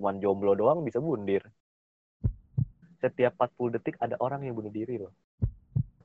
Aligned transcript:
cuman 0.00 0.16
jomblo 0.16 0.56
doang 0.56 0.80
bisa 0.80 0.96
bundir. 0.96 1.44
Setiap 3.04 3.36
40 3.36 3.76
detik 3.76 4.00
ada 4.00 4.16
orang 4.16 4.48
yang 4.48 4.56
bunuh 4.56 4.72
diri 4.72 4.96
loh. 4.96 5.12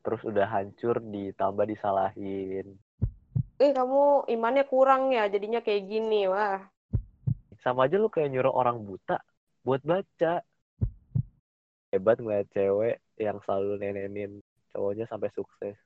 Terus 0.04 0.20
udah 0.28 0.52
hancur 0.52 1.00
ditambah 1.00 1.64
disalahin. 1.64 2.76
Eh 3.56 3.72
kamu 3.72 4.28
imannya 4.28 4.68
kurang 4.68 5.16
ya 5.16 5.32
jadinya 5.32 5.64
kayak 5.64 5.88
gini 5.88 6.28
wah. 6.28 6.60
Sama 7.64 7.88
aja 7.88 7.96
lu 7.96 8.12
kayak 8.12 8.36
nyuruh 8.36 8.52
orang 8.52 8.84
buta 8.84 9.24
buat 9.64 9.80
baca. 9.80 10.44
Hebat 11.96 12.20
ngeliat 12.20 12.52
cewek 12.52 13.00
yang 13.16 13.40
selalu 13.48 13.80
nenenin 13.80 14.44
cowoknya 14.76 15.08
sampai 15.08 15.32
sukses. 15.32 15.80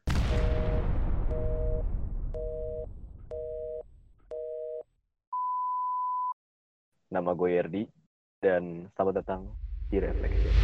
Nama 7.14 7.34
gue 7.34 7.50
Yerdi 7.54 7.99
dan 8.40 8.88
selamat 8.96 9.20
datang 9.20 9.42
di 9.92 10.00
Reflection. 10.00 10.56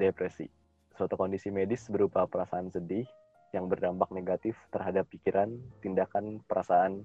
Depresi, 0.00 0.48
suatu 0.96 1.12
kondisi 1.20 1.52
medis 1.52 1.84
berupa 1.92 2.24
perasaan 2.24 2.72
sedih 2.72 3.04
yang 3.52 3.68
berdampak 3.68 4.08
negatif 4.16 4.56
terhadap 4.72 5.04
pikiran, 5.12 5.60
tindakan, 5.84 6.40
perasaan, 6.48 7.04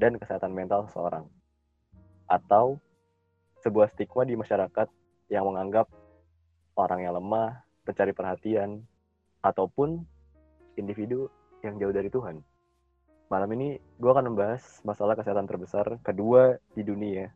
dan 0.00 0.16
kesehatan 0.16 0.56
mental 0.56 0.88
seseorang. 0.88 1.28
Atau 2.24 2.80
sebuah 3.60 3.92
stigma 3.92 4.24
di 4.24 4.32
masyarakat 4.32 4.88
yang 5.28 5.44
menganggap 5.44 5.92
orang 6.72 7.04
yang 7.04 7.20
lemah, 7.20 7.60
pencari 7.84 8.16
perhatian, 8.16 8.80
ataupun 9.44 10.08
individu 10.80 11.28
yang 11.60 11.76
jauh 11.76 11.92
dari 11.92 12.08
Tuhan. 12.08 12.40
Malam 13.32 13.48
ini 13.56 13.80
gue 13.96 14.10
akan 14.12 14.28
membahas 14.28 14.60
masalah 14.84 15.16
kesehatan 15.16 15.48
terbesar 15.48 15.96
kedua 16.04 16.60
di 16.76 16.84
dunia 16.84 17.32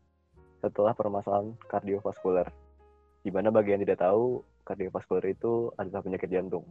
setelah 0.61 0.93
permasalahan 0.93 1.57
kardiovaskuler. 1.73 2.53
Di 3.25 3.33
mana 3.33 3.49
bagi 3.49 3.73
yang 3.73 3.81
tidak 3.81 4.05
tahu, 4.05 4.45
kardiovaskuler 4.69 5.33
itu 5.33 5.73
adalah 5.81 6.05
penyakit 6.05 6.29
jantung. 6.29 6.69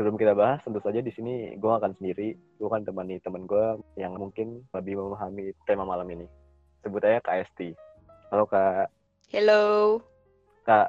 Sebelum 0.00 0.16
kita 0.16 0.32
bahas, 0.32 0.64
tentu 0.64 0.80
saja 0.80 1.04
di 1.04 1.12
sini 1.12 1.60
gue 1.60 1.68
akan 1.68 1.92
sendiri. 2.00 2.32
Gue 2.56 2.72
akan 2.72 2.88
temani 2.88 3.20
teman 3.20 3.44
gue 3.44 3.76
yang 4.00 4.16
mungkin 4.16 4.64
lebih 4.72 5.04
memahami 5.04 5.52
tema 5.68 5.84
malam 5.84 6.08
ini. 6.08 6.24
Sebut 6.80 7.04
aja 7.04 7.20
Esti. 7.36 7.76
Halo 8.32 8.48
Kak. 8.48 8.88
Hello. 9.28 10.00
Kak, 10.64 10.88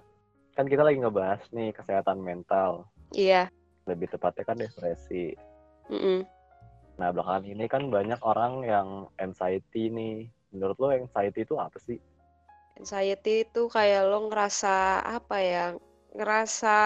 kan 0.55 0.63
kita 0.63 0.87
lagi 0.87 1.03
ngebahas 1.03 1.43
nih 1.51 1.75
kesehatan 1.75 2.23
mental. 2.23 2.87
Iya. 3.11 3.51
Lebih 3.83 4.15
tepatnya 4.15 4.47
kan 4.47 4.55
depresi. 4.63 5.35
Mm 5.91 5.99
-mm. 5.99 6.34
Nah, 6.95 7.11
belakangan 7.11 7.43
ini 7.43 7.65
kan 7.67 7.91
banyak 7.91 8.19
orang 8.23 8.63
yang 8.63 8.87
anxiety 9.19 9.91
nih. 9.91 10.31
Menurut 10.55 10.77
lo 10.79 10.87
anxiety 10.95 11.43
itu 11.43 11.59
apa 11.59 11.75
sih? 11.83 11.99
Anxiety 12.79 13.43
itu 13.47 13.67
kayak 13.67 14.07
lo 14.07 14.31
ngerasa 14.31 15.03
apa 15.03 15.37
ya? 15.43 15.65
Ngerasa 16.15 16.77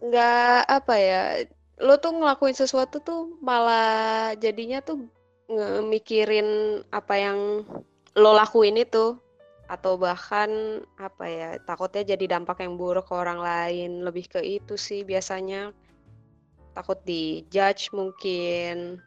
nggak 0.00 0.60
apa 0.68 0.94
ya? 0.96 1.22
Lo 1.84 2.00
tuh 2.00 2.16
ngelakuin 2.16 2.56
sesuatu 2.56 3.00
tuh 3.04 3.36
malah 3.44 4.32
jadinya 4.40 4.80
tuh 4.80 5.04
ngemikirin 5.52 6.80
apa 6.88 7.14
yang 7.20 7.38
lo 8.16 8.30
lakuin 8.32 8.80
itu 8.80 9.20
atau 9.64 9.96
bahkan 9.96 10.80
apa 11.00 11.24
ya 11.24 11.48
takutnya 11.64 12.04
jadi 12.04 12.36
dampak 12.36 12.60
yang 12.60 12.76
buruk 12.76 13.08
ke 13.08 13.14
orang 13.16 13.40
lain 13.40 14.04
lebih 14.04 14.28
ke 14.28 14.40
itu 14.44 14.76
sih 14.76 15.08
biasanya 15.08 15.72
takut 16.74 16.98
dijudge 17.06 17.94
mungkin 17.94 18.98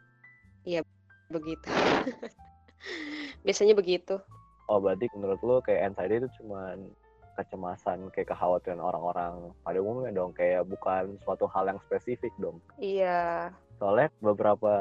ya 0.64 0.80
begitu 1.28 1.68
biasanya 3.44 3.76
begitu 3.76 4.16
Oh, 4.68 4.76
berarti 4.76 5.08
menurut 5.16 5.40
lo 5.40 5.64
kayak 5.64 5.96
anxiety 5.96 6.20
itu 6.20 6.28
cuman 6.44 6.92
kecemasan, 7.40 8.12
kayak 8.12 8.28
kekhawatiran 8.34 8.82
orang-orang 8.82 9.54
pada 9.64 9.80
umumnya 9.80 10.12
dong, 10.12 10.36
kayak 10.36 10.68
bukan 10.68 11.16
suatu 11.24 11.48
hal 11.48 11.72
yang 11.72 11.80
spesifik 11.88 12.34
dong. 12.36 12.60
iya 12.76 13.48
Soalnya 13.80 14.12
beberapa 14.20 14.74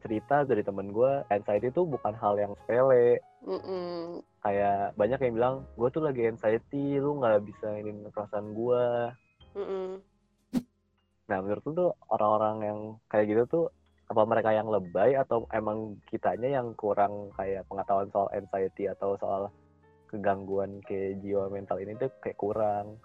cerita 0.00 0.48
dari 0.48 0.64
temen 0.64 0.96
gue, 0.96 1.26
anxiety 1.28 1.68
itu 1.68 1.84
bukan 1.84 2.16
hal 2.16 2.40
yang 2.40 2.56
sepele. 2.64 3.20
Mm-mm. 3.44 4.24
Kayak 4.40 4.96
banyak 4.96 5.18
yang 5.28 5.34
bilang, 5.36 5.54
gue 5.76 5.88
tuh 5.92 6.02
lagi 6.02 6.32
anxiety, 6.32 6.96
lu 6.96 7.20
nggak 7.20 7.44
bisa 7.44 7.68
ini 7.84 7.92
perasaan 8.08 8.56
gue. 8.56 8.84
Mm-mm. 9.58 10.00
Nah, 11.30 11.38
menurut 11.38 11.62
lu 11.66 11.72
tuh 11.74 11.90
orang-orang 12.10 12.56
yang 12.66 12.78
kayak 13.06 13.26
gitu 13.30 13.42
tuh 13.46 13.64
apa 14.10 14.22
mereka 14.28 14.50
yang 14.52 14.68
lebay 14.68 15.16
atau 15.16 15.48
emang 15.54 15.96
kitanya 16.10 16.60
yang 16.60 16.76
kurang 16.76 17.32
kayak 17.38 17.64
pengetahuan 17.70 18.10
soal 18.12 18.28
anxiety 18.34 18.84
atau 18.90 19.16
soal 19.16 19.48
kegangguan 20.12 20.84
kayak 20.84 21.22
jiwa 21.24 21.48
mental 21.48 21.80
ini 21.80 21.96
tuh 21.96 22.12
kayak 22.20 22.36
kurang. 22.36 23.00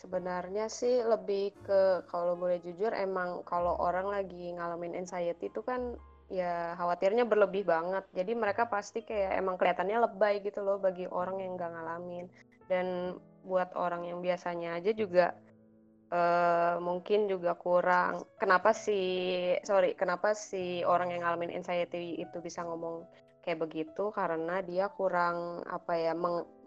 sebenarnya 0.00 0.72
sih 0.72 1.04
lebih 1.04 1.52
ke 1.60 2.08
kalau 2.08 2.32
boleh 2.32 2.56
jujur 2.64 2.88
emang 2.96 3.44
kalau 3.44 3.76
orang 3.76 4.08
lagi 4.08 4.56
ngalamin 4.56 4.96
anxiety 4.96 5.52
itu 5.52 5.60
kan 5.60 5.92
ya 6.32 6.72
khawatirnya 6.80 7.28
berlebih 7.28 7.68
banget 7.68 8.08
jadi 8.16 8.32
mereka 8.32 8.64
pasti 8.64 9.04
kayak 9.04 9.36
emang 9.36 9.60
kelihatannya 9.60 10.08
lebay 10.08 10.40
gitu 10.40 10.64
loh 10.64 10.80
bagi 10.80 11.04
orang 11.04 11.44
yang 11.44 11.52
nggak 11.60 11.68
ngalamin 11.76 12.26
dan 12.72 13.18
buat 13.44 13.68
orang 13.76 14.08
yang 14.08 14.24
biasanya 14.24 14.80
aja 14.80 14.96
juga 14.96 15.36
eh, 16.12 16.74
mungkin 16.82 17.30
juga 17.30 17.54
kurang 17.56 18.26
kenapa 18.36 18.74
sih 18.74 19.56
sorry 19.64 19.94
kenapa 19.94 20.34
si 20.34 20.82
orang 20.84 21.14
yang 21.14 21.22
ngalamin 21.26 21.54
anxiety 21.54 22.18
itu 22.18 22.38
bisa 22.42 22.66
ngomong 22.66 23.06
kayak 23.40 23.64
begitu 23.64 24.12
karena 24.12 24.60
dia 24.60 24.92
kurang 24.92 25.64
apa 25.64 25.96
ya 25.96 26.12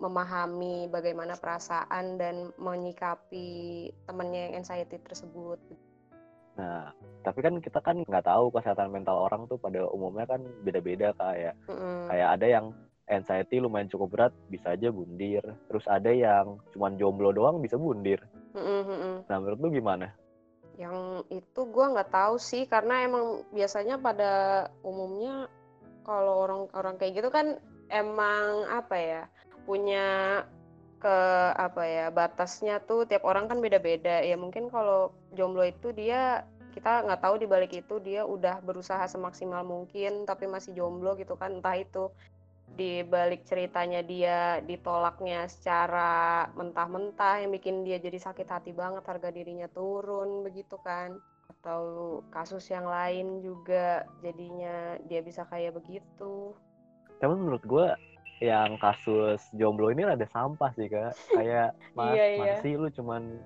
memahami 0.01 0.89
bagaimana 0.89 1.37
perasaan 1.37 2.17
dan 2.17 2.49
menyikapi 2.57 3.87
temennya 4.09 4.49
yang 4.49 4.65
anxiety 4.65 4.97
tersebut 4.97 5.61
Nah, 6.53 6.93
tapi 7.25 7.41
kan 7.41 7.57
kita 7.57 7.81
kan 7.81 8.05
nggak 8.05 8.29
tahu 8.29 8.53
kesehatan 8.53 8.93
mental 8.93 9.25
orang 9.25 9.49
tuh 9.49 9.57
pada 9.57 9.89
umumnya 9.89 10.29
kan 10.29 10.41
beda-beda 10.61 11.09
kayak 11.17 11.57
Mm-mm. 11.65 12.13
kayak 12.13 12.29
ada 12.37 12.45
yang 12.45 12.65
anxiety 13.09 13.57
lumayan 13.57 13.89
cukup 13.89 14.09
berat 14.13 14.33
bisa 14.53 14.77
aja 14.77 14.93
bundir. 14.93 15.41
Terus 15.69 15.85
ada 15.89 16.13
yang 16.13 16.61
cuman 16.77 16.95
jomblo 17.01 17.33
doang 17.33 17.57
bisa 17.57 17.75
bundir. 17.75 18.21
Mm-mm. 18.53 19.25
Nah, 19.25 19.37
menurut 19.41 19.59
lu 19.59 19.69
gimana? 19.73 20.13
yang 20.77 21.21
itu 21.29 21.61
gua 21.69 21.93
nggak 21.93 22.09
tahu 22.09 22.35
sih 22.41 22.65
karena 22.65 23.05
emang 23.05 23.45
biasanya 23.53 24.01
pada 24.01 24.31
umumnya 24.81 25.45
kalau 26.03 26.43
orang-orang 26.45 26.97
kayak 26.97 27.21
gitu 27.21 27.29
kan 27.29 27.61
emang 27.93 28.65
apa 28.73 28.95
ya 28.97 29.21
punya 29.69 30.05
ke 30.97 31.17
apa 31.59 31.83
ya 31.83 32.05
batasnya 32.09 32.79
tuh 32.83 33.05
tiap 33.05 33.27
orang 33.27 33.45
kan 33.45 33.59
beda-beda 33.59 34.23
ya 34.23 34.39
mungkin 34.39 34.71
kalau 34.71 35.13
jomblo 35.35 35.63
itu 35.67 35.91
dia 35.93 36.47
kita 36.73 37.05
nggak 37.05 37.21
tahu 37.21 37.37
di 37.37 37.45
balik 37.45 37.69
itu 37.75 38.01
dia 38.01 38.25
udah 38.25 38.63
berusaha 38.65 39.03
semaksimal 39.05 39.61
mungkin 39.61 40.25
tapi 40.25 40.49
masih 40.49 40.73
jomblo 40.73 41.13
gitu 41.19 41.37
kan 41.37 41.61
entah 41.61 41.77
itu 41.77 42.09
di 42.73 43.05
balik 43.05 43.45
ceritanya 43.45 44.01
dia 44.01 44.57
ditolaknya 44.65 45.45
secara 45.45 46.49
mentah-mentah 46.57 47.45
yang 47.45 47.53
bikin 47.53 47.85
dia 47.85 48.01
jadi 48.01 48.17
sakit 48.17 48.49
hati 48.49 48.73
banget 48.73 49.05
harga 49.05 49.29
dirinya 49.29 49.69
turun 49.69 50.41
begitu 50.41 50.75
kan 50.81 51.21
atau 51.61 51.81
kasus 52.33 52.65
yang 52.73 52.83
lain 52.89 53.39
juga 53.45 54.03
jadinya 54.25 54.97
dia 55.07 55.21
bisa 55.21 55.45
kayak 55.47 55.77
begitu 55.77 56.51
Tapi 57.21 57.33
menurut 57.39 57.63
gue 57.63 57.87
yang 58.43 58.75
kasus 58.75 59.39
jomblo 59.55 59.87
ini 59.87 60.03
ada 60.03 60.27
sampah 60.27 60.75
sih 60.75 60.91
kak. 60.91 61.15
Kayak 61.39 61.71
mas, 61.95 62.11
Iya, 62.11 62.25
iya. 62.35 62.53
sih 62.59 62.75
lu 62.75 62.91
cuman 62.91 63.39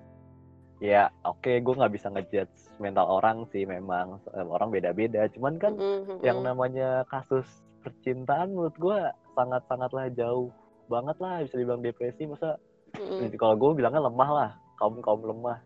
ya 0.82 1.06
oke 1.22 1.62
gue 1.62 1.74
nggak 1.78 1.94
bisa 1.94 2.10
ngejudge 2.10 2.74
mental 2.82 3.06
orang 3.06 3.46
sih 3.54 3.62
memang 3.62 4.18
orang 4.34 4.74
beda-beda. 4.74 5.30
Cuman 5.30 5.62
kan 5.62 5.78
Mm-mm, 5.78 6.18
mm-mm. 6.18 6.26
yang 6.26 6.42
namanya 6.42 7.06
kasus 7.06 7.46
percintaan 7.86 8.50
menurut 8.50 8.74
gue 8.74 8.98
sangat-sangatlah 9.38 10.10
jauh 10.18 10.50
banget 10.90 11.14
lah 11.22 11.46
bisa 11.46 11.54
dibilang 11.54 11.84
depresi 11.84 12.26
masa 12.26 12.58
Mm-mm, 12.98 13.30
kalau 13.38 13.54
gue 13.54 13.78
bilangnya 13.78 14.02
lemah 14.02 14.30
lah 14.34 14.50
kaum 14.80 14.98
kaum 14.98 15.22
lemah. 15.22 15.62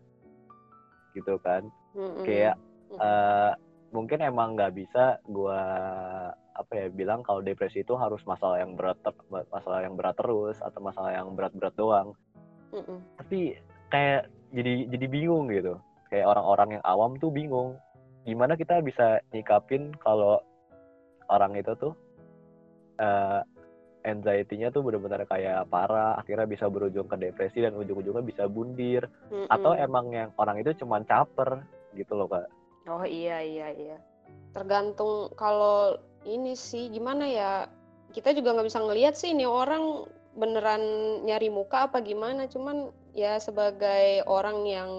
Gitu 1.17 1.33
kan. 1.41 1.65
Mm-mm. 1.97 2.25
kayak 2.25 2.57
eh, 2.93 3.51
mungkin 3.93 4.21
emang 4.21 4.57
nggak 4.57 4.73
bisa 4.73 5.17
gue 5.25 5.59
apa 6.53 6.71
ya 6.73 6.85
bilang 6.93 7.25
kalau 7.25 7.41
depresi 7.41 7.81
itu 7.81 7.97
harus 7.97 8.21
masalah 8.29 8.61
yang 8.61 8.77
berat 8.77 8.97
ter- 9.01 9.25
masalah 9.49 9.81
yang 9.81 9.97
berat 9.97 10.17
terus 10.17 10.57
atau 10.61 10.81
masalah 10.81 11.13
yang 11.13 11.33
berat-berat 11.33 11.73
doang. 11.73 12.13
Mm-mm. 12.73 13.01
tapi 13.21 13.57
kayak 13.93 14.29
jadi 14.53 14.89
jadi 14.89 15.05
bingung 15.09 15.49
gitu. 15.49 15.77
Kayak 16.09 16.33
orang-orang 16.33 16.77
yang 16.77 16.83
awam 16.85 17.17
tuh 17.17 17.29
bingung. 17.33 17.77
Gimana 18.25 18.57
kita 18.57 18.81
bisa 18.81 19.21
nyikapin 19.33 19.93
kalau 20.01 20.41
orang 21.29 21.53
itu 21.57 21.73
tuh 21.77 21.93
eh 22.97 23.41
anxiety-nya 24.03 24.69
tuh 24.69 24.83
benar-benar 24.83 25.23
kayak 25.27 25.67
parah 25.71 26.19
akhirnya 26.19 26.47
bisa 26.47 26.67
berujung 26.67 27.07
ke 27.07 27.15
depresi 27.15 27.63
dan 27.63 27.75
ujung-ujungnya 27.75 28.23
bisa 28.23 28.43
bundir 28.47 29.07
Mm-mm. 29.31 29.47
atau 29.47 29.75
emang 29.75 30.11
yang 30.11 30.29
orang 30.37 30.59
itu 30.59 30.75
cuman 30.83 31.07
caper 31.07 31.63
gitu 31.95 32.15
loh 32.15 32.27
kak 32.27 32.47
Oh 32.87 33.07
iya 33.07 33.39
iya 33.39 33.71
iya. 33.71 33.97
Tergantung 34.51 35.31
kalau 35.39 35.95
ini 36.27 36.55
sih 36.55 36.91
gimana 36.91 37.23
ya 37.27 37.51
kita 38.11 38.35
juga 38.35 38.53
nggak 38.55 38.67
bisa 38.67 38.79
ngelihat 38.83 39.15
sih 39.15 39.31
ini 39.31 39.47
orang 39.47 40.07
beneran 40.35 40.83
nyari 41.23 41.47
muka 41.47 41.87
apa 41.89 42.01
gimana 42.01 42.49
cuman 42.49 42.89
ya 43.13 43.37
sebagai 43.37 44.25
orang 44.25 44.65
yang 44.65 44.91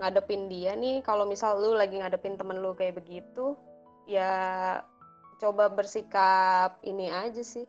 ngadepin 0.00 0.48
dia 0.48 0.76
nih 0.76 1.00
kalau 1.04 1.28
misal 1.28 1.60
lu 1.60 1.76
lagi 1.76 2.00
ngadepin 2.00 2.36
temen 2.36 2.60
lu 2.60 2.72
kayak 2.76 3.00
begitu 3.00 3.56
ya 4.08 4.32
coba 5.40 5.68
bersikap 5.68 6.80
ini 6.84 7.12
aja 7.12 7.40
sih 7.44 7.68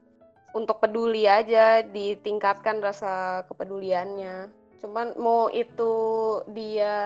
untuk 0.58 0.82
peduli 0.82 1.30
aja 1.30 1.86
ditingkatkan 1.86 2.82
rasa 2.82 3.46
kepeduliannya. 3.46 4.50
Cuman 4.82 5.14
mau 5.22 5.54
itu 5.54 5.94
dia 6.50 6.98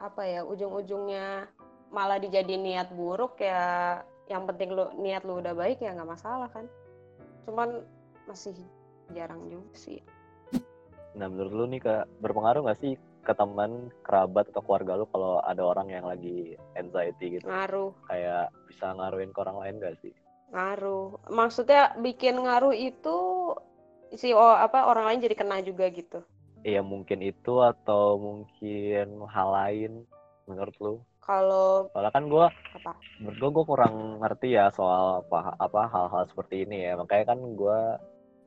apa 0.00 0.22
ya 0.24 0.40
ujung-ujungnya 0.48 1.48
malah 1.92 2.16
dijadiin 2.16 2.64
niat 2.64 2.88
buruk 2.96 3.36
ya 3.40 4.00
yang 4.32 4.48
penting 4.48 4.72
lu 4.72 4.88
niat 4.96 5.22
lu 5.28 5.44
udah 5.44 5.52
baik 5.52 5.84
ya 5.84 5.92
nggak 5.92 6.08
masalah 6.16 6.48
kan. 6.48 6.64
Cuman 7.44 7.84
masih 8.24 8.56
jarang 9.12 9.44
juga 9.52 9.68
sih. 9.76 10.00
Nah 11.12 11.28
menurut 11.28 11.52
lu 11.52 11.64
nih 11.68 11.84
kak 11.84 12.08
berpengaruh 12.24 12.64
nggak 12.64 12.80
sih 12.80 12.96
ke 13.24 13.32
teman 13.36 13.88
kerabat 14.04 14.48
atau 14.52 14.64
keluarga 14.64 15.00
lu 15.00 15.06
kalau 15.12 15.40
ada 15.44 15.60
orang 15.64 15.88
yang 15.92 16.04
lagi 16.08 16.56
anxiety 16.76 17.40
gitu? 17.40 17.48
Ngaruh. 17.48 17.92
Kayak 18.08 18.52
bisa 18.68 18.92
ngaruhin 18.92 19.32
ke 19.32 19.38
orang 19.40 19.58
lain 19.60 19.80
gak 19.80 19.96
sih 20.04 20.12
ngaruh. 20.54 21.18
Maksudnya 21.28 21.98
bikin 21.98 22.38
ngaruh 22.38 22.72
itu 22.72 23.16
si 24.14 24.30
oh, 24.30 24.54
apa 24.54 24.86
orang 24.86 25.10
lain 25.10 25.26
jadi 25.26 25.34
kena 25.34 25.58
juga 25.66 25.90
gitu. 25.90 26.22
Iya 26.62 26.80
mungkin 26.80 27.20
itu 27.20 27.60
atau 27.60 28.16
mungkin 28.16 29.20
hal 29.28 29.48
lain 29.50 29.92
menurut 30.46 30.76
lu? 30.80 30.94
Kalau 31.20 31.90
soalnya 31.92 32.12
kan 32.14 32.24
gue 32.30 32.46
apa? 32.78 32.92
menurut 33.20 33.36
gue 33.40 33.50
gue 33.50 33.64
kurang 33.68 33.94
ngerti 34.22 34.56
ya 34.56 34.70
soal 34.72 35.24
apa 35.26 35.58
apa 35.58 35.80
hal-hal 35.90 36.24
seperti 36.30 36.64
ini 36.64 36.86
ya. 36.88 36.96
Makanya 36.96 37.34
kan 37.34 37.38
gue 37.42 37.78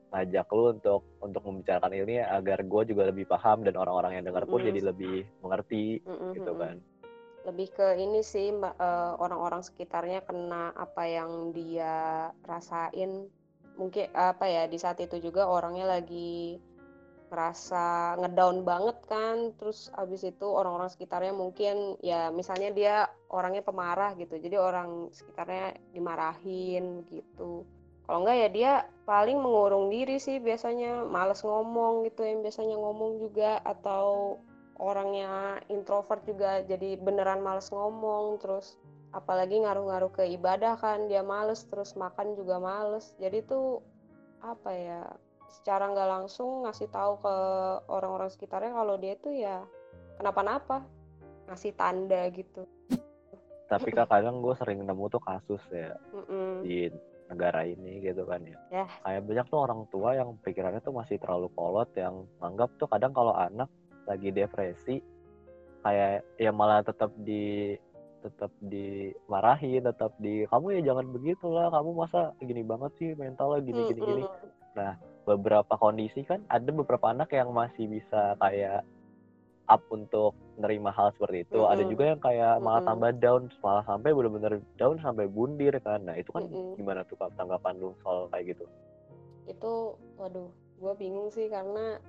ngajak 0.08 0.48
lu 0.56 0.72
untuk 0.72 1.02
untuk 1.20 1.42
membicarakan 1.44 1.92
ini 1.92 2.24
agar 2.24 2.64
gue 2.64 2.82
juga 2.88 3.12
lebih 3.12 3.28
paham 3.28 3.60
dan 3.60 3.76
orang-orang 3.76 4.16
yang 4.16 4.24
dengar 4.32 4.48
pun 4.48 4.64
Mm. 4.64 4.68
jadi 4.72 4.80
lebih 4.88 5.16
mengerti 5.44 6.00
Mm-mm, 6.00 6.32
gitu 6.32 6.52
mm-mm. 6.56 6.62
kan 6.64 6.76
lebih 7.46 7.70
ke 7.70 7.94
ini 8.00 8.20
sih 8.24 8.50
eh, 8.50 9.12
orang-orang 9.18 9.62
sekitarnya 9.62 10.24
kena 10.26 10.74
apa 10.74 11.02
yang 11.06 11.54
dia 11.54 12.28
rasain. 12.44 13.30
Mungkin 13.78 14.10
apa 14.10 14.44
ya 14.50 14.66
di 14.66 14.74
saat 14.74 14.98
itu 14.98 15.22
juga 15.22 15.46
orangnya 15.46 15.86
lagi 15.86 16.58
ngerasa 17.28 18.16
ngedown 18.18 18.66
banget 18.66 18.98
kan. 19.06 19.54
Terus 19.60 19.92
abis 19.94 20.26
itu 20.26 20.46
orang-orang 20.48 20.90
sekitarnya 20.90 21.30
mungkin 21.36 21.94
ya 22.02 22.32
misalnya 22.34 22.74
dia 22.74 22.94
orangnya 23.30 23.62
pemarah 23.62 24.16
gitu. 24.18 24.34
Jadi 24.40 24.56
orang 24.58 25.12
sekitarnya 25.14 25.78
dimarahin 25.94 27.06
gitu. 27.06 27.62
Kalau 28.08 28.24
enggak 28.24 28.38
ya 28.40 28.48
dia 28.48 28.72
paling 29.04 29.36
mengurung 29.36 29.92
diri 29.92 30.16
sih 30.16 30.40
biasanya. 30.40 31.04
Males 31.04 31.44
ngomong 31.44 32.08
gitu 32.08 32.24
yang 32.24 32.40
biasanya 32.40 32.74
ngomong 32.80 33.20
juga. 33.20 33.60
Atau 33.62 34.40
orangnya 34.78 35.58
introvert 35.68 36.22
juga 36.22 36.62
jadi 36.62 36.94
beneran 36.98 37.42
males 37.42 37.68
ngomong 37.74 38.38
terus 38.38 38.78
apalagi 39.10 39.58
ngaruh-ngaruh 39.60 40.12
ke 40.14 40.24
ibadah 40.38 40.78
kan 40.78 41.10
dia 41.10 41.20
males 41.20 41.66
terus 41.66 41.98
makan 41.98 42.38
juga 42.38 42.62
males 42.62 43.12
jadi 43.18 43.42
tuh 43.42 43.82
apa 44.38 44.70
ya 44.70 45.02
secara 45.48 45.90
nggak 45.90 46.08
langsung 46.08 46.62
ngasih 46.68 46.86
tahu 46.92 47.18
ke 47.18 47.34
orang-orang 47.90 48.30
sekitarnya 48.30 48.70
kalau 48.70 48.94
dia 49.00 49.14
tuh 49.18 49.34
ya 49.34 49.64
kenapa-napa 50.20 50.84
ngasih 51.50 51.72
tanda 51.74 52.28
gitu 52.30 52.62
tapi 53.68 53.92
kak 53.92 54.08
kadang 54.08 54.40
gue 54.40 54.54
sering 54.56 54.80
nemu 54.84 55.04
tuh 55.12 55.20
kasus 55.20 55.60
ya 55.72 55.96
Mm-mm. 56.14 56.64
di 56.64 56.88
negara 57.28 57.64
ini 57.68 58.00
gitu 58.00 58.24
kan 58.24 58.40
ya 58.44 58.56
Ya. 58.72 58.86
kayak 59.04 59.24
banyak 59.28 59.46
tuh 59.48 59.60
orang 59.60 59.80
tua 59.92 60.16
yang 60.16 60.36
pikirannya 60.40 60.80
tuh 60.80 60.96
masih 60.96 61.20
terlalu 61.20 61.52
kolot 61.52 61.88
yang 61.96 62.24
anggap 62.40 62.72
tuh 62.80 62.88
kadang 62.88 63.12
kalau 63.12 63.36
anak 63.36 63.68
lagi 64.08 64.32
depresi 64.32 65.04
kayak 65.84 66.24
ya 66.40 66.50
malah 66.50 66.80
tetap 66.82 67.12
di 67.22 67.76
tetap 68.18 68.50
dimarahi 68.58 69.78
tetap 69.78 70.10
di 70.18 70.42
kamu 70.50 70.80
ya 70.80 70.90
jangan 70.90 71.06
begitulah 71.14 71.70
kamu 71.70 71.90
masa 71.94 72.34
gini 72.42 72.66
banget 72.66 72.90
sih 72.98 73.10
mentalnya 73.14 73.62
gini 73.62 73.80
gini 73.94 74.00
gini. 74.02 74.24
Mm-mm. 74.26 74.94
beberapa 75.26 75.74
kondisi 75.78 76.26
kan 76.26 76.42
ada 76.50 76.70
beberapa 76.70 77.12
anak 77.14 77.30
yang 77.30 77.54
masih 77.54 77.86
bisa 77.86 78.34
kayak 78.42 78.82
up 79.68 79.84
untuk 79.92 80.32
nerima 80.56 80.88
hal 80.90 81.12
seperti 81.14 81.44
itu. 81.44 81.60
Ada 81.68 81.84
juga 81.84 82.04
yang 82.16 82.20
kayak 82.24 82.64
malah 82.64 82.82
tambah 82.82 83.12
down 83.20 83.52
malah 83.60 83.84
sampai 83.84 84.16
bener-bener 84.16 84.64
down 84.80 84.96
sampai 85.04 85.28
bundir 85.28 85.76
kan. 85.84 86.02
Nah 86.08 86.16
itu 86.16 86.32
kan 86.32 86.48
gimana 86.74 87.04
tuh 87.04 87.20
tanggapan 87.36 87.76
lu 87.76 87.92
soal 88.00 88.26
kayak 88.32 88.56
gitu? 88.56 88.64
Itu 89.44 90.00
waduh 90.16 90.48
gue 90.80 90.92
bingung 90.96 91.28
sih 91.28 91.52
karena 91.52 92.00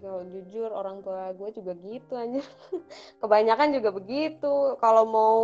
kalau 0.00 0.24
jujur 0.24 0.72
orang 0.72 1.04
tua 1.04 1.36
gue 1.36 1.52
juga 1.52 1.76
gitu 1.84 2.16
aja 2.16 2.40
kebanyakan 3.20 3.76
juga 3.76 3.90
begitu. 3.92 4.78
Kalau 4.80 5.04
mau 5.04 5.40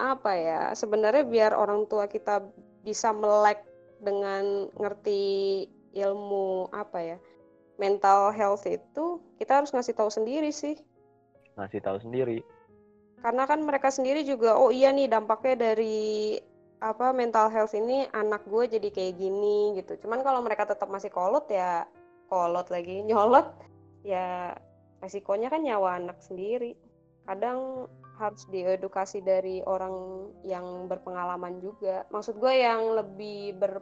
apa 0.00 0.32
ya 0.32 0.62
sebenarnya 0.72 1.24
biar 1.28 1.52
orang 1.52 1.84
tua 1.90 2.08
kita 2.08 2.40
bisa 2.80 3.12
melek 3.12 3.60
dengan 4.00 4.72
ngerti 4.80 5.66
ilmu 5.92 6.70
apa 6.72 6.98
ya 7.02 7.18
mental 7.76 8.32
health 8.32 8.64
itu 8.64 9.20
kita 9.36 9.60
harus 9.60 9.72
ngasih 9.72 9.96
tahu 9.96 10.08
sendiri 10.08 10.48
sih. 10.48 10.76
Ngasih 11.60 11.80
tahu 11.84 12.00
sendiri. 12.00 12.40
Karena 13.20 13.44
kan 13.44 13.60
mereka 13.60 13.92
sendiri 13.92 14.24
juga 14.24 14.56
oh 14.56 14.72
iya 14.72 14.92
nih 14.92 15.08
dampaknya 15.12 15.72
dari 15.72 16.40
apa 16.80 17.12
mental 17.12 17.52
health 17.52 17.76
ini 17.76 18.08
anak 18.16 18.48
gue 18.48 18.64
jadi 18.64 18.88
kayak 18.88 19.20
gini 19.20 19.76
gitu. 19.76 20.00
Cuman 20.00 20.24
kalau 20.24 20.40
mereka 20.40 20.64
tetap 20.64 20.88
masih 20.88 21.12
kolot 21.12 21.44
ya 21.52 21.84
kolot 22.32 22.68
lagi 22.72 23.02
nyolot 23.08 23.69
ya 24.04 24.56
resikonya 25.00 25.48
kan 25.48 25.64
nyawa 25.64 26.00
anak 26.00 26.20
sendiri. 26.20 26.76
Kadang 27.24 27.88
harus 28.20 28.44
diedukasi 28.52 29.24
dari 29.24 29.64
orang 29.64 30.28
yang 30.44 30.88
berpengalaman 30.88 31.60
juga. 31.64 32.04
Maksud 32.12 32.36
gue 32.36 32.52
yang 32.60 33.00
lebih 33.00 33.56
ber 33.56 33.80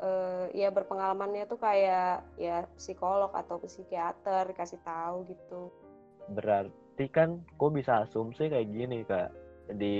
eh, 0.00 0.44
ya 0.56 0.72
berpengalamannya 0.72 1.44
tuh 1.44 1.60
kayak 1.60 2.24
ya 2.40 2.64
psikolog 2.80 3.30
atau 3.36 3.60
psikiater 3.60 4.56
kasih 4.56 4.80
tahu 4.80 5.28
gitu. 5.28 5.68
Berarti 6.32 7.04
kan 7.12 7.44
gue 7.44 7.70
bisa 7.76 8.08
asumsi 8.08 8.48
kayak 8.48 8.72
gini 8.72 9.04
kak. 9.04 9.28
Di 9.68 9.96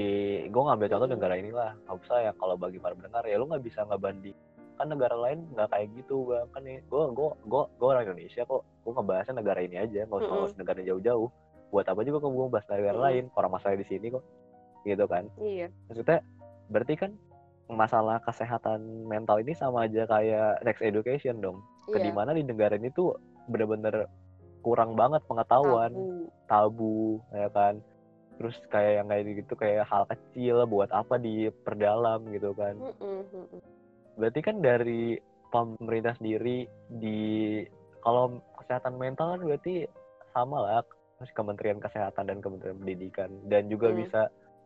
gue 0.48 0.62
ngambil 0.64 0.88
contoh 0.92 1.08
Mm. 1.08 1.14
negara 1.20 1.34
inilah. 1.36 1.70
Nggak 1.84 1.96
usah 2.04 2.18
ya 2.24 2.32
kalau 2.40 2.56
bagi 2.56 2.80
para 2.80 2.96
pendengar 2.96 3.24
ya 3.28 3.36
lu 3.36 3.48
nggak 3.48 3.64
bisa 3.64 3.84
ngebanding 3.84 4.36
kan 4.74 4.90
negara 4.90 5.14
lain 5.14 5.46
nggak 5.54 5.70
kayak 5.70 5.88
gitu 5.94 6.34
bang 6.34 6.46
kan 6.50 6.62
nih 6.66 6.78
gue 6.90 7.02
gue 7.14 7.28
gue 7.46 7.62
gue 7.78 7.88
orang 7.88 8.04
Indonesia 8.10 8.42
kok 8.42 8.62
gue 8.66 8.92
ngebahasnya 8.92 9.34
negara 9.38 9.60
ini 9.62 9.76
aja 9.78 10.00
nggak 10.04 10.18
usah 10.18 10.26
Mm-mm. 10.26 10.40
ngurus 10.42 10.58
negara 10.58 10.80
jauh-jauh. 10.82 11.28
Buat 11.70 11.86
apa 11.90 12.00
juga 12.06 12.18
gue 12.22 12.46
bahas 12.50 12.66
negara 12.70 12.96
Mm-mm. 12.98 13.06
lain 13.06 13.24
orang 13.34 13.52
masalah 13.54 13.76
di 13.78 13.86
sini 13.86 14.06
kok 14.10 14.24
gitu 14.84 15.04
kan. 15.06 15.24
Iya. 15.40 15.70
Maksudnya 15.88 16.18
berarti 16.68 16.94
kan 16.98 17.10
masalah 17.70 18.20
kesehatan 18.20 19.08
mental 19.08 19.40
ini 19.40 19.56
sama 19.56 19.88
aja 19.88 20.04
kayak 20.04 20.60
sex 20.66 20.76
education 20.84 21.40
dong. 21.40 21.62
Iya. 21.84 22.00
kedimana 22.00 22.32
di 22.32 22.42
negara 22.44 22.80
ini 22.80 22.88
tuh 22.92 23.16
bener-bener 23.48 24.08
kurang 24.64 24.96
banget 24.96 25.20
pengetahuan. 25.28 25.92
Tabu. 25.92 26.28
Tabu 26.48 26.96
ya 27.32 27.48
kan. 27.52 27.74
Terus 28.34 28.58
kayak 28.66 28.92
yang 28.98 29.06
kayak 29.06 29.22
gitu 29.46 29.54
kayak 29.54 29.86
hal 29.86 30.04
kecil 30.10 30.66
buat 30.66 30.90
apa 30.90 31.22
diperdalam 31.22 32.26
gitu 32.34 32.50
kan. 32.56 32.74
Mm-mm, 32.74 33.20
mm-mm. 33.30 33.60
Berarti 34.16 34.40
kan 34.42 34.62
dari 34.62 35.18
pemerintah 35.50 36.18
sendiri 36.18 36.66
di 36.98 37.62
kalau 38.02 38.42
kesehatan 38.58 38.98
mental 38.98 39.38
kan 39.38 39.42
berarti 39.42 39.86
sama 40.34 40.58
lah 40.60 40.82
terus 41.18 41.30
Kementerian 41.32 41.78
Kesehatan 41.78 42.26
dan 42.26 42.38
Kementerian 42.42 42.78
Pendidikan. 42.82 43.30
Dan 43.46 43.70
juga 43.70 43.94
Hmm. 43.94 43.98
bisa 44.02 44.20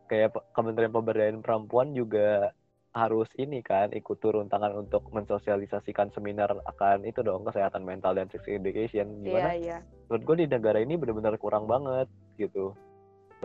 kayak 0.09 0.33
Kementerian 0.57 0.89
Pemberdayaan 0.89 1.45
Perempuan 1.45 1.93
juga 1.93 2.51
harus 2.97 3.29
ini 3.37 3.61
kan 3.61 3.93
ikut 3.93 4.17
turun 4.17 4.49
tangan 4.49 4.73
untuk 4.73 5.05
mensosialisasikan 5.13 6.09
seminar 6.09 6.49
akan 6.49 7.05
itu 7.05 7.21
dong 7.21 7.45
kesehatan 7.45 7.85
mental 7.85 8.17
dan 8.17 8.25
sex 8.33 8.41
education. 8.49 9.21
Gimana? 9.21 9.53
Iya 9.53 9.85
menurut 10.09 10.25
gue 10.25 10.35
di 10.41 10.47
negara 10.49 10.81
ini 10.81 10.97
benar-benar 10.97 11.37
kurang 11.37 11.69
banget 11.69 12.09
gitu. 12.41 12.73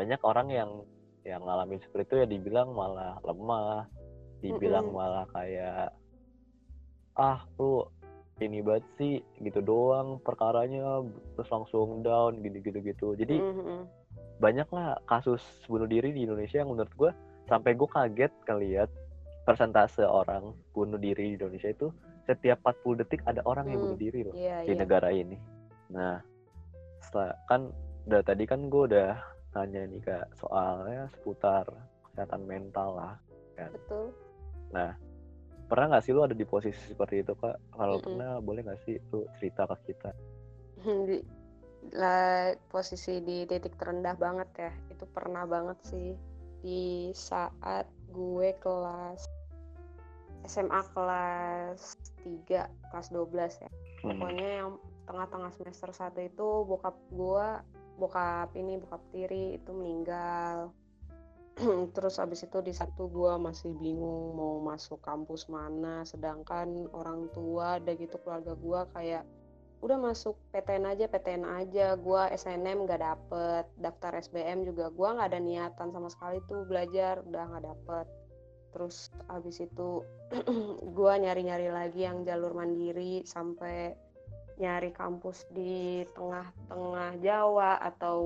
Banyak 0.01 0.25
orang 0.25 0.49
yang 0.49 0.71
yang 1.29 1.45
ngalamin 1.45 1.77
seperti 1.85 2.09
itu 2.09 2.17
ya 2.25 2.27
dibilang 2.27 2.73
malah 2.73 3.21
lemah 3.21 3.85
dibilang 4.45 4.93
Mm-mm. 4.93 4.97
malah 4.97 5.25
kayak 5.33 5.89
ah 7.17 7.41
lu 7.57 7.89
ini 8.43 8.61
banget 8.61 8.85
sih 8.99 9.15
gitu 9.41 9.63
doang 9.63 10.19
perkaranya 10.21 11.01
terus 11.39 11.49
langsung 11.49 12.03
down 12.03 12.43
gitu 12.43 12.59
gitu 12.61 12.79
gitu 12.83 13.09
jadi 13.17 13.39
Mm, 13.41 13.55
mm, 13.55 13.65
mm. 13.65 13.83
banyak 14.43 14.69
lah 14.75 14.99
kasus 15.07 15.41
bunuh 15.71 15.87
diri 15.87 16.11
di 16.11 16.27
Indonesia 16.27 16.59
yang 16.61 16.75
menurut 16.75 16.93
gue 16.99 17.11
sampai 17.47 17.73
gue 17.73 17.89
kaget 17.89 18.33
ngeliat 18.45 18.91
persentase 19.45 20.03
orang 20.03 20.53
bunuh 20.75 20.99
diri 20.99 21.33
di 21.33 21.35
Indonesia 21.39 21.71
itu 21.71 21.89
setiap 22.25 22.59
40 22.65 23.05
detik 23.05 23.21
ada 23.29 23.45
orang 23.45 23.69
yang 23.69 23.79
Hmm, 23.79 23.93
bunuh 23.93 24.01
diri 24.01 24.21
loh 24.25 24.33
iya 24.35 24.65
di 24.65 24.73
iya 24.73 24.81
negara 24.81 25.13
ini. 25.13 25.37
Nah, 25.93 26.17
setelah 27.05 27.37
kan 27.45 27.69
dari 28.09 28.25
tadi 28.25 28.45
kan 28.49 28.73
gue 28.73 28.83
udah 28.89 29.13
nanya 29.53 29.85
nih 29.85 30.01
kak 30.01 30.27
soalnya 30.41 31.13
seputar 31.15 31.69
kesehatan 32.11 32.43
mental 32.49 32.97
lah. 32.97 33.15
betul 33.55 34.11
pernah 35.71 35.87
nggak 35.97 36.05
sih 36.05 36.13
lu 36.13 36.23
ada 36.27 36.37
di 36.37 36.47
posisi 36.47 36.79
seperti 36.91 37.23
itu 37.23 37.33
kak? 37.39 37.57
Kalau 37.75 37.97
Mm-mm. 37.99 38.05
pernah 38.05 38.31
boleh 38.43 38.61
nggak 38.67 38.81
sih 38.85 38.99
lu 39.15 39.25
cerita 39.39 39.65
ke 39.71 39.95
kita? 39.95 40.11
Di 40.85 41.19
lah 41.93 42.57
posisi 42.73 43.21
di 43.21 43.45
titik 43.45 43.77
terendah 43.79 44.17
banget 44.19 44.51
ya. 44.59 44.73
Itu 44.93 45.05
pernah 45.11 45.45
banget 45.47 45.79
sih. 45.87 46.19
Di 46.65 47.13
saat 47.13 47.87
gue 48.13 48.57
kelas 48.61 49.21
SMA 50.45 50.81
kelas 50.93 51.97
3 52.23 52.93
kelas 52.93 53.09
12 53.13 53.65
ya. 53.65 53.71
Hmm. 54.05 54.21
pokoknya 54.21 54.49
yang 54.61 54.71
tengah-tengah 55.09 55.53
semester 55.57 55.89
satu 55.97 56.21
itu 56.21 56.49
bokap 56.69 56.93
gue 57.09 57.49
bokap 57.97 58.53
ini 58.53 58.77
bokap 58.77 59.01
tiri 59.17 59.57
itu 59.57 59.71
meninggal 59.73 60.77
terus 61.95 62.19
abis 62.19 62.51
itu 62.51 62.59
di 62.61 62.75
satu 62.75 63.07
gue 63.07 63.33
masih 63.39 63.71
bingung 63.79 64.35
mau 64.35 64.59
masuk 64.59 64.99
kampus 65.03 65.47
mana. 65.47 66.03
Sedangkan 66.03 66.91
orang 66.91 67.31
tua 67.31 67.79
ada 67.79 67.95
gitu 67.95 68.19
keluarga 68.23 68.59
gue 68.59 68.81
kayak 68.95 69.25
udah 69.85 70.01
masuk 70.01 70.35
PTN 70.51 70.85
aja 70.91 71.05
PTN 71.07 71.45
aja. 71.47 71.87
Gue 71.95 72.23
SNM 72.35 72.91
gak 72.91 73.03
dapet. 73.03 73.65
Daftar 73.79 74.19
SBM 74.19 74.67
juga 74.67 74.91
gue 74.91 75.09
nggak 75.15 75.29
ada 75.31 75.41
niatan 75.41 75.89
sama 75.95 76.11
sekali 76.11 76.43
tuh 76.51 76.67
belajar. 76.67 77.23
Udah 77.23 77.43
nggak 77.47 77.65
dapet. 77.71 78.07
Terus 78.75 79.15
abis 79.31 79.63
itu 79.63 80.03
gue 80.99 81.13
nyari-nyari 81.23 81.71
lagi 81.71 82.03
yang 82.03 82.27
jalur 82.27 82.51
mandiri 82.51 83.23
sampai 83.23 83.95
nyari 84.55 84.95
kampus 84.95 85.51
di 85.51 86.07
tengah-tengah 86.15 87.19
Jawa 87.19 87.83
atau 87.83 88.19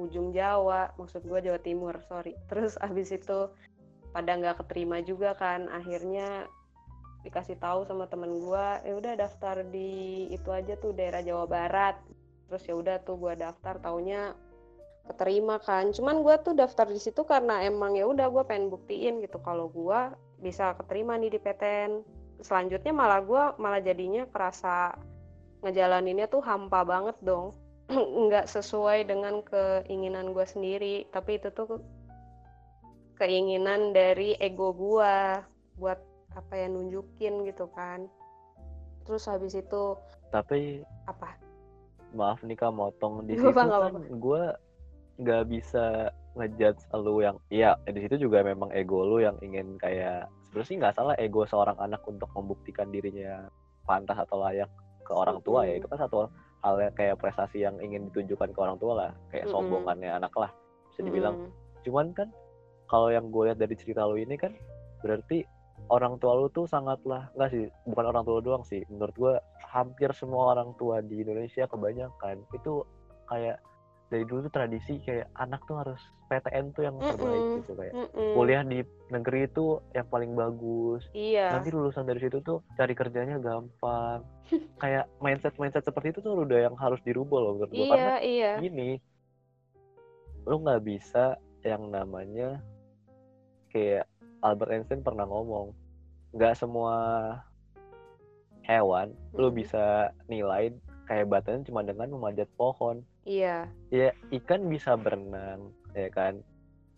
ujung 0.00 0.32
Jawa 0.32 0.96
maksud 0.96 1.24
gue 1.28 1.40
Jawa 1.44 1.60
Timur 1.60 1.94
sorry. 2.08 2.32
Terus 2.48 2.80
abis 2.80 3.12
itu 3.12 3.52
pada 4.16 4.32
nggak 4.38 4.64
keterima 4.64 5.04
juga 5.04 5.36
kan 5.36 5.68
akhirnya 5.68 6.48
dikasih 7.24 7.56
tahu 7.56 7.88
sama 7.88 8.04
temen 8.08 8.36
gue 8.36 8.66
ya 8.84 8.94
udah 8.96 9.12
daftar 9.16 9.64
di 9.68 10.28
itu 10.32 10.48
aja 10.52 10.76
tuh 10.80 10.96
daerah 10.96 11.20
Jawa 11.20 11.44
Barat. 11.44 11.96
Terus 12.48 12.62
ya 12.64 12.74
udah 12.76 12.96
tuh 13.04 13.20
gue 13.20 13.34
daftar 13.36 13.76
taunya 13.80 14.32
keterima 15.04 15.60
kan. 15.60 15.92
Cuman 15.92 16.24
gue 16.24 16.36
tuh 16.40 16.56
daftar 16.56 16.88
di 16.88 17.00
situ 17.00 17.28
karena 17.28 17.60
emang 17.60 17.92
ya 17.96 18.08
udah 18.08 18.32
gue 18.32 18.44
pengen 18.48 18.72
buktiin 18.72 19.20
gitu 19.20 19.36
kalau 19.44 19.68
gue 19.68 20.00
bisa 20.40 20.72
keterima 20.80 21.16
nih 21.16 21.32
di 21.32 21.40
PTN 21.40 22.04
selanjutnya 22.44 22.92
malah 22.92 23.24
gue 23.24 23.44
malah 23.56 23.80
jadinya 23.80 24.28
kerasa 24.28 24.92
ngejalaninnya 25.64 26.28
tuh 26.28 26.44
hampa 26.44 26.84
banget 26.84 27.16
dong. 27.24 27.56
Nggak 28.28 28.46
sesuai 28.52 29.08
dengan 29.08 29.40
keinginan 29.42 30.36
gue 30.36 30.44
sendiri. 30.44 31.08
Tapi 31.08 31.40
itu 31.40 31.48
tuh 31.56 31.80
keinginan 33.16 33.96
dari 33.96 34.36
ego 34.38 34.76
gue 34.76 35.14
buat 35.80 35.98
apa 36.36 36.52
ya 36.54 36.68
nunjukin 36.68 37.48
gitu 37.48 37.66
kan. 37.72 38.06
Terus 39.08 39.24
habis 39.26 39.56
itu 39.56 39.96
tapi 40.28 40.82
apa? 41.06 41.38
Maaf 42.10 42.42
nih 42.42 42.58
kak 42.58 42.74
motong. 42.74 43.24
Di 43.24 43.34
situ 43.38 43.54
kan 43.54 43.70
gue 44.10 44.42
nggak 45.14 45.44
bisa 45.46 46.10
ngejudge 46.34 46.82
lu 46.98 47.22
yang 47.22 47.38
iya 47.46 47.78
di 47.86 48.02
situ 48.02 48.26
juga 48.26 48.42
memang 48.42 48.74
ego 48.74 49.06
lu 49.06 49.22
yang 49.22 49.38
ingin 49.38 49.78
kayak 49.78 50.26
sebenarnya 50.50 50.66
sih 50.66 50.76
nggak 50.82 50.94
salah 50.98 51.14
ego 51.22 51.46
seorang 51.46 51.78
anak 51.78 52.02
untuk 52.10 52.26
membuktikan 52.34 52.90
dirinya 52.90 53.46
pantas 53.86 54.18
atau 54.18 54.42
layak 54.42 54.66
ke 55.04 55.12
orang 55.12 55.38
tua 55.44 55.68
ya 55.68 55.78
itu 55.78 55.86
kan 55.86 56.00
satu 56.00 56.26
hal 56.64 56.74
yang 56.80 56.94
kayak 56.96 57.20
prestasi 57.20 57.62
yang 57.62 57.76
ingin 57.78 58.08
ditunjukkan 58.08 58.56
ke 58.56 58.58
orang 58.58 58.80
tua 58.80 58.92
lah 58.96 59.10
kayak 59.28 59.46
Mm-mm. 59.46 59.54
sombongannya 59.54 60.10
anak 60.16 60.32
lah 60.34 60.50
bisa 60.90 61.00
dibilang. 61.04 61.36
Mm, 61.36 61.50
cuman 61.84 62.06
kan 62.16 62.28
kalau 62.88 63.12
yang 63.12 63.28
gue 63.28 63.52
lihat 63.52 63.58
dari 63.60 63.76
cerita 63.76 64.08
lu 64.08 64.16
ini 64.16 64.36
kan 64.40 64.56
berarti 65.04 65.44
orang 65.92 66.16
tua 66.16 66.32
lu 66.40 66.48
tuh 66.48 66.64
sangatlah 66.64 67.28
enggak 67.36 67.50
sih 67.52 67.64
bukan 67.84 68.04
orang 68.08 68.24
tua 68.24 68.38
doang 68.40 68.64
sih 68.64 68.80
menurut 68.88 69.14
gue 69.16 69.34
hampir 69.68 70.08
semua 70.16 70.56
orang 70.56 70.72
tua 70.80 71.02
di 71.04 71.20
Indonesia 71.20 71.68
kebanyakan 71.68 72.40
itu 72.54 72.86
kayak 73.28 73.60
dari 74.12 74.24
dulu 74.28 74.46
tuh 74.46 74.52
tradisi 74.52 75.00
kayak 75.02 75.26
anak 75.40 75.64
tuh 75.64 75.80
harus 75.80 76.00
PTN 76.28 76.72
tuh 76.72 76.82
yang 76.84 76.96
terbaik 77.00 77.40
Mm-mm. 77.40 77.56
gitu 77.62 77.72
kayak 77.76 77.94
mm-mm. 77.94 78.32
kuliah 78.36 78.62
di 78.64 78.80
negeri 79.12 79.40
itu 79.48 79.80
yang 79.92 80.06
paling 80.08 80.32
bagus 80.36 81.02
iya 81.16 81.52
nanti 81.56 81.68
lulusan 81.72 82.04
dari 82.08 82.20
situ 82.20 82.40
tuh 82.44 82.60
cari 82.76 82.94
kerjanya 82.96 83.40
gampang 83.40 84.24
kayak 84.82 85.08
mindset 85.20 85.56
mindset 85.56 85.84
seperti 85.84 86.16
itu 86.16 86.20
tuh 86.20 86.44
udah 86.44 86.58
yang 86.68 86.76
harus 86.76 87.00
dirubah 87.04 87.38
loh 87.40 87.52
menurut 87.58 87.72
gue 87.72 87.86
karena 87.88 88.14
iya 88.20 88.24
iya 88.24 88.52
gini 88.60 88.90
lu 90.44 90.60
nggak 90.60 90.84
bisa 90.84 91.40
yang 91.64 91.88
namanya 91.88 92.60
kayak 93.72 94.04
Albert 94.44 94.70
Einstein 94.76 95.00
pernah 95.00 95.24
ngomong 95.24 95.72
nggak 96.36 96.54
semua 96.60 96.96
hewan 98.64 99.12
lu 99.36 99.48
Mm. 99.52 99.56
bisa 99.56 100.12
nilai 100.28 100.72
kehebatannya 101.04 101.64
cuma 101.64 101.80
dengan 101.80 102.08
memanjat 102.10 102.48
pohon. 102.54 103.04
Iya. 103.22 103.68
Ya 103.88 104.10
ikan 104.32 104.66
bisa 104.66 104.94
berenang 104.94 105.70
ya 105.92 106.08
kan? 106.08 106.40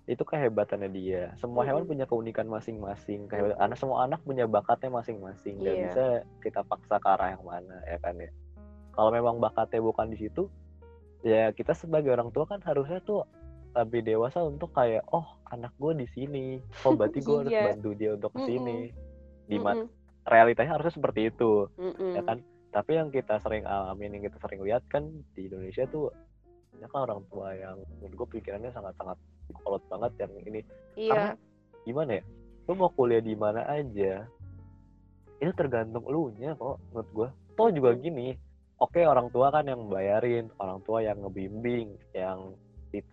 Itu 0.07 0.23
kehebatannya 0.23 0.87
dia. 0.89 1.35
Semua 1.37 1.63
hewan 1.63 1.83
Mm-mm. 1.83 1.93
punya 1.93 2.05
keunikan 2.05 2.47
masing-masing 2.47 3.27
kehebatan 3.27 3.59
anak 3.59 3.75
semua 3.77 4.03
anak 4.03 4.23
punya 4.23 4.47
bakatnya 4.47 4.91
masing-masing. 4.93 5.59
Nggak 5.59 5.75
Iya. 5.75 5.85
bisa 5.85 6.05
kita 6.41 6.61
paksa 6.63 6.97
ke 6.97 7.09
arah 7.09 7.29
yang 7.31 7.43
mana 7.43 7.77
ya 7.85 7.99
kan 7.99 8.15
ya? 8.17 8.31
Kalau 8.91 9.11
memang 9.11 9.37
bakatnya 9.37 9.81
bukan 9.81 10.09
di 10.09 10.19
situ 10.19 10.47
ya 11.21 11.51
kita 11.51 11.75
sebagai 11.75 12.11
orang 12.11 12.31
tua 12.31 12.47
kan 12.47 12.63
harusnya 12.63 13.03
tuh 13.03 13.27
lebih 13.75 14.01
dewasa 14.01 14.41
untuk 14.41 14.73
kayak 14.73 15.05
oh 15.11 15.27
anak 15.47 15.75
gue 15.77 15.93
di 15.97 16.07
sini. 16.09 16.47
Oh 16.83 16.95
berarti 16.95 17.19
gue 17.21 17.37
harus 17.37 17.53
Iya. 17.59 17.65
bantu 17.75 17.91
dia 17.93 18.11
untuk 18.15 18.31
ke 18.33 18.41
sini. 18.47 18.79
Di 19.45 19.59
ma- 19.59 19.75
Mm-mm. 19.75 19.91
realitanya 20.25 20.75
harusnya 20.75 20.95
seperti 20.95 21.31
itu 21.31 21.67
Mm-mm. 21.77 22.15
ya 22.15 22.23
kan 22.23 22.39
tapi 22.77 23.01
yang 23.01 23.09
kita 23.09 23.41
sering 23.41 23.65
alamin 23.65 24.21
yang 24.21 24.29
kita 24.29 24.37
sering 24.45 24.61
lihat 24.61 24.85
kan 24.93 25.09
di 25.33 25.49
Indonesia 25.49 25.89
tuh 25.89 26.13
banyak 26.77 26.91
kan 26.93 27.01
orang 27.09 27.25
tua 27.33 27.57
yang 27.57 27.81
menurut 27.97 28.13
gue 28.13 28.29
pikirannya 28.37 28.69
sangat-sangat 28.69 29.17
kolot 29.65 29.81
banget 29.89 30.13
yang 30.21 30.33
ini. 30.45 30.61
Iya. 30.93 31.33
Gimana 31.89 32.21
ya 32.21 32.25
lu 32.67 32.75
mau 32.75 32.91
kuliah 32.91 33.23
di 33.23 33.35
mana 33.39 33.63
aja 33.71 34.27
itu 35.39 35.53
tergantung 35.55 36.03
lu 36.11 36.35
nya 36.35 36.59
kok 36.59 36.83
menurut 36.91 37.11
gue 37.15 37.29
toh 37.55 37.71
juga 37.71 37.95
gini 37.95 38.35
oke 38.83 38.99
orang 39.07 39.31
tua 39.31 39.55
kan 39.55 39.71
yang 39.71 39.87
bayarin 39.87 40.51
orang 40.59 40.83
tua 40.83 41.07
yang 41.07 41.23
ngebimbing 41.23 41.95
yang 42.11 42.59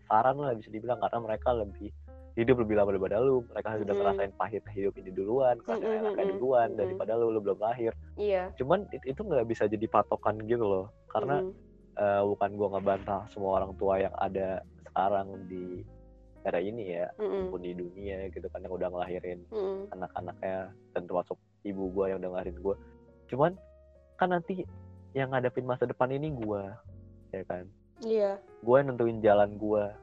saran 0.09 0.39
lah 0.39 0.55
bisa 0.57 0.71
dibilang 0.71 0.97
karena 1.03 1.19
mereka 1.21 1.49
lebih 1.53 1.91
hidup 2.33 2.65
lebih 2.65 2.75
lama 2.77 2.89
daripada 2.93 3.21
lu. 3.21 3.45
Mereka 3.53 3.67
sudah 3.81 3.93
Mm-mm. 3.93 3.97
ngerasain 4.01 4.33
pahit 4.37 4.63
hidup 4.73 4.93
ini 4.97 5.09
duluan 5.13 5.55
ngerasain 5.61 5.85
Mm-mm, 5.85 6.01
enaknya 6.01 6.25
mm-mm, 6.25 6.39
duluan 6.41 6.69
daripada 6.73 7.11
lu 7.13 7.27
lu 7.29 7.39
belum 7.41 7.59
lahir. 7.61 7.91
Iya. 8.17 8.49
Cuman 8.57 8.89
it- 8.89 9.05
itu 9.05 9.21
nggak 9.21 9.45
bisa 9.45 9.69
jadi 9.69 9.85
patokan 9.85 10.41
gitu 10.49 10.65
loh. 10.65 10.85
Karena 11.13 11.45
Mm-mm. 11.45 11.53
eh, 12.01 12.23
bukan 12.25 12.49
gua 12.57 12.67
ngebantah 12.77 13.21
semua 13.29 13.61
orang 13.61 13.71
tua 13.77 14.01
yang 14.01 14.13
ada 14.17 14.65
sekarang 14.89 15.45
di 15.45 15.85
era 16.43 16.59
ini 16.59 16.97
ya. 16.97 17.07
Maupun 17.21 17.61
di 17.61 17.71
dunia 17.77 18.27
gitu 18.33 18.49
kan 18.49 18.65
yang 18.65 18.73
udah 18.73 18.89
ngelahirin 18.89 19.45
Mm-mm. 19.53 19.93
anak-anaknya 19.93 20.73
dan 20.97 21.01
termasuk 21.05 21.37
ibu 21.63 21.93
gua 21.93 22.09
yang 22.09 22.17
udah 22.19 22.29
ngelahirin 22.33 22.57
gua. 22.59 22.75
Cuman 23.29 23.53
kan 24.17 24.33
nanti 24.33 24.65
yang 25.13 25.29
ngadepin 25.29 25.69
masa 25.69 25.85
depan 25.85 26.09
ini 26.09 26.33
gua 26.33 26.81
ya 27.29 27.45
kan? 27.45 27.69
Iya. 28.01 28.41
Gua 28.65 28.81
yang 28.81 28.97
nentuin 28.97 29.21
jalan 29.21 29.53
gua 29.61 29.93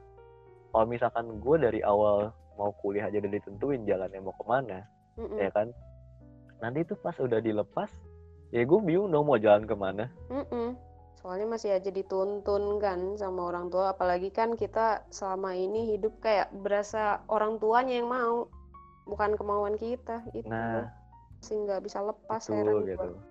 kalau 0.71 0.85
misalkan 0.87 1.39
gua 1.43 1.59
dari 1.59 1.83
awal 1.83 2.31
mau 2.55 2.71
kuliah 2.83 3.07
aja 3.07 3.19
udah 3.19 3.31
ditentuin 3.31 3.83
jalannya 3.87 4.19
mau 4.23 4.35
ke 4.35 4.45
mana 4.47 4.79
Mm-mm. 5.19 5.39
ya 5.39 5.49
kan 5.51 5.71
nanti 6.63 6.83
itu 6.83 6.95
pas 6.99 7.15
udah 7.19 7.39
dilepas 7.43 7.89
ya 8.51 8.63
gue 8.63 8.79
bingung 8.83 9.11
dong 9.11 9.27
mau 9.27 9.39
jalan 9.39 9.63
ke 9.67 9.75
mana 9.75 10.07
Mm-mm. 10.31 10.75
Soalnya 11.21 11.53
masih 11.53 11.77
aja 11.77 11.93
dituntun 11.93 12.81
kan 12.81 13.13
sama 13.13 13.53
orang 13.53 13.69
tua, 13.69 13.93
apalagi 13.93 14.33
kan 14.33 14.57
kita 14.57 15.05
selama 15.13 15.53
ini 15.53 15.93
hidup 15.93 16.17
kayak 16.17 16.49
berasa 16.65 17.21
orang 17.29 17.61
tuanya 17.61 18.01
yang 18.01 18.09
mau, 18.09 18.49
bukan 19.05 19.37
kemauan 19.37 19.77
kita. 19.77 20.25
Itu 20.33 20.49
nah 20.49 20.89
sih 21.41 21.57
nggak 21.57 21.81
bisa 21.83 21.99
lepas 22.05 22.41
itu 22.47 22.53
heran 22.53 22.85
gitu 22.85 23.09
gua. 23.17 23.21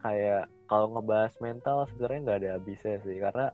kayak 0.00 0.44
kalau 0.66 0.86
ngebahas 0.96 1.32
mental 1.44 1.84
sebenarnya 1.92 2.20
nggak 2.24 2.38
ada 2.40 2.50
habisnya 2.56 2.96
sih 3.04 3.16
karena 3.20 3.46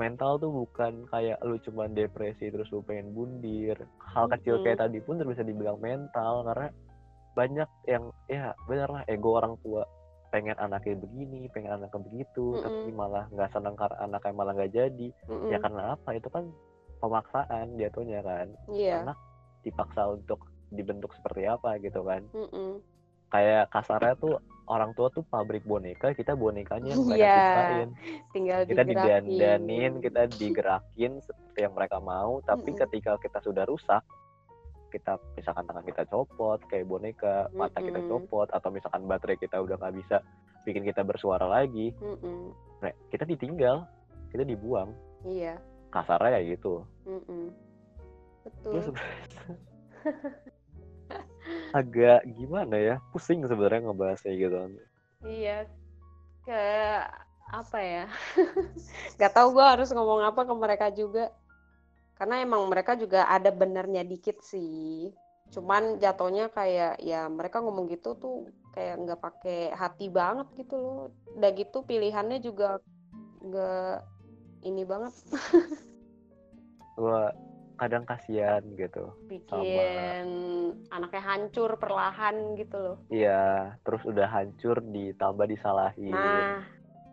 mental 0.00 0.40
tuh 0.40 0.48
bukan 0.48 1.04
kayak 1.12 1.36
lu 1.44 1.60
cuman 1.60 1.92
depresi 1.92 2.48
terus 2.48 2.72
lu 2.72 2.80
pengen 2.80 3.12
bundir 3.12 3.76
hal 4.00 4.24
kecil 4.32 4.64
kayak 4.64 4.80
tadi 4.80 5.04
pun 5.04 5.20
terus 5.20 5.36
bisa 5.36 5.44
dibilang 5.44 5.76
mental 5.76 6.48
karena 6.48 6.72
banyak 7.36 7.68
yang 7.84 8.08
ya 8.26 8.56
bener 8.64 8.88
lah 8.88 9.02
ego 9.04 9.36
orang 9.36 9.60
tua 9.60 9.84
pengen 10.32 10.56
anaknya 10.56 10.96
begini 10.96 11.52
pengen 11.52 11.76
anaknya 11.76 12.00
begitu 12.00 12.56
tapi 12.64 12.88
Mm-mm. 12.88 12.96
malah 12.96 13.24
nggak 13.28 13.50
senang 13.52 13.76
karena 13.76 13.96
anaknya 14.00 14.32
malah 14.32 14.52
nggak 14.56 14.72
jadi 14.72 15.08
Mm-mm. 15.28 15.50
ya 15.52 15.58
karena 15.60 15.82
apa 15.94 16.08
itu 16.16 16.28
kan 16.32 16.44
pemaksaan 16.98 17.66
jatuhnya 17.76 18.20
kan 18.24 18.46
Iya. 18.72 19.04
anak 19.04 19.18
dipaksa 19.60 20.16
untuk 20.16 20.40
dibentuk 20.70 21.12
seperti 21.18 21.44
apa 21.44 21.76
gitu 21.82 22.00
kan 22.06 22.22
Mm-mm. 22.32 22.78
kayak 23.28 23.68
kasarnya 23.74 24.14
tuh 24.16 24.38
orang 24.70 24.94
tua 24.94 25.10
tuh 25.10 25.26
pabrik 25.26 25.62
boneka 25.62 26.14
kita 26.14 26.32
bonekanya 26.32 26.94
yang 26.94 27.02
mereka 27.02 27.18
Iya, 27.20 27.34
ciptain 27.34 27.88
Tinggal 28.30 28.60
kita 28.64 28.82
digerakin. 28.82 29.24
didandanin 29.26 29.92
kita 29.98 30.22
digerakin 30.32 31.12
seperti 31.20 31.58
yang 31.58 31.74
mereka 31.74 31.98
mau 31.98 32.38
tapi 32.40 32.70
Mm-mm. 32.70 32.80
ketika 32.80 33.18
kita 33.18 33.42
sudah 33.42 33.66
rusak 33.66 34.00
kita 34.90 35.18
misalkan 35.34 35.66
tangan 35.66 35.82
kita 35.82 36.02
copot 36.04 36.58
kayak 36.66 36.82
boneka 36.84 37.50
mata 37.52 37.78
kita 37.78 37.98
Mm-mm. 37.98 38.10
copot 38.10 38.46
atau 38.48 38.70
misalkan 38.70 39.04
baterai 39.04 39.34
kita 39.36 39.58
udah 39.58 39.74
nggak 39.76 39.96
bisa 39.96 40.22
bikin 40.62 40.82
kita 40.82 41.02
bersuara 41.02 41.46
lagi 41.46 41.90
Mm-mm. 41.96 42.54
nah, 42.78 42.90
kita 43.10 43.22
ditinggal 43.24 43.86
kita 44.30 44.42
dibuang 44.42 44.94
Iya. 45.20 45.58
kasarnya 45.90 46.30
kayak 46.32 46.46
gitu 46.54 46.86
Mm-mm. 47.04 47.50
Gue 48.62 48.78
Betul. 48.78 48.82
sebenarnya 48.86 49.26
agak 51.70 52.26
gimana 52.34 52.76
ya 52.76 52.96
pusing 53.14 53.46
sebenarnya 53.46 53.86
ngebahasnya 53.86 54.32
gitu 54.34 54.56
Iya. 55.24 55.68
Ke 56.46 56.62
apa 57.50 57.78
ya? 57.82 58.04
Gak 59.20 59.32
tahu 59.36 59.58
gue 59.58 59.66
harus 59.66 59.92
ngomong 59.92 60.24
apa 60.24 60.42
ke 60.46 60.54
mereka 60.56 60.86
juga. 60.90 61.30
Karena 62.16 62.44
emang 62.44 62.68
mereka 62.68 62.96
juga 62.96 63.24
ada 63.28 63.48
benernya 63.52 64.04
dikit 64.04 64.40
sih. 64.44 65.12
Cuman 65.50 65.98
jatuhnya 65.98 66.52
kayak 66.52 67.00
ya 67.00 67.26
mereka 67.26 67.60
ngomong 67.64 67.90
gitu 67.90 68.14
tuh 68.16 68.48
kayak 68.70 69.02
nggak 69.02 69.20
pakai 69.20 69.60
hati 69.74 70.06
banget 70.12 70.46
gitu 70.56 70.76
loh. 70.76 70.98
Udah 71.36 71.50
gitu 71.56 71.82
pilihannya 71.84 72.38
juga 72.44 72.78
nggak 73.40 73.96
ini 74.68 74.82
banget 74.84 75.14
gue 77.00 77.22
kadang 77.80 78.04
kasihan 78.04 78.60
gitu 78.76 79.08
bikin 79.24 80.26
anaknya 80.92 81.22
hancur 81.24 81.80
perlahan 81.80 82.52
gitu 82.60 82.76
loh. 82.76 82.96
iya 83.08 83.72
terus 83.82 84.04
udah 84.04 84.28
hancur 84.28 84.84
ditambah 84.84 85.48
disalahin 85.48 86.12
Nah, 86.12 86.60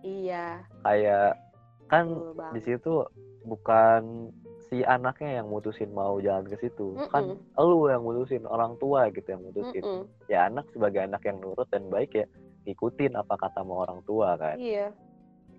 iya, 0.03 0.67
kayak 0.83 1.39
kan 1.88 2.12
di 2.51 2.62
situ 2.62 3.07
bukan 3.47 4.27
si 4.67 4.83
anaknya 4.83 5.39
yang 5.39 5.47
mutusin 5.47 5.95
mau 5.95 6.19
jalan 6.19 6.43
ke 6.51 6.59
situ 6.59 7.00
kan 7.07 7.31
Mm-mm. 7.31 7.55
elu 7.55 7.88
yang 7.88 8.03
mutusin 8.03 8.43
orang 8.43 8.75
tua 8.75 9.07
gitu 9.15 9.24
yang 9.31 9.39
mutusin 9.39 9.79
Mm-mm. 9.79 10.03
ya 10.27 10.51
anak 10.51 10.67
sebagai 10.75 11.07
anak 11.07 11.24
yang 11.24 11.39
nurut 11.39 11.63
dan 11.71 11.88
baik 11.88 12.12
ya 12.12 12.27
ngikutin 12.67 13.15
apa 13.15 13.39
kata 13.39 13.63
mau 13.63 13.88
orang 13.88 14.03
tua 14.03 14.36
kan 14.36 14.59
Iya. 14.59 14.91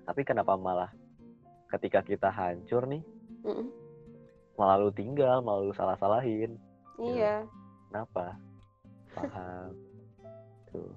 tapi 0.05 0.29
kenapa 0.29 0.61
malah 0.61 0.93
ketika 1.73 2.05
kita 2.05 2.29
hancur 2.29 2.85
nih 2.85 3.01
Mm-mm. 3.49 3.73
Malah 4.59 4.77
lu 4.77 4.91
tinggal 4.91 5.41
malah 5.41 5.63
lu 5.65 5.73
salah 5.73 5.95
salahin 5.97 6.59
Iya. 6.99 7.47
kenapa? 7.89 8.35
Paham. 9.15 9.71
Tuh. 10.69 10.91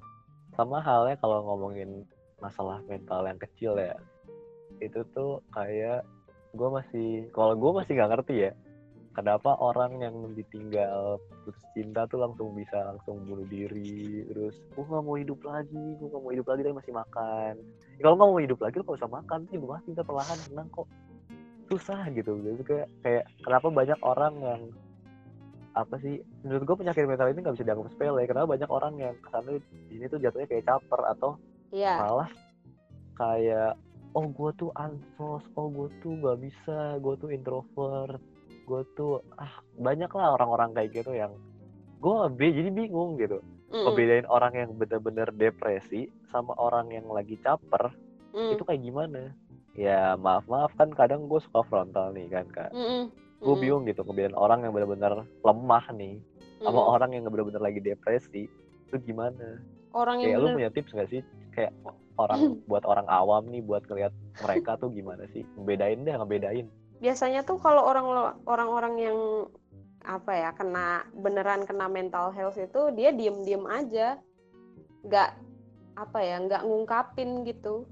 Sama 0.57 0.81
halnya 0.81 1.13
kalau 1.21 1.45
ngomongin 1.45 2.03
masalah 2.41 2.81
mental 2.89 3.21
yang 3.29 3.37
kecil 3.37 3.77
ya. 3.77 3.93
Itu 4.81 5.05
tuh 5.13 5.45
kayak 5.53 6.01
gue 6.51 6.69
masih 6.73 7.29
kalau 7.31 7.53
gue 7.55 7.71
masih 7.79 7.95
nggak 7.95 8.11
ngerti 8.11 8.49
ya 8.49 8.51
kenapa 9.11 9.55
orang 9.59 9.99
yang 10.03 10.15
ditinggal 10.35 11.19
putus 11.43 11.55
cinta 11.75 12.03
tuh 12.07 12.19
langsung 12.23 12.51
bisa 12.55 12.75
langsung 12.91 13.23
bunuh 13.23 13.47
diri 13.47 14.23
terus 14.27 14.55
gue 14.75 14.83
nggak 14.83 15.03
mau 15.03 15.15
hidup 15.15 15.39
lagi 15.47 15.85
gue 15.99 16.07
nggak 16.11 16.23
mau 16.23 16.31
hidup 16.31 16.47
lagi 16.47 16.61
tapi 16.63 16.75
masih 16.75 16.93
makan. 16.95 17.53
Ya, 17.95 18.01
kalau 18.03 18.15
nggak 18.19 18.29
mau 18.35 18.41
hidup 18.43 18.59
lagi 18.59 18.75
lo 18.79 18.83
nggak 18.83 18.99
usah 18.99 19.11
makan 19.11 19.39
sih 19.47 19.57
mati 19.59 19.87
ntar 19.95 20.03
perlahan 20.07 20.39
tenang 20.47 20.67
kok 20.71 20.87
susah 21.71 22.03
gitu 22.11 22.35
gitu 22.43 22.61
kayak 22.61 22.87
kayak 22.99 23.23
kenapa 23.41 23.67
banyak 23.71 23.99
orang 24.03 24.33
yang 24.37 24.61
apa 25.71 25.95
sih 26.03 26.19
menurut 26.43 26.67
gue 26.67 26.77
penyakit 26.83 27.07
mental 27.07 27.31
ini 27.31 27.39
nggak 27.39 27.55
bisa 27.55 27.63
dianggap 27.63 27.87
sepele 27.95 28.21
karena 28.27 28.43
banyak 28.43 28.67
orang 28.67 28.93
yang 28.99 29.15
ke 29.15 29.27
sana 29.31 29.55
di 29.55 29.63
sini 29.87 30.05
tuh 30.05 30.19
jatuhnya 30.19 30.47
kayak 30.47 30.67
caper 30.67 31.01
atau 31.07 31.39
Iya. 31.71 31.95
malah 32.03 32.27
kayak 33.15 33.79
oh 34.11 34.27
gue 34.27 34.51
tuh 34.59 34.75
ansos 34.75 35.43
oh 35.55 35.67
gue 35.71 35.87
tuh 36.03 36.19
nggak 36.19 36.43
bisa 36.43 36.99
gue 36.99 37.15
tuh 37.15 37.31
introvert 37.31 38.19
gue 38.67 38.81
tuh 38.93 39.23
ah 39.39 39.51
banyak 39.79 40.11
lah 40.11 40.35
orang-orang 40.35 40.75
kayak 40.75 40.91
gitu 40.91 41.15
yang 41.15 41.31
gue 42.03 42.15
jadi 42.35 42.67
bingung 42.67 43.15
gitu 43.15 43.39
Mm-mm. 43.71 43.87
ngebedain 43.87 44.27
orang 44.27 44.51
yang 44.51 44.69
bener-bener 44.75 45.31
depresi 45.31 46.11
sama 46.27 46.51
orang 46.59 46.91
yang 46.91 47.07
lagi 47.07 47.39
caper 47.39 47.95
Mm. 48.31 48.55
itu 48.55 48.63
kayak 48.63 48.79
gimana 48.79 49.35
ya 49.71 50.19
maaf 50.19 50.43
maaf 50.51 50.71
kan 50.75 50.91
kadang 50.91 51.31
gue 51.31 51.39
suka 51.39 51.63
frontal 51.67 52.11
nih 52.11 52.27
kan 52.27 52.45
kak. 52.51 52.71
Mm-mm. 52.75 53.07
gue 53.41 53.47
Mm-mm. 53.47 53.61
bingung 53.61 53.83
gitu 53.89 54.05
ngebedain 54.05 54.37
orang 54.37 54.61
yang 54.67 54.73
bener-bener 54.75 55.25
lemah 55.41 55.85
nih 55.95 56.21
sama 56.61 56.77
Mm-mm. 56.77 56.93
orang 56.93 57.09
yang 57.15 57.23
bener-bener 57.25 57.61
lagi 57.63 57.79
depresi 57.81 58.45
itu 58.91 58.95
gimana? 59.07 59.57
Orang 59.95 60.19
kayak 60.19 60.29
yang 60.35 60.39
lu 60.39 60.47
bener 60.51 60.57
punya 60.59 60.69
tips 60.75 60.91
gak 60.93 61.09
sih? 61.09 61.21
Kayak 61.55 61.71
orang 62.19 62.59
buat 62.67 62.83
orang 62.85 63.07
awam 63.07 63.49
nih 63.49 63.63
buat 63.63 63.83
ngeliat 63.87 64.13
mereka 64.43 64.77
tuh 64.77 64.91
gimana 64.91 65.25
sih? 65.31 65.47
Ngebedain 65.57 66.03
deh 66.03 66.15
ngebedain. 66.15 66.67
Biasanya 67.01 67.41
tuh 67.47 67.57
kalau 67.57 67.87
orang 67.87 68.35
orang-orang 68.45 68.93
yang 68.99 69.17
apa 70.01 70.33
ya 70.33 70.49
kena 70.53 71.05
beneran 71.13 71.65
kena 71.65 71.85
mental 71.89 72.29
health 72.35 72.59
itu 72.59 72.93
dia 72.93 73.09
diem-diem 73.15 73.63
aja. 73.65 74.19
Nggak 75.07 75.29
apa 75.97 76.19
ya 76.23 76.35
nggak 76.45 76.61
ngungkapin 76.67 77.43
gitu 77.47 77.89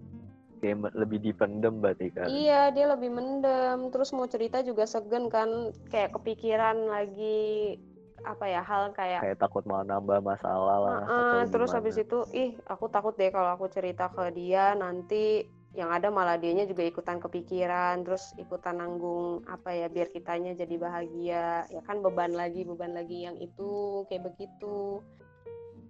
kayak 0.59 0.91
lebih 0.93 1.19
dipendem 1.23 1.79
berarti 1.81 2.11
kan? 2.13 2.27
Iya 2.27 2.69
dia 2.75 2.85
lebih 2.91 3.09
mendem. 3.09 3.89
Terus 3.89 4.11
mau 4.13 4.27
cerita 4.27 4.61
juga 4.61 4.83
segen 4.85 5.31
kan 5.31 5.73
kayak 5.89 6.13
kepikiran 6.15 6.87
lagi 6.87 7.79
apa 8.27 8.45
ya 8.51 8.59
hal 8.59 8.91
kayak 8.91 9.23
kayak 9.23 9.39
takut 9.39 9.63
malah 9.63 9.87
nambah 9.87 10.19
masalah 10.19 10.77
lah 10.83 10.97
Heeh, 11.07 11.39
atau 11.47 11.51
terus 11.55 11.71
gimana. 11.71 11.77
habis 11.79 11.95
itu 12.03 12.17
ih 12.35 12.51
aku 12.67 12.91
takut 12.91 13.15
deh 13.15 13.31
kalau 13.31 13.55
aku 13.55 13.71
cerita 13.71 14.11
ke 14.11 14.27
dia 14.35 14.75
nanti 14.75 15.47
yang 15.77 15.93
ada 15.93 16.09
malah 16.09 16.35
dianya 16.35 16.65
juga 16.65 16.81
ikutan 16.83 17.21
kepikiran 17.21 18.01
terus 18.01 18.33
ikutan 18.35 18.81
nanggung 18.81 19.45
apa 19.45 19.69
ya 19.71 19.87
biar 19.87 20.09
kitanya 20.11 20.57
jadi 20.57 20.75
bahagia. 20.75 21.69
Ya 21.69 21.81
kan 21.85 22.01
beban 22.01 22.33
lagi 22.33 22.65
beban 22.65 22.97
lagi 22.97 23.23
yang 23.29 23.37
itu 23.37 24.03
kayak 24.09 24.33
begitu 24.33 24.99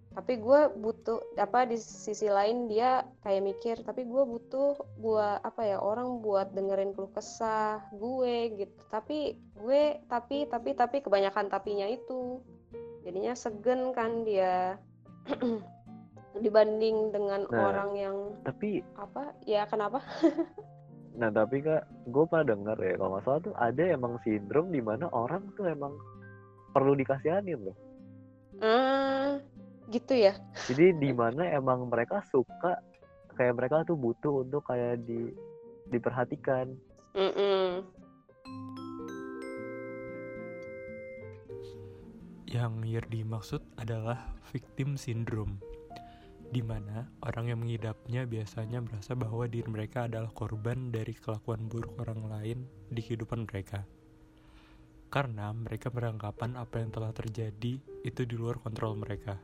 tapi 0.09 0.41
gue 0.41 0.61
butuh 0.73 1.21
apa 1.37 1.69
di 1.69 1.77
sisi 1.77 2.25
lain 2.33 2.65
dia 2.65 3.05
kayak 3.21 3.45
mikir 3.45 3.75
tapi 3.85 4.09
gue 4.09 4.23
butuh 4.25 4.73
buat 4.97 5.37
apa 5.45 5.61
ya 5.61 5.77
orang 5.77 6.25
buat 6.25 6.49
dengerin 6.57 6.97
keluh 6.97 7.13
kesah 7.13 7.85
gue 7.93 8.57
gitu. 8.57 8.73
Tapi 8.89 9.37
gue 9.37 10.01
tapi 10.09 10.49
tapi 10.49 10.73
tapi 10.73 10.97
kebanyakan 11.05 11.53
tapinya 11.53 11.85
itu. 11.85 12.41
Jadinya 13.05 13.37
segen 13.37 13.93
kan 13.93 14.25
dia 14.25 14.81
dibanding 16.43 17.13
dengan 17.13 17.45
Nah. 17.53 17.69
orang 17.69 17.91
yang 17.93 18.17
tapi 18.41 18.81
apa? 18.97 19.33
Ya 19.45 19.69
kenapa? 19.69 20.01
Nah 21.19 21.27
tapi 21.35 21.59
kak 21.59 21.83
gue 22.07 22.23
pernah 22.31 22.55
denger 22.55 22.77
ya 22.79 22.93
kalau 22.95 23.11
nggak 23.11 23.25
salah 23.27 23.41
tuh 23.43 23.55
ada 23.59 23.83
emang 23.91 24.15
sindrom 24.23 24.71
di 24.71 24.79
mana 24.79 25.11
orang 25.11 25.51
tuh 25.59 25.67
emang 25.67 25.91
perlu 26.71 26.95
dikasihanin 26.95 27.59
loh. 27.59 27.75
Ah 28.63 29.35
gitu 29.89 30.13
ya 30.13 30.37
jadi 30.69 30.93
di 30.95 31.11
mana 31.11 31.49
emang 31.49 31.89
mereka 31.89 32.21
suka 32.29 32.79
kayak 33.33 33.57
mereka 33.57 33.83
tuh 33.83 33.97
butuh 33.97 34.45
untuk 34.45 34.63
kayak 34.69 35.01
di 35.03 35.33
diperhatikan 35.89 36.77
Mm-mm. 37.17 37.81
Yang 42.49 42.73
Yerdi 42.81 43.21
maksud 43.21 43.61
adalah 43.77 44.33
victim 44.49 44.97
syndrome, 44.97 45.61
di 46.49 46.65
mana 46.65 47.05
orang 47.21 47.53
yang 47.53 47.61
mengidapnya 47.61 48.25
biasanya 48.25 48.81
merasa 48.81 49.13
bahwa 49.13 49.45
diri 49.45 49.69
mereka 49.69 50.09
adalah 50.09 50.33
korban 50.33 50.89
dari 50.89 51.13
kelakuan 51.13 51.69
buruk 51.69 51.93
orang 52.01 52.25
lain 52.25 52.59
di 52.89 53.05
kehidupan 53.05 53.45
mereka. 53.45 53.85
Karena 55.13 55.53
mereka 55.53 55.93
beranggapan 55.93 56.57
apa 56.57 56.81
yang 56.81 56.89
telah 56.89 57.13
terjadi 57.13 57.81
itu 58.05 58.21
di 58.25 58.35
luar 58.37 58.57
kontrol 58.61 58.97
mereka. 58.97 59.37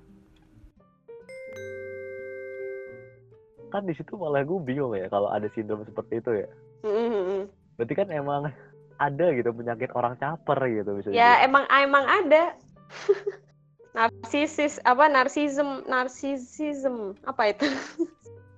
Kan 3.74 3.84
di 3.84 3.94
situ 3.94 4.16
malah 4.16 4.46
gue 4.46 4.60
bingung 4.62 4.94
ya 4.96 5.10
kalau 5.10 5.30
ada 5.30 5.48
sindrom 5.52 5.84
seperti 5.84 6.20
itu 6.22 6.32
ya. 6.46 6.50
Mm-mm. 6.86 7.50
berarti 7.76 7.94
kan 7.98 8.08
emang 8.14 8.54
ada 8.96 9.26
gitu 9.36 9.52
penyakit 9.52 9.92
orang 9.92 10.16
caper 10.16 10.56
gitu 10.72 10.96
bisa 10.96 11.10
ya 11.12 11.44
emang 11.44 11.68
emang 11.68 12.06
ada. 12.08 12.56
Narsisis 13.96 14.80
apa 14.84 15.08
narsism 15.08 15.88
narsisism 15.88 17.16
apa 17.24 17.56
itu? 17.56 17.68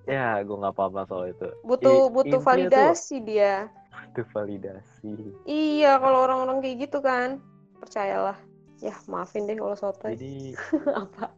Ya 0.08 0.40
gue 0.40 0.56
nggak 0.56 0.72
paham 0.72 1.04
soal 1.04 1.36
itu. 1.36 1.52
Butuh 1.60 2.08
I- 2.08 2.12
butuh 2.16 2.40
intinya 2.40 2.40
tuh- 2.40 2.48
validasi 2.48 3.16
dia. 3.28 3.68
Itu 4.08 4.24
validasi. 4.32 5.12
Iya 5.44 6.00
kalau 6.00 6.24
orang-orang 6.24 6.64
kayak 6.64 6.88
gitu 6.88 7.04
kan. 7.04 7.44
Percayalah. 7.76 8.40
Ya 8.80 8.96
maafin 9.04 9.44
deh 9.44 9.52
kalau 9.60 9.76
sotoy. 9.76 10.16
Jadi 10.16 10.56
apa? 11.04 11.28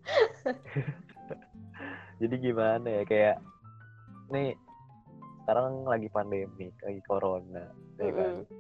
Jadi 2.23 2.35
gimana 2.39 2.87
ya 2.89 3.03
kayak 3.03 3.37
nih 4.31 4.55
sekarang 5.43 5.83
lagi 5.83 6.09
pandemi 6.09 6.71
lagi 6.81 7.03
corona 7.05 7.65
ya 7.97 8.11
kan? 8.11 8.33
Mm-mm. 8.41 8.59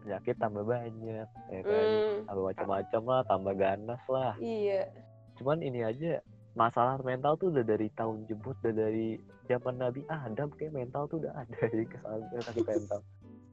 penyakit 0.00 0.36
tambah 0.36 0.64
banyak 0.64 1.26
ya 1.48 1.60
kan? 1.62 1.84
Mm, 1.86 2.28
tambah 2.28 2.44
macam-macam 2.44 3.02
lah 3.04 3.20
tambah 3.24 3.54
ganas 3.54 4.02
lah. 4.06 4.32
Iya. 4.36 4.88
Cuman 5.36 5.60
ini 5.60 5.80
aja 5.80 6.20
masalah 6.52 7.00
mental 7.00 7.34
tuh 7.34 7.48
udah 7.48 7.64
dari 7.64 7.88
tahun 7.92 8.24
jebut 8.24 8.52
udah 8.60 8.74
dari 8.74 9.16
zaman 9.44 9.80
Nabi 9.80 10.04
Adam 10.06 10.52
kayak 10.54 10.72
mental 10.72 11.08
tuh 11.08 11.24
udah 11.24 11.32
ada 11.40 11.56
jadi 11.68 11.84
kesalahan 11.88 12.42
sakit 12.42 12.64
mental. 12.64 13.00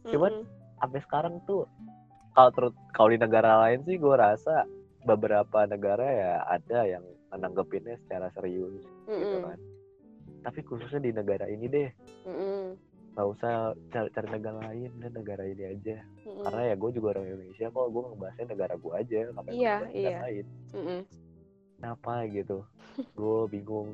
Cuman- 0.08 0.44
Mm-mm. 0.44 0.80
sampai 0.80 1.00
sekarang 1.02 1.36
tuh 1.46 1.64
kalau 2.32 2.52
terus 2.52 2.74
kalau 2.92 3.10
di 3.12 3.20
negara 3.20 3.60
lain 3.64 3.84
sih 3.84 3.96
gue 3.96 4.16
rasa 4.16 4.64
beberapa 5.04 5.66
negara 5.66 6.06
ya 6.06 6.34
ada 6.46 6.80
yang 6.86 7.04
menanggepinnya 7.30 7.96
secara 8.06 8.28
serius 8.32 8.84
gitu 9.08 9.24
Mm-mm. 9.36 9.44
kan 9.46 9.60
tapi 10.42 10.60
khususnya 10.62 11.00
di 11.00 11.12
negara 11.14 11.46
ini 11.46 11.66
deh 11.66 11.90
Mm-mm. 12.26 12.78
nggak 13.12 13.28
usah 13.28 13.76
cari, 13.92 14.08
cari 14.16 14.28
negara 14.32 14.58
lain 14.72 14.92
deh 14.98 15.12
negara 15.12 15.44
ini 15.46 15.64
aja 15.68 15.98
Mm-mm. 16.26 16.44
karena 16.44 16.62
ya 16.72 16.76
gue 16.76 16.90
juga 16.94 17.08
orang 17.14 17.26
Indonesia 17.28 17.66
kok 17.68 17.88
gue 17.88 18.02
ngebahasnya 18.08 18.46
negara 18.50 18.74
gue 18.76 18.94
aja 18.96 19.18
ngapain 19.32 19.54
Iya, 19.54 19.74
ngebahas 19.78 19.94
negara 19.94 20.10
iya. 20.10 20.20
lain 20.26 20.46
Mm-mm. 20.74 21.00
kenapa 21.78 22.14
gitu 22.28 22.58
gue 23.16 23.40
bingung 23.48 23.90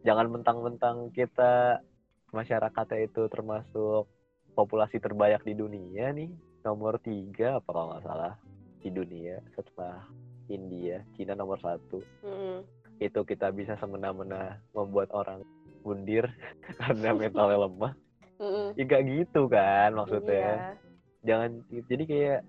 jangan 0.00 0.26
mentang-mentang 0.32 1.12
kita 1.12 1.84
masyarakatnya 2.30 3.04
itu 3.04 3.22
termasuk 3.26 4.06
populasi 4.54 5.02
terbanyak 5.02 5.42
di 5.44 5.54
dunia 5.54 6.14
nih 6.14 6.30
nomor 6.62 7.00
tiga 7.00 7.58
apa 7.58 7.68
kalau 7.72 7.86
nggak 7.90 8.04
salah 8.04 8.34
di 8.80 8.88
dunia 8.88 9.40
setelah 9.52 10.04
India 10.46 11.00
Cina 11.16 11.34
nomor 11.34 11.58
satu 11.58 12.00
Mm-mm. 12.22 12.60
itu 13.00 13.20
kita 13.24 13.48
bisa 13.50 13.76
semena-mena 13.76 14.60
membuat 14.72 15.08
orang 15.12 15.40
mundir 15.82 16.24
karena 16.80 17.10
mentalnya 17.12 17.58
lemah 17.66 17.92
Mm-mm. 18.40 18.68
ya 18.76 18.82
gak 18.88 19.02
gitu 19.04 19.46
kan 19.46 19.92
maksudnya 19.96 20.32
Iya. 20.40 20.72
jangan 21.20 21.50
jadi 21.88 22.04
kayak 22.08 22.40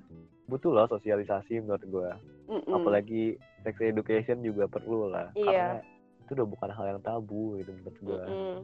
butuh 0.48 0.72
loh 0.72 0.88
sosialisasi 0.88 1.60
menurut 1.64 1.84
gue 1.84 2.12
Mm-mm. 2.52 2.72
apalagi 2.72 3.36
sex 3.64 3.76
education 3.80 4.40
juga 4.44 4.68
perlu 4.68 5.12
lah 5.12 5.32
Iya. 5.36 5.46
karena 5.46 5.76
itu 6.24 6.32
udah 6.38 6.48
bukan 6.48 6.70
hal 6.72 6.86
yang 6.96 7.02
tabu 7.04 7.60
gitu 7.60 7.72
menurut 7.76 7.98
gue 8.00 8.24
Mm-mm. 8.32 8.60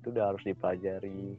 itu 0.00 0.06
udah 0.10 0.24
harus 0.34 0.42
dipelajari 0.46 1.34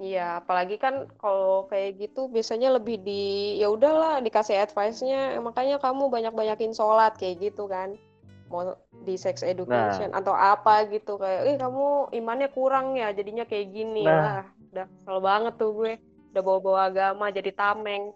Iya, 0.00 0.40
apalagi 0.40 0.80
kan 0.80 1.04
kalau 1.20 1.68
kayak 1.68 2.00
gitu 2.00 2.32
biasanya 2.32 2.72
lebih 2.72 3.04
di 3.04 3.58
ya 3.60 3.68
udahlah 3.68 4.24
dikasih 4.24 4.56
advice-nya, 4.56 5.36
"Eh, 5.36 5.42
makanya 5.44 5.76
kamu 5.76 6.08
banyak-banyakin 6.08 6.72
sholat 6.72 7.20
kayak 7.20 7.52
gitu 7.52 7.68
kan. 7.68 8.00
Mau 8.50 8.74
di 9.00 9.14
sex 9.14 9.40
education 9.40 10.10
atau 10.10 10.34
apa 10.34 10.84
gitu 10.90 11.16
kayak, 11.16 11.46
"Eh, 11.46 11.56
kamu 11.56 12.10
imannya 12.12 12.50
kurang 12.50 12.98
ya, 12.98 13.14
jadinya 13.14 13.46
kayak 13.46 13.70
gini." 13.70 14.02
Nah. 14.04 14.42
Wah, 14.42 14.44
udah 14.70 14.86
kesel 14.90 15.18
banget 15.22 15.54
tuh 15.56 15.70
gue. 15.72 15.92
Udah 16.30 16.42
bawa-bawa 16.42 16.80
agama 16.86 17.30
jadi 17.30 17.50
tameng. 17.50 18.10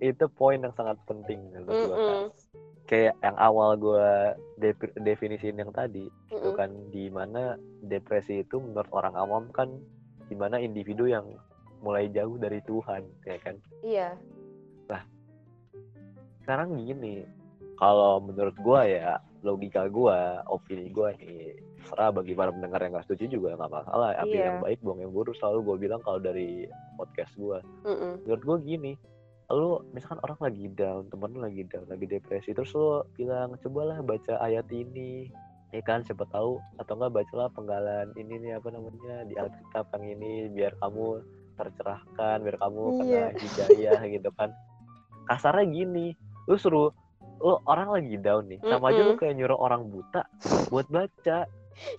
itu 0.00 0.24
poin 0.32 0.56
yang 0.56 0.72
sangat 0.72 0.96
penting 1.04 1.52
menurut 1.52 1.76
gue 1.76 1.92
kan 1.92 2.20
kayak 2.88 3.14
yang 3.20 3.36
awal 3.36 3.76
gue 3.76 4.08
defi- 4.56 4.96
definisiin 4.96 5.60
yang 5.60 5.68
tadi 5.76 6.08
itu 6.32 6.40
Mm-mm. 6.40 6.56
kan 6.56 6.72
di 6.88 7.12
mana 7.12 7.60
depresi 7.84 8.40
itu 8.40 8.56
menurut 8.64 8.88
orang 8.96 9.12
awam 9.12 9.52
kan 9.52 9.68
di 10.24 10.32
mana 10.32 10.56
individu 10.56 11.04
yang 11.04 11.28
mulai 11.84 12.08
jauh 12.08 12.40
dari 12.40 12.64
Tuhan 12.64 13.04
ya 13.28 13.36
kan 13.44 13.60
Iya. 13.84 14.16
sekarang 16.40 16.80
gini 16.80 17.28
kalau 17.80 18.20
menurut 18.20 18.54
gua 18.60 18.84
ya 18.84 19.16
logika 19.40 19.88
gua 19.88 20.44
opini 20.46 20.92
gua 20.92 21.16
nih 21.16 21.56
serah 21.88 22.12
bagi 22.12 22.36
para 22.36 22.52
pendengar 22.52 22.78
yang 22.84 22.92
gak 22.92 23.08
setuju 23.08 23.40
juga 23.40 23.56
nggak 23.56 23.72
masalah 23.72 24.12
ambil 24.20 24.36
Iya. 24.36 24.46
yang 24.46 24.58
baik 24.60 24.78
buang 24.84 25.00
yang 25.00 25.10
buruk 25.10 25.34
selalu 25.34 25.58
gua 25.64 25.76
bilang 25.80 26.00
kalau 26.04 26.20
dari 26.20 26.68
podcast 26.94 27.32
gua 27.34 27.64
Mm-mm. 27.82 28.20
menurut 28.22 28.42
gua 28.44 28.58
gini 28.60 28.92
lu 29.50 29.82
misalkan 29.90 30.22
orang 30.22 30.38
lagi 30.38 30.70
down 30.70 31.10
temen 31.10 31.34
lu 31.34 31.42
lagi 31.42 31.66
down 31.66 31.82
lagi 31.90 32.06
depresi 32.06 32.54
terus 32.54 32.70
lu 32.70 33.02
bilang 33.18 33.58
cobalah 33.58 33.98
baca 33.98 34.38
ayat 34.38 34.68
ini 34.70 35.26
ya 35.72 35.82
kan 35.82 36.06
siapa 36.06 36.22
tahu 36.30 36.62
atau 36.78 36.92
enggak 36.94 37.14
bacalah 37.18 37.50
penggalan 37.50 38.14
ini 38.14 38.38
nih 38.38 38.62
apa 38.62 38.70
namanya 38.70 39.26
di 39.26 39.34
Alkitab 39.34 39.90
yang 39.98 40.06
ini 40.14 40.32
biar 40.54 40.78
kamu 40.78 41.22
tercerahkan 41.58 42.36
biar 42.40 42.56
kamu 42.58 42.82
kena 42.98 43.06
Iya. 43.06 43.26
hidayah 43.34 44.00
gitu 44.06 44.30
kan 44.34 44.50
kasarnya 45.26 45.66
gini 45.66 46.14
lu 46.46 46.54
suruh 46.54 46.90
lu 47.40 47.56
orang 47.64 47.88
lagi 47.88 48.16
down 48.20 48.44
nih 48.46 48.60
sama 48.60 48.92
aja 48.92 49.00
lu 49.00 49.16
Mm-mm. 49.16 49.20
kayak 49.20 49.34
nyuruh 49.40 49.58
orang 49.58 49.88
buta 49.88 50.22
buat 50.68 50.86
baca 50.92 51.48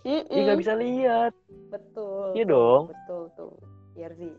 Mm-mm. 0.05 0.29
dia 0.29 0.41
nggak 0.45 0.61
bisa 0.61 0.73
lihat 0.77 1.33
Betul. 1.71 2.35
Iya 2.35 2.45
dong. 2.51 2.83
Betul 2.91 3.23
tuh. 3.39 3.55
Yerzi. 3.95 4.31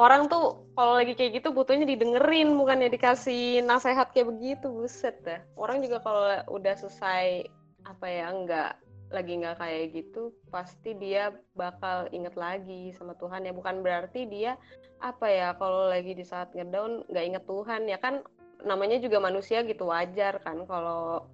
Orang 0.00 0.32
tuh 0.32 0.64
kalau 0.72 0.96
lagi 0.96 1.12
kayak 1.12 1.44
gitu 1.44 1.52
butuhnya 1.52 1.84
didengerin 1.84 2.56
bukannya 2.56 2.88
dikasih 2.88 3.60
nasehat 3.60 4.16
kayak 4.16 4.32
begitu, 4.32 4.72
buset 4.72 5.20
dah. 5.20 5.44
Orang 5.60 5.84
juga 5.84 6.00
kalau 6.00 6.32
udah 6.48 6.74
selesai 6.80 7.44
apa 7.84 8.06
ya 8.08 8.32
enggak 8.32 8.72
lagi 9.10 9.42
nggak 9.42 9.58
kayak 9.58 9.84
gitu 9.90 10.30
pasti 10.54 10.94
dia 10.94 11.34
bakal 11.58 12.06
inget 12.14 12.38
lagi 12.38 12.94
sama 12.94 13.18
Tuhan 13.18 13.42
ya 13.42 13.50
bukan 13.50 13.82
berarti 13.82 14.22
dia 14.30 14.54
apa 15.02 15.26
ya 15.26 15.50
kalau 15.58 15.90
lagi 15.90 16.14
di 16.14 16.22
saat 16.22 16.54
ngedown 16.54 17.02
nggak 17.10 17.26
inget 17.26 17.44
Tuhan 17.50 17.90
ya 17.90 17.98
kan 17.98 18.22
namanya 18.64 19.00
juga 19.00 19.18
manusia 19.22 19.64
gitu 19.64 19.88
wajar 19.88 20.40
kan 20.42 20.64
kalau 20.68 21.24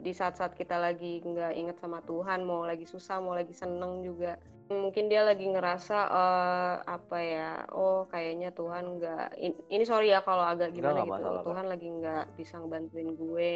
di 0.00 0.12
saat-saat 0.16 0.56
kita 0.56 0.80
lagi 0.80 1.20
nggak 1.20 1.52
inget 1.54 1.76
sama 1.76 2.00
Tuhan 2.08 2.42
mau 2.48 2.64
lagi 2.64 2.88
susah 2.88 3.20
mau 3.20 3.36
lagi 3.36 3.52
seneng 3.52 4.00
juga. 4.00 4.40
Mungkin 4.70 5.10
dia 5.10 5.26
lagi 5.26 5.44
ngerasa 5.50 5.98
eh, 6.08 6.74
apa 6.86 7.18
ya 7.20 7.50
oh 7.74 8.06
kayaknya 8.08 8.54
Tuhan 8.54 8.96
nggak 8.96 9.26
in- 9.42 9.64
ini 9.68 9.84
sorry 9.84 10.14
ya 10.14 10.24
kalau 10.24 10.46
agak 10.46 10.72
gimana 10.72 11.04
gitu 11.04 11.10
masalah. 11.10 11.42
Tuhan 11.44 11.66
lagi 11.68 11.88
nggak 11.90 12.24
bisa 12.38 12.54
ngebantuin 12.56 13.10
gue. 13.18 13.54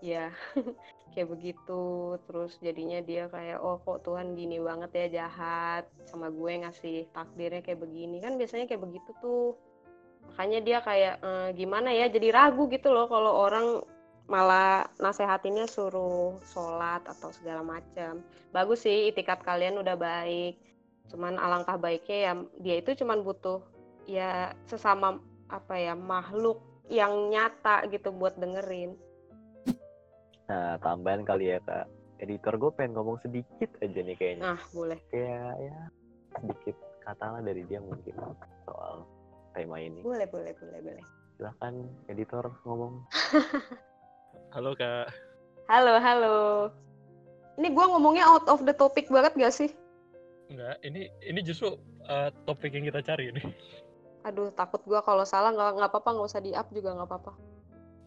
Ya 0.00 0.32
kayak 1.12 1.28
begitu. 1.36 2.16
Terus 2.24 2.56
jadinya 2.64 3.02
dia 3.04 3.28
kayak 3.28 3.58
oh 3.60 3.76
kok 3.82 4.06
Tuhan 4.08 4.32
gini 4.38 4.56
banget 4.62 4.90
ya 4.94 5.06
jahat. 5.20 5.84
Sama 6.08 6.32
gue 6.32 6.64
ngasih 6.64 7.12
takdirnya 7.12 7.60
kayak 7.60 7.82
begini. 7.84 8.22
Kan 8.24 8.40
biasanya 8.40 8.64
kayak 8.70 8.88
begitu 8.88 9.10
tuh 9.20 9.58
makanya 10.28 10.60
dia 10.60 10.78
kayak 10.84 11.14
"Eh, 11.24 11.48
gimana 11.56 11.90
ya 11.90 12.06
jadi 12.12 12.28
ragu 12.30 12.68
gitu 12.68 12.92
loh 12.92 13.08
kalau 13.08 13.32
orang 13.48 13.82
malah 14.28 14.84
nasehatinnya 15.00 15.64
suruh 15.64 16.36
sholat 16.44 17.00
atau 17.08 17.32
segala 17.32 17.64
macam 17.64 18.20
bagus 18.52 18.84
sih 18.84 19.08
itikat 19.08 19.40
kalian 19.40 19.80
udah 19.80 19.96
baik. 19.96 20.60
Cuman 21.08 21.40
alangkah 21.40 21.80
baiknya 21.80 22.18
ya 22.20 22.32
dia 22.60 22.76
itu 22.84 22.92
cuman 23.00 23.24
butuh 23.24 23.64
ya 24.04 24.52
sesama 24.68 25.16
apa 25.48 25.80
ya 25.80 25.96
makhluk 25.96 26.60
yang 26.92 27.32
nyata 27.32 27.88
gitu 27.88 28.12
buat 28.12 28.36
dengerin. 28.36 28.96
Nah 30.48 30.76
tambahan 30.84 31.24
kali 31.24 31.56
ya 31.56 31.58
kak. 31.64 31.88
Editor 32.20 32.60
gue 32.60 32.70
pengen 32.76 32.98
ngomong 32.98 33.16
sedikit 33.24 33.70
aja 33.80 34.00
nih 34.04 34.16
kayaknya. 34.16 34.42
Nah 34.44 34.60
boleh. 34.76 35.00
Kayak 35.08 35.52
ya 35.56 35.78
sedikit 36.36 36.76
kata 37.00 37.24
lah 37.32 37.40
dari 37.40 37.64
dia 37.64 37.80
mungkin 37.80 38.12
soal 38.68 39.08
tema 39.58 39.82
ini 39.82 39.98
boleh 40.06 40.22
boleh 40.30 40.54
boleh 40.54 40.78
boleh 40.78 41.04
silahkan 41.34 41.74
editor 42.06 42.46
ngomong 42.62 43.02
Halo 44.54 44.72
kak. 44.72 45.10
halo 45.66 45.98
halo 45.98 46.38
ini 47.58 47.74
gua 47.74 47.90
ngomongnya 47.90 48.22
out 48.24 48.46
of 48.46 48.62
the 48.62 48.72
topic 48.72 49.10
banget 49.10 49.34
gak 49.34 49.50
sih 49.50 49.70
Enggak, 50.48 50.80
ini 50.80 51.10
ini 51.20 51.44
justru 51.44 51.76
uh, 52.08 52.32
topik 52.48 52.72
yang 52.72 52.88
kita 52.88 53.04
cari 53.04 53.28
ini. 53.28 53.42
aduh 54.26 54.48
takut 54.56 54.80
gua 54.88 55.04
kalau 55.04 55.20
salah 55.20 55.52
nggak 55.52 55.76
nggak 55.76 55.90
apa-apa 55.92 56.08
nggak 56.16 56.28
usah 56.32 56.40
di 56.40 56.56
up 56.56 56.64
juga 56.72 56.94
nggak 56.96 57.08
apa-apa 57.10 57.32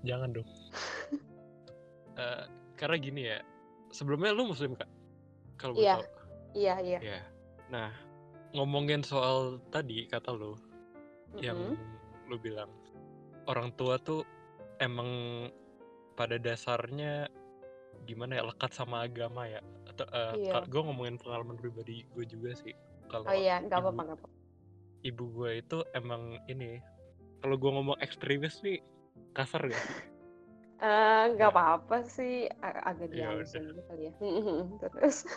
Jangan 0.01 0.31
dong. 0.31 0.47
Eh, 2.11 2.43
karena 2.75 2.97
gini 2.99 3.21
ya, 3.23 3.39
sebelumnya 3.87 4.35
lu 4.35 4.51
muslim 4.51 4.75
kak? 4.75 4.89
Kalau 5.55 5.77
boleh 5.77 5.87
Iya. 5.87 5.95
iya 6.51 6.75
iya 6.81 6.99
Ya. 6.99 7.19
Nah, 7.71 7.87
ngomongin 8.51 8.99
soal 8.99 9.63
tadi 9.71 10.09
kata 10.11 10.35
lu 10.35 10.59
yang 11.39 11.55
Mm-mm. 11.55 12.27
lu 12.27 12.35
bilang 12.41 12.67
orang 13.47 13.71
tua 13.79 13.95
tuh 14.01 14.27
emang 14.83 15.07
pada 16.19 16.35
dasarnya 16.35 17.31
gimana 18.03 18.41
ya 18.41 18.43
lekat 18.49 18.71
sama 18.73 19.05
agama 19.07 19.47
ya? 19.47 19.61
Atau 19.87 20.07
Iya. 20.35 20.63
gue 20.67 20.81
ngomongin 20.81 21.15
pengalaman 21.21 21.55
pribadi 21.55 22.03
gue 22.15 22.25
juga 22.27 22.51
sih 22.57 22.73
kalau 23.07 23.27
oh 23.27 23.35
iya 23.35 23.59
nggak 23.63 23.79
ibu- 23.79 24.31
ibu 25.03 25.23
gue 25.41 25.51
itu 25.59 25.77
emang 25.95 26.39
ini 26.47 26.79
kalau 27.41 27.57
gue 27.57 27.71
ngomong 27.73 27.97
ekstremis 27.99 28.61
nih 28.61 28.79
kasar 29.33 29.65
gak 29.65 29.81
sih? 29.81 29.99
Eh, 30.81 31.23
nggak 31.37 31.51
apa-apa 31.53 32.01
sih 32.09 32.49
agak 32.61 33.13
Ya 33.13 33.29
dihalusin 33.37 33.61
gitu 33.69 33.81
kali 33.85 34.03
ya. 34.09 34.13
Terus? 34.81 35.29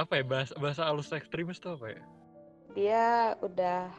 Apa 0.00 0.16
ya 0.20 0.24
bahasa 0.24 0.52
bahasa 0.56 0.88
halus 0.88 1.12
ekstremis 1.12 1.60
tuh 1.60 1.76
apa 1.76 1.92
ya? 1.92 2.02
Dia 2.72 3.04
udah 3.44 3.92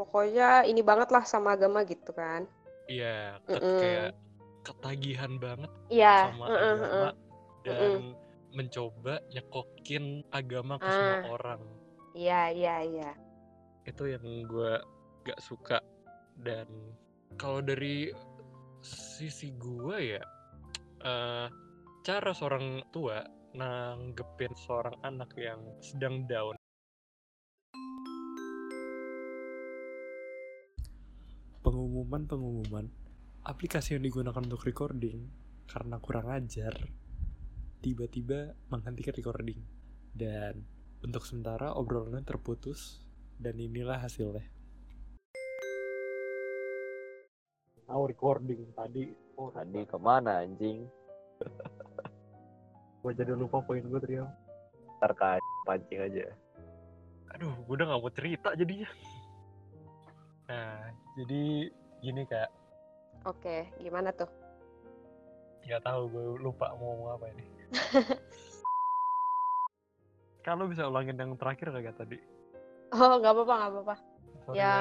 pokoknya 0.00 0.64
ini 0.64 0.80
banget 0.80 1.12
lah 1.12 1.20
sama 1.28 1.52
agama 1.52 1.84
gitu 1.84 2.16
kan 2.16 2.48
iya 2.88 3.36
ket- 3.44 3.60
Mm-mm. 3.60 3.80
kayak 3.80 4.10
ketagihan 4.64 5.32
banget 5.36 5.70
iya 5.92 6.32
sama 6.32 6.44
heeh, 6.48 6.56
heeh. 6.56 6.72
agama 6.80 7.08
dan 7.60 7.92
mencoba 8.50 9.14
nyekokin 9.30 10.24
agama 10.32 10.80
ke 10.80 10.88
semua 10.88 11.16
Ah. 11.20 11.28
orang 11.30 11.60
iya 12.16 12.48
iya 12.48 12.74
iya 12.80 13.10
itu 13.84 14.08
yang 14.08 14.24
gue 14.48 14.72
gak 15.28 15.40
suka 15.44 15.78
dan 16.40 16.64
kalau 17.36 17.60
dari 17.60 18.08
sisi 18.80 19.52
gue 19.54 20.16
ya 20.16 20.22
eh, 21.04 21.46
cara 22.00 22.32
seorang 22.32 22.80
tua 22.88 23.20
nanggepin 23.52 24.54
seorang 24.56 24.96
anak 25.02 25.30
yang 25.36 25.60
sedang 25.84 26.24
down 26.24 26.56
Pengumuman-pengumuman 31.70 32.90
aplikasi 33.46 33.94
yang 33.94 34.02
digunakan 34.02 34.42
untuk 34.42 34.66
recording 34.66 35.30
karena 35.70 36.02
kurang 36.02 36.26
ajar 36.34 36.74
tiba-tiba 37.78 38.58
menghentikan 38.74 39.14
recording 39.14 39.62
dan 40.10 40.66
untuk 40.98 41.22
sementara 41.22 41.70
obrolannya 41.78 42.26
terputus 42.26 43.06
dan 43.38 43.54
inilah 43.54 44.02
hasilnya 44.02 44.50
Tahu 47.86 48.02
recording 48.02 48.74
tadi. 48.74 49.14
Oh, 49.38 49.54
Tadi 49.54 49.86
ke 49.86 49.94
mana 49.94 50.42
anjing? 50.42 50.90
gue 53.06 53.12
jadi 53.14 53.30
lupa 53.38 53.62
poin 53.62 53.86
gue 53.86 54.00
Trio. 54.02 54.26
Ntar 54.98 55.14
pancing 55.70 56.02
aja. 56.02 56.34
aduh 57.30 57.54
gue 57.62 57.74
udah 57.78 57.94
gak 57.94 58.02
mau 58.02 58.10
cerita 58.10 58.58
jadinya 58.58 58.90
nah 60.50 60.90
jadi 61.14 61.70
gini 62.02 62.26
kak 62.26 62.50
Oke, 63.22 63.70
gimana 63.78 64.10
tuh? 64.10 64.26
nggak 65.62 65.84
tahu 65.84 66.08
gue 66.08 66.24
lupa 66.40 66.72
mau 66.74 66.96
ngomong 66.96 67.08
apa 67.14 67.26
ini 67.30 67.44
kalau 70.46 70.66
bisa 70.66 70.88
ulangin 70.88 71.14
yang 71.14 71.36
terakhir 71.36 71.70
kagak 71.70 71.96
tadi 71.96 72.18
Oh, 72.90 73.22
nggak 73.22 73.30
apa-apa, 73.30 73.54
nggak 73.54 73.70
apa-apa. 73.70 73.94
Sorry 74.42 74.58
Ya, 74.58 74.66
ya. 74.66 74.74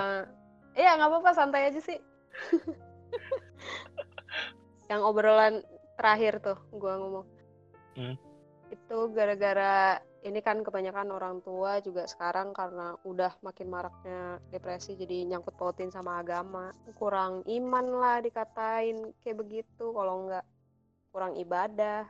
iya 0.74 0.92
nggak 0.98 1.10
apa-apa, 1.14 1.30
santai 1.30 1.70
aja 1.70 1.78
sih. 1.78 2.02
Yang 4.90 5.02
obrolan 5.06 5.62
terakhir 5.94 6.42
tuh, 6.42 6.58
gua 6.74 6.98
ngomong. 6.98 7.28
Hmm. 7.94 8.18
Itu 8.74 9.14
gara-gara 9.14 10.02
ini 10.24 10.40
kan 10.44 10.62
kebanyakan 10.64 11.16
orang 11.16 11.40
tua 11.46 11.80
juga 11.80 12.04
sekarang 12.08 12.52
karena 12.52 12.96
udah 13.08 13.36
makin 13.40 13.72
maraknya 13.72 14.44
depresi 14.52 15.00
jadi 15.00 15.24
nyangkut 15.30 15.56
pautin 15.56 15.92
sama 15.92 16.20
agama. 16.20 16.76
Kurang 17.00 17.48
iman 17.48 17.86
lah 18.00 18.18
dikatain 18.20 19.16
kayak 19.24 19.38
begitu 19.40 19.96
kalau 19.96 20.28
nggak 20.28 20.46
kurang 21.12 21.34
ibadah. 21.40 22.06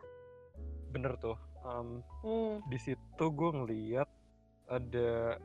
bener 0.90 1.14
tuh 1.22 1.38
Em, 1.60 2.00
Hmm. 2.24 2.64
di 2.72 2.80
situ 2.80 3.26
gue 3.36 3.50
ngeliat 3.52 4.08
ada 4.72 5.36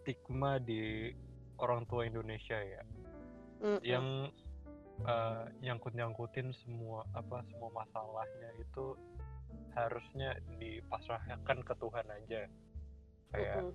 stigma 0.00 0.56
di 0.56 1.12
orang 1.60 1.84
tua 1.84 2.08
Indonesia 2.08 2.56
ya 2.56 2.82
mm-mm. 3.60 3.80
yang 3.84 4.32
eh, 5.04 5.44
nyangkut-nyangkutin 5.60 6.56
semua 6.64 7.04
apa 7.12 7.44
semua 7.52 7.70
masalahnya 7.70 8.50
itu 8.58 8.96
harusnya 9.76 10.36
dipasrahkan 10.60 11.58
ke 11.64 11.74
Tuhan 11.76 12.06
aja 12.08 12.42
kayak 13.32 13.56
Mm-mm. 13.60 13.74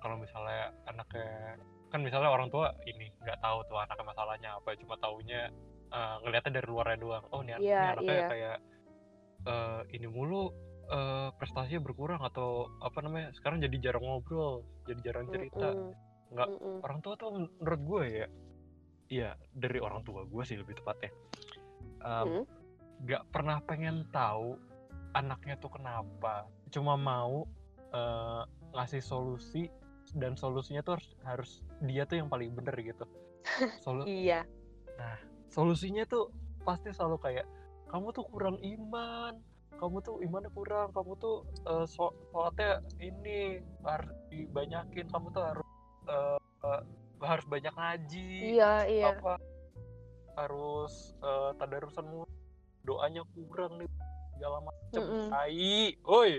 kalau 0.00 0.16
misalnya 0.20 0.72
anaknya 0.88 1.60
kan 1.92 2.00
misalnya 2.02 2.30
orang 2.32 2.48
tua 2.50 2.74
ini 2.88 3.12
nggak 3.22 3.38
tahu 3.38 3.62
tuh 3.70 3.78
anaknya 3.78 4.06
masalahnya 4.06 4.50
apa 4.58 4.68
cuma 4.80 4.96
taunya 4.98 5.52
eh, 5.92 6.16
ngelihatnya 6.24 6.52
dari 6.60 6.66
luarnya 6.68 6.98
doang 6.98 7.24
oh 7.30 7.40
ini, 7.44 7.52
ini 7.60 7.70
anaknya 7.70 8.14
iya. 8.16 8.28
kayak 8.28 8.56
eh, 9.46 9.80
ini 9.94 10.06
mulu 10.08 10.50
eh, 10.90 11.28
prestasinya 11.36 11.80
berkurang 11.84 12.20
atau 12.24 12.72
apa 12.80 12.98
namanya 13.04 13.30
sekarang 13.36 13.60
jadi 13.60 13.90
jarang 13.90 14.04
ngobrol 14.04 14.64
jadi 14.88 15.00
jarang 15.12 15.28
cerita 15.30 15.68
nggak 16.34 16.48
Mm-mm. 16.50 16.76
orang 16.82 16.98
tua 17.04 17.14
tuh 17.14 17.30
menurut 17.60 17.82
gue 17.84 18.02
ya 18.10 18.26
iya 19.12 19.30
dari 19.52 19.78
orang 19.78 20.02
tua 20.02 20.24
gue 20.24 20.42
sih 20.42 20.56
lebih 20.58 20.80
tepatnya 20.80 21.12
Em, 22.04 22.26
Hmm. 22.28 22.44
nggak 23.04 23.24
pernah 23.32 23.58
pengen 23.64 24.04
tahu 24.12 24.60
anaknya 25.14 25.54
tuh 25.56 25.70
kenapa 25.70 26.44
cuma 26.68 26.94
mau 26.94 27.46
eh, 27.90 28.42
ngasih 28.74 29.00
solusi 29.00 29.70
dan 30.14 30.34
solusinya 30.34 30.82
tuh 30.82 30.98
harus 30.98 31.08
harus 31.24 31.50
dia 31.80 32.02
tuh 32.04 32.18
yang 32.18 32.28
paling 32.28 32.50
bener 32.52 32.74
gitu 32.76 33.06
Solu- 33.84 34.06
Iya. 34.06 34.42
solusinya 35.50 36.02
tuh 36.04 36.30
pasti 36.62 36.90
selalu 36.90 37.18
kayak 37.18 37.46
kamu 37.86 38.10
tuh 38.10 38.26
kurang 38.26 38.58
iman 38.58 39.38
kamu 39.74 39.98
tuh 40.00 40.22
imannya 40.22 40.50
kurang 40.50 40.90
kamu 40.90 41.18
tuh 41.18 41.42
so- 41.86 42.14
sholatnya 42.30 42.78
ini 42.98 43.58
harus 43.82 44.10
dibanyakin 44.30 45.06
kamu 45.10 45.26
tuh 45.30 45.42
harus 45.42 45.66
eh, 46.06 46.38
eh, 46.66 46.82
harus 47.22 47.44
banyak 47.46 47.74
ngaji 47.74 48.54
Iya, 48.54 48.72
iya. 48.86 49.06
apa 49.14 49.34
harus 50.34 51.14
eh, 51.22 51.50
tadarusan 51.58 52.06
doanya 52.82 53.22
kurang 53.48 53.78
nih 53.78 53.90
segala 54.44 54.60
macam 54.60 55.00
Mm-mm. 55.00 55.26
tai 55.32 55.96
oi 56.04 56.32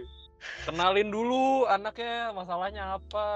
kenalin 0.62 1.10
dulu 1.10 1.65
anaknya 1.65 2.30
masalahnya 2.30 3.02
apa 3.02 3.30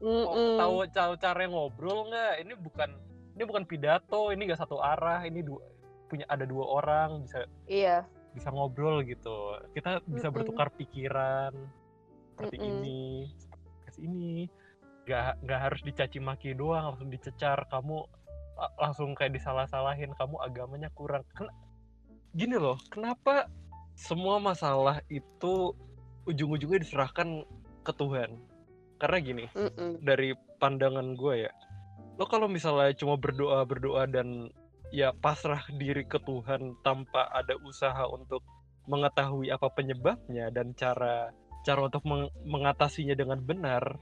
Mm-mm. 0.00 0.56
tahu 0.56 0.88
tahu 0.88 1.12
cara 1.20 1.44
ngobrol 1.44 2.08
nggak 2.08 2.40
ini 2.40 2.56
bukan 2.56 2.90
ini 3.36 3.42
bukan 3.44 3.68
pidato 3.68 4.32
ini 4.32 4.48
gak 4.48 4.64
satu 4.64 4.80
arah 4.80 5.20
ini 5.28 5.44
dua 5.44 5.60
punya 6.08 6.24
ada 6.32 6.48
dua 6.48 6.64
orang 6.64 7.28
bisa 7.28 7.44
Iya. 7.68 8.08
bisa 8.32 8.48
ngobrol 8.48 9.04
gitu 9.04 9.60
kita 9.76 10.00
bisa 10.08 10.32
Mm-mm. 10.32 10.36
bertukar 10.40 10.72
pikiran 10.72 11.52
seperti 12.32 12.56
Mm-mm. 12.56 12.72
ini 12.80 13.04
seperti 13.84 14.00
ini 14.08 14.48
nggak 15.04 15.44
nggak 15.44 15.60
harus 15.60 15.80
dicaci 15.84 16.24
maki 16.24 16.56
doang 16.56 16.88
langsung 16.88 17.12
dicecar 17.12 17.68
kamu 17.68 18.00
la- 18.56 18.74
langsung 18.80 19.12
kayak 19.12 19.36
disalah-salahin 19.36 20.16
kamu 20.16 20.40
agamanya 20.40 20.88
kurang 20.96 21.20
Ken- 21.36 21.52
gini 22.30 22.56
loh 22.56 22.78
kenapa 22.88 23.44
semua 24.00 24.40
masalah 24.40 25.04
itu 25.12 25.76
ujung-ujungnya 26.24 26.80
diserahkan 26.80 27.44
ke 27.84 27.92
Tuhan 27.92 28.40
karena 28.96 29.16
gini 29.20 29.44
Mm-mm. 29.52 30.00
dari 30.00 30.32
pandangan 30.56 31.12
gue 31.16 31.44
ya 31.44 31.52
lo 32.16 32.24
kalau 32.24 32.48
misalnya 32.48 32.92
cuma 32.96 33.20
berdoa 33.20 33.64
berdoa 33.64 34.08
dan 34.08 34.48
ya 34.88 35.12
pasrah 35.12 35.60
diri 35.76 36.04
ke 36.04 36.16
Tuhan 36.20 36.80
tanpa 36.80 37.28
ada 37.32 37.56
usaha 37.60 38.08
untuk 38.08 38.40
mengetahui 38.88 39.52
apa 39.52 39.68
penyebabnya 39.72 40.48
dan 40.48 40.72
cara 40.72 41.28
cara 41.64 41.80
untuk 41.84 42.00
meng- 42.08 42.32
mengatasinya 42.48 43.12
dengan 43.12 43.40
benar 43.40 44.00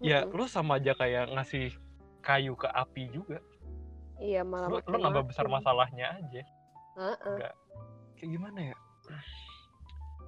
ya 0.00 0.24
Mm-mm. 0.24 0.36
lo 0.36 0.44
sama 0.48 0.80
aja 0.80 0.96
kayak 0.96 1.28
ngasih 1.32 1.76
kayu 2.24 2.56
ke 2.56 2.68
api 2.72 3.12
juga 3.12 3.40
Iya, 4.16 4.48
malah 4.48 4.72
lo, 4.72 4.80
lo 4.80 4.96
nambah 4.96 5.28
besar 5.28 5.44
masalahnya 5.44 6.08
aja 6.16 6.40
Heeh. 6.96 7.36
kayak 8.16 8.30
gimana 8.32 8.72
ya 8.72 8.76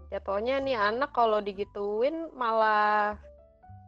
Jatuhnya 0.08 0.60
nih 0.64 0.76
anak 0.76 1.12
kalau 1.12 1.38
digituin 1.44 2.32
malah 2.32 3.20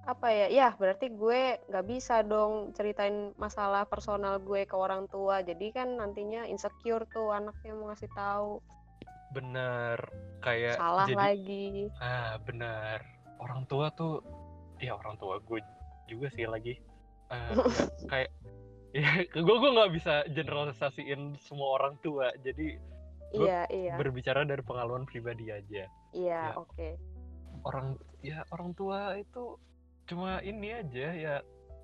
apa 0.05 0.29
ya? 0.29 0.46
Ya, 0.53 0.68
berarti 0.76 1.09
gue 1.12 1.61
nggak 1.68 1.87
bisa 1.88 2.20
dong 2.26 2.76
ceritain 2.76 3.33
masalah 3.40 3.88
personal 3.88 4.37
gue 4.40 4.68
ke 4.68 4.76
orang 4.76 5.09
tua. 5.09 5.40
Jadi 5.40 5.72
kan 5.72 5.96
nantinya 5.96 6.44
insecure 6.44 7.09
tuh 7.09 7.33
anaknya 7.33 7.72
mau 7.76 7.88
ngasih 7.92 8.11
tahu. 8.12 8.61
bener 9.31 9.94
kayak 10.42 10.74
Salah 10.74 11.07
jadi 11.07 11.14
lagi. 11.14 11.87
Ah 12.03 12.35
benar 12.42 12.98
orang 13.38 13.62
tua 13.70 13.87
tuh 13.94 14.18
ya 14.83 14.98
orang 14.98 15.14
tua 15.22 15.38
gue 15.38 15.62
juga 16.11 16.26
sih 16.35 16.50
lagi 16.50 16.74
Eh, 17.31 17.55
kayak 18.11 18.31
ya 18.98 19.22
gue 19.22 19.57
gue 19.62 19.70
nggak 19.70 19.92
bisa 19.94 20.26
generalisasiin 20.35 21.38
semua 21.38 21.79
orang 21.79 21.94
tua 22.03 22.35
jadi 22.42 22.74
Gue 23.30 23.46
Iya, 23.46 23.62
iya. 23.70 23.94
berbicara 23.94 24.42
dari 24.42 24.58
pengalaman 24.60 25.06
pribadi 25.06 25.48
aja 25.48 25.86
Iya, 26.10 26.42
ya. 26.50 26.58
oke. 26.58 26.88
orang 27.60 27.94
ya 28.24 28.40
orang 28.50 28.72
tua 28.72 29.14
itu 29.14 29.60
cuma 30.08 30.40
ini 30.40 30.72
aja 30.72 31.06
ya 31.12 31.34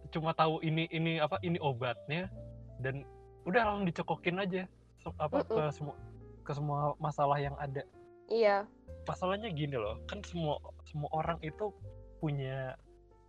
cuma 0.09 0.33
tahu 0.33 0.65
ini 0.65 0.89
ini 0.89 1.21
apa 1.21 1.37
ini 1.45 1.61
obatnya 1.61 2.33
dan 2.81 3.05
udah 3.45 3.61
langsung 3.63 3.85
dicokokin 3.85 4.41
aja 4.41 4.65
apa 5.21 5.45
ke 5.45 5.63
semua 5.71 5.95
ke 6.43 6.51
semua 6.51 6.97
masalah 6.97 7.37
yang 7.37 7.53
ada 7.61 7.85
Iya. 8.27 8.65
masalahnya 9.05 9.53
gini 9.53 9.77
loh 9.77 10.01
kan 10.09 10.25
semua 10.25 10.57
semua 10.89 11.13
orang 11.13 11.37
itu 11.45 11.69
punya 12.19 12.73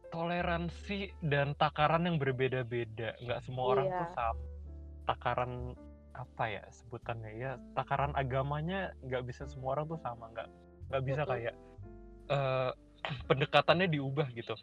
toleransi 0.09 1.11
dan 1.21 1.51
takaran 1.53 2.07
yang 2.07 2.15
berbeda-beda 2.15 3.11
nggak 3.19 3.43
semua 3.43 3.75
orang 3.75 3.87
Iya. 3.91 3.99
tuh 3.99 4.09
sama 4.15 4.43
takaran 5.05 5.51
apa 6.17 6.43
ya 6.49 6.63
sebutannya 6.73 7.31
ya 7.37 7.51
takaran 7.77 8.11
agamanya 8.17 8.91
nggak 9.05 9.23
bisa 9.29 9.45
semua 9.45 9.77
orang 9.77 9.85
tuh 9.85 9.99
sama 10.01 10.25
nggak 10.33 10.49
nggak 10.89 11.03
bisa 11.05 11.21
Mm-mm. 11.23 11.31
kayak 11.31 11.55
eh, 12.33 12.71
pendekatannya 13.29 13.87
diubah 13.87 14.27
gitu 14.33 14.57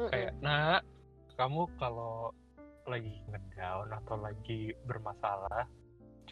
Mm-mm. 0.00 0.08
kayak 0.08 0.32
nah 0.40 0.80
kamu 1.36 1.68
kalau 1.76 2.32
lagi 2.88 3.20
ngedown 3.28 3.92
atau 3.92 4.16
lagi 4.18 4.72
bermasalah 4.88 5.68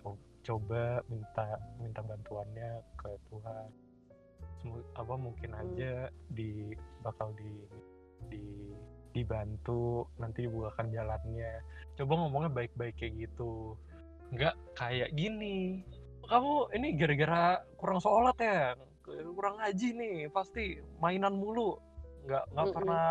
co- 0.00 0.18
coba 0.42 1.04
minta 1.12 1.44
minta 1.78 2.00
bantuannya 2.00 2.80
ke 2.96 3.10
Tuhan 3.28 3.68
Semu- 4.58 4.88
apa 4.96 5.14
mungkin 5.14 5.54
Hmm. 5.54 5.60
aja 5.62 6.08
di 6.32 6.72
bakal 7.04 7.30
di 7.36 7.52
di 8.32 8.44
dibantu 9.12 10.06
nanti 10.20 10.44
dibukakan 10.46 10.90
jalannya 10.90 11.62
coba 11.96 12.12
ngomongnya 12.16 12.50
baik-baik 12.52 12.94
kayak 12.98 13.28
gitu 13.28 13.74
nggak 14.32 14.54
kayak 14.76 15.10
gini 15.16 15.82
kamu 16.28 16.68
ini 16.76 16.88
gara-gara 17.00 17.64
kurang 17.80 18.00
sholat 18.04 18.36
ya 18.36 18.76
kurang 19.08 19.56
ngaji 19.56 19.88
nih 19.96 20.16
pasti 20.28 20.76
mainan 21.00 21.40
mulu 21.40 21.80
nggak 22.28 22.44
nggak 22.52 22.66
Mm-mm. 22.68 22.76
pernah 22.76 23.04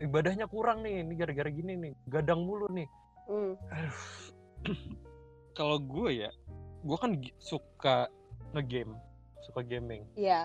ibadahnya 0.00 0.46
kurang 0.48 0.80
nih 0.80 1.04
ini 1.04 1.12
gara-gara 1.14 1.50
gini 1.52 1.72
nih 1.76 1.92
gadang 2.08 2.44
mulu 2.44 2.68
nih 2.72 2.88
Mm. 3.24 3.56
Aduh. 3.56 4.00
kalau 5.58 5.80
gue 5.80 6.28
ya 6.28 6.30
gue 6.84 6.96
kan 7.00 7.16
suka 7.40 8.12
ngegame 8.52 9.00
suka 9.48 9.64
gaming 9.64 10.04
Iya. 10.12 10.44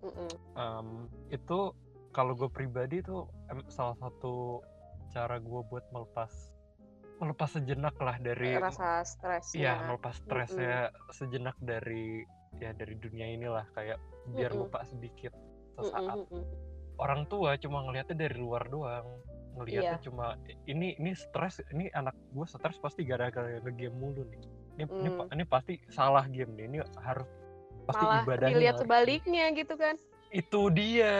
Mm-mm. 0.00 0.30
Em, 0.56 0.88
itu 1.28 1.76
kalau 2.16 2.32
gue 2.32 2.48
pribadi 2.48 3.04
tuh 3.04 3.28
salah 3.68 3.96
satu 4.00 4.64
cara 5.12 5.36
gue 5.36 5.60
buat 5.68 5.84
melepas 5.92 6.32
melepas 7.16 7.48
sejenak 7.50 7.96
lah 7.96 8.16
dari 8.18 8.56
Rasa 8.56 9.00
stres. 9.02 9.52
Iya, 9.52 9.80
melepas 9.88 10.20
stresnya 10.20 10.92
sejenak 11.10 11.56
dari 11.58 12.22
ya 12.56 12.72
dari 12.72 12.96
dunia 12.96 13.28
inilah 13.28 13.64
kayak 13.72 14.00
biar 14.32 14.52
Mm-mm. 14.52 14.68
lupa 14.68 14.84
sedikit 14.84 15.32
sesaat. 15.76 16.24
mm-mm. 16.24 16.44
Orang 16.96 17.28
tua 17.28 17.56
cuma 17.56 17.84
ngelihatnya 17.84 18.16
dari 18.28 18.36
luar 18.36 18.64
doang. 18.68 19.04
Ngelihatnya 19.56 20.00
Iya. 20.00 20.04
cuma 20.04 20.36
ini 20.64 20.96
ini 20.96 21.12
stres, 21.12 21.60
ini 21.72 21.88
anak 21.92 22.12
gue 22.32 22.44
stres 22.44 22.76
pasti 22.76 23.04
gara-gara 23.04 23.60
ngegame 23.60 23.92
mulu 23.92 24.24
nih. 24.28 24.40
Ini, 24.76 24.84
ini 24.84 25.08
Mm. 25.08 25.16
pa- 25.16 25.28
ini 25.32 25.44
pasti 25.44 25.74
salah 25.88 26.24
game 26.28 26.52
nih. 26.52 26.64
Ini 26.68 26.78
harus 27.00 27.28
pasti 27.88 28.04
Malah 28.04 28.24
ibadahnya 28.24 28.52
dilihat 28.52 28.76
sebaliknya 28.80 29.44
gitu 29.56 29.74
kan. 29.76 29.96
Itu 30.28 30.68
dia, 30.68 31.16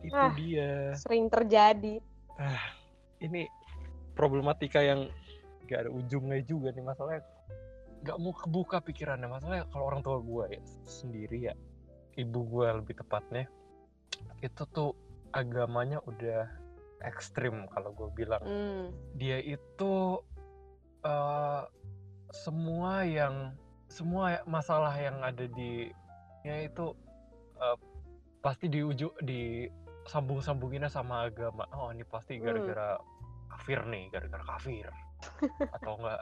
itu 0.00 0.14
Ah. 0.16 0.32
dia. 0.32 0.96
Sering 0.96 1.28
terjadi. 1.28 2.00
Ini 3.20 3.48
problematika 4.14 4.78
yang 4.78 5.08
gak 5.66 5.86
ada 5.86 5.90
ujungnya 5.90 6.40
juga 6.44 6.70
nih 6.72 6.84
masalahnya 6.84 7.22
gak 8.04 8.18
mau 8.20 8.36
kebuka 8.36 8.84
pikirannya 8.84 9.28
masalahnya 9.28 9.64
kalau 9.72 9.88
orang 9.88 10.04
tua 10.04 10.20
gue 10.20 10.44
ya 10.56 10.62
sendiri 10.84 11.38
ya 11.48 11.54
ibu 12.14 12.40
gue 12.44 12.66
lebih 12.84 12.94
tepatnya 13.00 13.48
itu 14.44 14.62
tuh 14.70 14.92
agamanya 15.32 15.98
udah 16.04 16.46
ekstrim 17.02 17.66
kalau 17.72 17.90
gue 17.92 18.08
bilang 18.14 18.44
Hmm. 18.44 18.92
dia 19.16 19.40
itu 19.40 20.20
eh, 21.02 21.62
semua 22.32 23.04
yang 23.04 23.52
semua 23.88 24.40
masalah 24.44 24.92
yang 24.96 25.20
ada 25.20 25.44
di 25.48 25.88
ya 26.44 26.64
itu 26.64 26.92
eh, 27.56 27.76
pasti 28.40 28.68
di 28.68 28.84
ujung 28.84 29.12
di 29.24 29.64
sambung-sambunginnya 30.04 30.92
sama 30.92 31.24
agama 31.28 31.64
oh 31.72 31.88
ini 31.88 32.04
pasti 32.04 32.36
Hmm. 32.36 32.44
gara-gara 32.44 32.88
kafir 33.48 33.80
nih 33.88 34.12
gara-gara 34.12 34.44
kafir 34.44 34.88
atau 35.72 35.98
enggak 35.98 36.20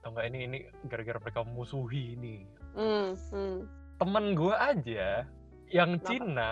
atau 0.00 0.08
enggak 0.10 0.26
ini 0.28 0.38
ini 0.44 0.58
gara-gara 0.86 1.18
mereka 1.18 1.40
musuhi 1.42 2.14
ini 2.14 2.36
Hmm. 2.70 3.18
Hmm. 3.34 3.66
temen 3.98 4.32
gue 4.32 4.54
aja 4.54 5.26
yang 5.68 5.98
Kenapa? 5.98 6.06
Cina 6.06 6.50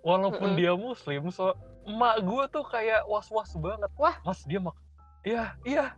walaupun 0.00 0.54
Mm-mm. 0.54 0.58
dia 0.58 0.72
muslim 0.72 1.30
so 1.30 1.50
emak 1.82 2.22
gue 2.22 2.44
tuh 2.48 2.62
kayak 2.64 3.02
was-was 3.04 3.50
banget 3.58 3.90
Wah. 3.94 4.14
mas 4.22 4.42
dia 4.46 4.58
mak 4.58 4.74
iya 5.22 5.54
iya 5.62 5.94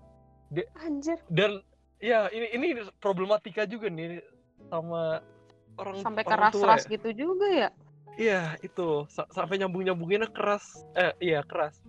Anjir. 0.80 1.18
dan 1.28 1.60
ya 1.98 2.28
ini 2.30 2.46
ini 2.52 2.66
problematika 2.98 3.64
juga 3.64 3.88
nih 3.88 4.20
sama 4.68 5.20
orang 5.76 5.98
Sampai 6.00 6.22
orang 6.24 6.52
tua 6.52 6.72
keras-keras 6.72 6.82
ya. 6.86 6.92
gitu 6.94 7.08
juga 7.12 7.46
ya. 7.50 7.68
iya 8.16 8.40
itu 8.60 9.04
Sa- 9.08 9.28
sampai 9.28 9.58
nyambung 9.58 9.84
nyambunginnya 9.84 10.28
keras 10.30 10.64
eh 10.94 11.12
iya 11.20 11.40
keras 11.44 11.80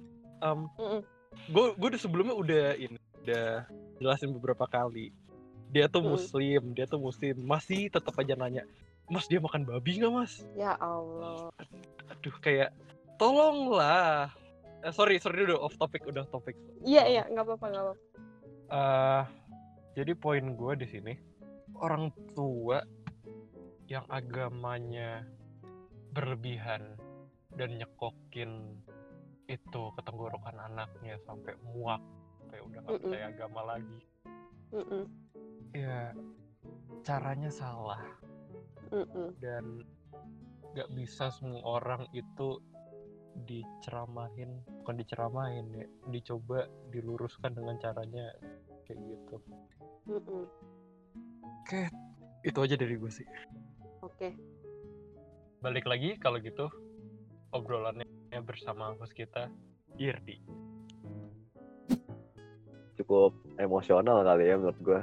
um, 0.42 0.68
Mm-mm. 0.76 1.02
gue 1.52 1.66
gue 1.76 1.88
udah 1.94 2.02
sebelumnya 2.02 2.36
udah 2.36 2.66
ini 2.76 2.98
udah 3.26 3.66
jelasin 3.98 4.32
beberapa 4.32 4.70
kali. 4.70 5.10
Dia 5.74 5.90
tuh 5.90 6.06
Mm-mm. 6.06 6.14
muslim 6.16 6.62
dia 6.78 6.86
tuh 6.86 7.02
muslim. 7.02 7.36
Masih 7.42 7.90
tetap 7.90 8.14
aja 8.22 8.38
nanya 8.38 8.64
mas 9.06 9.30
dia 9.30 9.38
makan 9.38 9.66
babi 9.66 10.02
nggak 10.02 10.14
mas? 10.14 10.42
Ya 10.58 10.74
Allah. 10.82 11.50
aduh 12.10 12.36
kayak 12.42 12.74
tolonglah. 13.18 14.34
Eh, 14.86 14.94
sorry 14.94 15.18
sorry 15.18 15.46
udah 15.50 15.58
off 15.66 15.74
topic 15.82 16.06
udah 16.06 16.26
topik 16.30 16.54
Iya 16.86 17.04
iya 17.10 17.24
nggak 17.26 17.46
apa-apa 17.46 17.66
nggak 17.70 17.84
apa-apa. 17.86 18.04
Eh, 18.66 19.24
jadi 19.98 20.12
poin 20.18 20.46
gue 20.58 20.74
di 20.78 20.88
sini 20.90 21.14
orang 21.78 22.10
tua 22.34 22.82
yang 23.86 24.06
agamanya 24.10 25.22
berlebihan 26.14 26.98
dan 27.54 27.78
nyekokin 27.78 28.82
itu 29.46 29.84
ke 29.94 30.02
tenggorokan 30.02 30.58
anaknya 30.58 31.22
sampai 31.30 31.54
muak 31.62 32.02
sampai 32.56 32.72
udah 32.72 32.80
nggak 32.88 33.00
percaya 33.04 33.28
agama 33.28 33.62
lagi 33.68 34.00
Mm-mm. 34.72 35.04
ya 35.76 36.16
caranya 37.04 37.52
salah 37.52 38.00
Mm-mm. 38.96 39.36
dan 39.44 39.84
nggak 40.72 40.90
bisa 40.96 41.28
semua 41.36 41.60
orang 41.68 42.08
itu 42.16 42.64
diceramahin 43.44 44.64
bukan 44.84 44.96
diceramahin 44.96 45.68
ya 45.76 45.88
dicoba 46.08 46.72
diluruskan 46.96 47.52
dengan 47.52 47.76
caranya 47.84 48.32
kayak 48.88 49.04
gitu 49.04 49.36
Mm-mm. 50.08 50.48
oke 51.44 51.82
itu 52.48 52.60
aja 52.64 52.76
dari 52.80 52.96
gue 52.96 53.12
sih 53.12 53.28
Oke. 54.00 54.32
balik 55.60 55.84
lagi 55.92 56.16
kalau 56.24 56.40
gitu 56.40 56.72
obrolannya 57.52 58.08
bersama 58.48 58.96
host 58.96 59.12
kita 59.12 59.52
Irdi 60.00 60.40
cukup 63.06 63.38
emosional 63.62 64.26
kali 64.26 64.50
ya 64.50 64.58
menurut 64.58 64.80
gue 64.82 65.02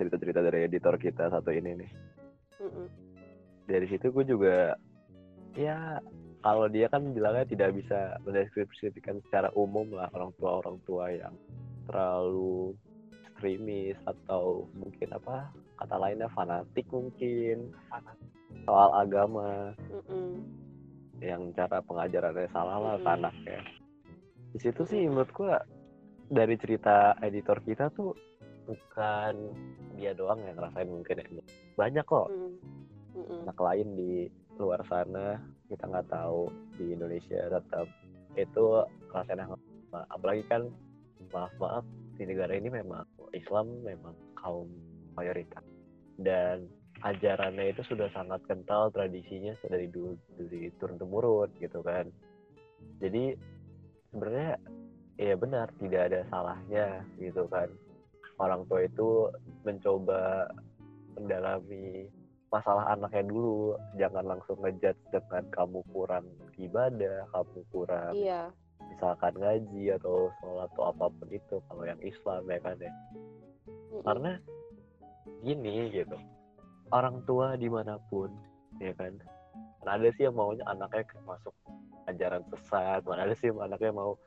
cerita-cerita 0.00 0.40
dari 0.40 0.64
editor 0.64 0.96
kita 0.96 1.28
satu 1.28 1.52
ini 1.52 1.84
nih 1.84 1.90
Mm-mm. 2.64 2.88
dari 3.68 3.84
situ 3.84 4.08
gue 4.08 4.24
juga 4.24 4.72
ya 5.52 6.00
kalau 6.40 6.72
dia 6.72 6.88
kan 6.88 7.12
bilangnya 7.12 7.44
tidak 7.44 7.76
bisa 7.76 8.16
mendeskripsikan 8.24 9.20
secara 9.28 9.52
umum 9.52 9.92
lah 9.92 10.08
orang 10.16 10.32
tua 10.40 10.64
orang 10.64 10.80
tua 10.88 11.12
yang 11.12 11.36
terlalu 11.84 12.72
ekstremis 13.28 14.00
atau 14.08 14.64
mungkin 14.72 15.12
apa 15.12 15.52
kata 15.76 15.96
lainnya 16.00 16.32
fanatik 16.32 16.88
mungkin 16.88 17.68
soal 18.64 18.88
agama 18.96 19.76
Mm-mm. 19.92 20.40
yang 21.20 21.52
cara 21.52 21.84
pengajarannya 21.84 22.48
salah 22.56 22.80
lah 22.80 22.96
ke 22.96 23.04
Mm-mm. 23.04 23.16
anaknya 23.20 23.60
di 24.56 24.58
situ 24.64 24.82
sih 24.88 25.04
menurut 25.04 25.28
gua 25.36 25.60
dari 26.30 26.54
cerita 26.56 27.18
editor 27.26 27.58
kita 27.66 27.90
tuh 27.90 28.14
bukan 28.70 29.34
dia 29.98 30.14
doang 30.14 30.38
yang 30.46 30.54
ngerasain 30.54 30.86
mungkin 30.86 31.18
ya 31.18 31.42
banyak 31.74 32.06
kok 32.06 32.30
Mm. 32.30 32.54
Mm-mm. 33.10 33.42
anak 33.42 33.58
lain 33.58 33.88
di 33.98 34.30
luar 34.54 34.86
sana 34.86 35.42
kita 35.66 35.82
nggak 35.82 36.14
tahu 36.14 36.46
di 36.78 36.94
Indonesia 36.94 37.50
tetap 37.50 37.90
itu 38.38 38.86
rasanya 39.10 39.50
sama. 39.50 40.06
apalagi 40.14 40.46
kan 40.46 40.70
maaf 41.34 41.50
maaf 41.58 41.82
di 42.14 42.22
negara 42.30 42.54
ini 42.54 42.70
memang 42.70 43.02
Islam 43.34 43.82
memang 43.82 44.14
kaum 44.38 44.70
mayoritas 45.18 45.66
dan 46.22 46.70
ajarannya 47.02 47.74
itu 47.74 47.82
sudah 47.90 48.06
sangat 48.14 48.38
kental 48.46 48.94
tradisinya 48.94 49.58
dari 49.66 49.90
dulu 49.90 50.14
dari 50.38 50.70
turun 50.78 50.94
temurun 50.94 51.50
gitu 51.58 51.82
kan 51.82 52.06
jadi 53.02 53.34
sebenarnya 54.14 54.54
ya 55.20 55.36
benar 55.36 55.68
tidak 55.76 56.02
ada 56.08 56.20
salahnya 56.32 57.04
gitu 57.20 57.44
kan. 57.52 57.68
Orang 58.40 58.64
tua 58.72 58.88
itu 58.88 59.28
mencoba 59.68 60.48
mendalami 61.12 62.08
masalah 62.48 62.96
anaknya 62.96 63.28
dulu. 63.28 63.76
Jangan 64.00 64.24
langsung 64.24 64.56
ngejudge 64.64 64.96
dengan 65.12 65.44
kamu 65.52 65.84
kurang 65.92 66.24
ibadah 66.56 67.28
kamu 67.32 67.60
kurang 67.68 68.12
Iya. 68.16 68.48
misalkan 68.88 69.36
ngaji 69.36 69.96
atau 70.00 70.32
sholat 70.40 70.68
atau 70.72 70.82
apa 70.88 71.06
pun 71.12 71.28
itu 71.28 71.56
kalau 71.68 71.84
yang 71.84 72.00
Islam 72.00 72.42
ya 72.48 72.58
kan 72.64 72.76
ya. 72.80 72.92
Mm-mm. 73.68 74.02
karena 74.08 74.32
gini 75.44 75.92
gitu. 75.92 76.16
Orang 76.90 77.22
tua 77.28 77.60
di 77.60 77.68
mana 77.68 78.00
pun 78.08 78.32
ya 78.80 78.96
kan. 78.96 79.20
Ada 79.84 80.12
sih 80.16 80.28
yang 80.28 80.36
maunya 80.36 80.64
anaknya 80.68 81.04
masuk 81.24 81.52
ajaran 82.08 82.42
sesat 82.50 83.00
mana 83.06 83.24
ada 83.24 83.34
sih 83.38 83.48
yang 83.52 83.60
anaknya 83.62 83.94
mau 83.94 84.18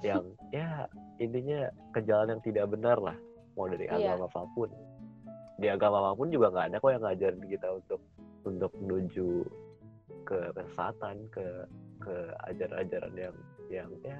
yang 0.00 0.24
ya 0.50 0.88
intinya 1.20 1.68
ke 1.92 2.00
jalan 2.04 2.36
yang 2.36 2.42
tidak 2.42 2.66
benar 2.72 2.96
lah 2.96 3.16
mau 3.54 3.68
dari 3.68 3.84
Iya. 3.84 4.16
agama 4.16 4.26
apa 4.26 4.42
pun 4.56 4.70
di 5.60 5.66
agama 5.68 5.96
apa 6.00 6.12
pun 6.16 6.28
juga 6.32 6.46
nggak 6.48 6.66
ada 6.72 6.76
kok 6.80 6.92
yang 6.92 7.04
ngajarin 7.04 7.44
kita 7.44 7.68
untuk 7.68 8.00
untuk 8.48 8.72
menuju 8.80 9.28
ke 10.24 10.38
kesesatan 10.56 11.16
ke 11.28 11.46
ke 12.00 12.16
ajaran-ajaran 12.48 13.12
yang 13.12 13.36
yang 13.68 13.90
ya 14.00 14.16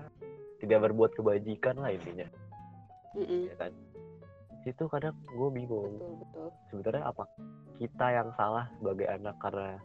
tidak 0.61 0.85
berbuat 0.85 1.17
kebajikan 1.17 1.81
lah 1.81 1.89
intinya 1.91 2.29
Mm-mm. 3.17 3.49
ya 3.49 3.55
kan 3.57 3.73
itu 4.69 4.85
kadang 4.93 5.17
gue 5.33 5.49
bingung 5.49 5.97
Betul 5.97 6.15
betul. 6.21 6.49
sebenarnya 6.69 7.05
apa 7.09 7.25
kita 7.81 8.07
yang 8.13 8.29
salah 8.37 8.69
sebagai 8.77 9.09
anak 9.09 9.33
karena 9.41 9.81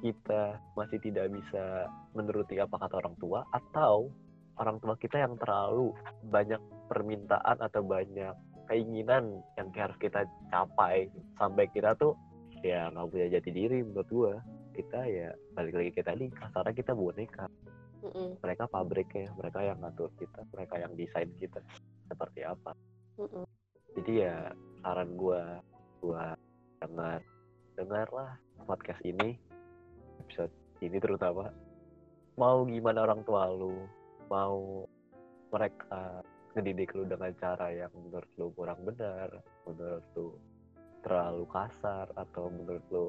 kita 0.00 0.56
masih 0.72 0.96
tidak 1.04 1.28
bisa 1.28 1.88
menuruti 2.16 2.56
apa 2.56 2.76
kata 2.80 3.04
orang 3.04 3.16
tua 3.20 3.44
atau 3.52 4.08
orang 4.58 4.76
tua 4.82 4.94
kita 4.98 5.20
yang 5.22 5.34
terlalu 5.40 5.90
banyak 6.28 6.60
permintaan 6.90 7.58
atau 7.58 7.82
banyak 7.82 8.34
keinginan 8.70 9.44
yang 9.58 9.68
harus 9.74 9.96
kita 10.00 10.24
capai. 10.50 11.10
Sampai 11.36 11.68
kita 11.70 11.94
tuh 11.98 12.14
ya 12.64 12.88
nggak 12.92 13.08
punya 13.10 13.26
jati 13.38 13.50
diri 13.50 13.82
menurut 13.84 14.08
gua. 14.08 14.34
Kita 14.74 15.06
ya 15.06 15.30
balik 15.54 15.74
lagi 15.78 15.90
ke 15.94 16.02
tadi 16.02 16.26
kasarnya 16.34 16.74
kita 16.74 16.92
boneka. 16.96 17.46
Mm-mm. 18.04 18.36
mereka 18.44 18.68
pabriknya 18.68 19.32
mereka 19.32 19.64
yang 19.64 19.80
ngatur 19.80 20.12
kita 20.20 20.44
mereka 20.52 20.76
yang 20.76 20.92
desain 20.92 21.32
kita 21.40 21.64
seperti 22.04 22.44
apa. 22.44 22.76
Mm-mm. 23.16 23.48
jadi 23.96 24.12
ya 24.12 24.36
saran 24.84 25.16
gue 25.16 25.40
buat 26.04 26.36
dengar 26.84 27.24
dengarlah 27.80 28.36
podcast 28.68 29.00
ini 29.08 29.40
episode 30.20 30.52
ini 30.84 31.00
terutama. 31.00 31.48
Mau 32.36 32.66
gimana 32.68 33.08
orang 33.08 33.24
tua 33.24 33.48
lu 33.48 33.72
mau 34.34 34.90
mereka 35.54 36.26
ngedidik 36.58 36.90
lu 36.98 37.06
dengan 37.06 37.30
cara 37.38 37.70
yang 37.70 37.94
menurut 37.94 38.30
lu 38.34 38.50
kurang 38.58 38.82
benar 38.82 39.30
menurut 39.62 40.06
lu 40.18 40.34
terlalu 41.06 41.46
kasar 41.54 42.10
atau 42.18 42.50
menurut 42.50 42.84
lu 42.90 43.08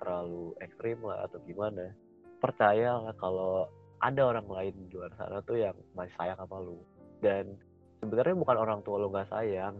terlalu 0.00 0.56
ekstrim 0.64 0.96
lah 1.04 1.28
atau 1.28 1.36
gimana 1.44 1.92
percayalah 2.40 3.12
kalau 3.20 3.68
ada 4.00 4.32
orang 4.32 4.48
lain 4.48 4.72
di 4.88 4.96
luar 4.96 5.12
sana 5.20 5.44
tuh 5.44 5.60
yang 5.60 5.76
masih 5.92 6.16
sayang 6.16 6.40
sama 6.40 6.56
lu. 6.64 6.80
Dan 7.20 7.52
sebenarnya 8.00 8.32
bukan 8.32 8.56
orang 8.56 8.80
tua 8.80 8.96
lu 8.96 9.12
nggak 9.12 9.28
sayang 9.28 9.76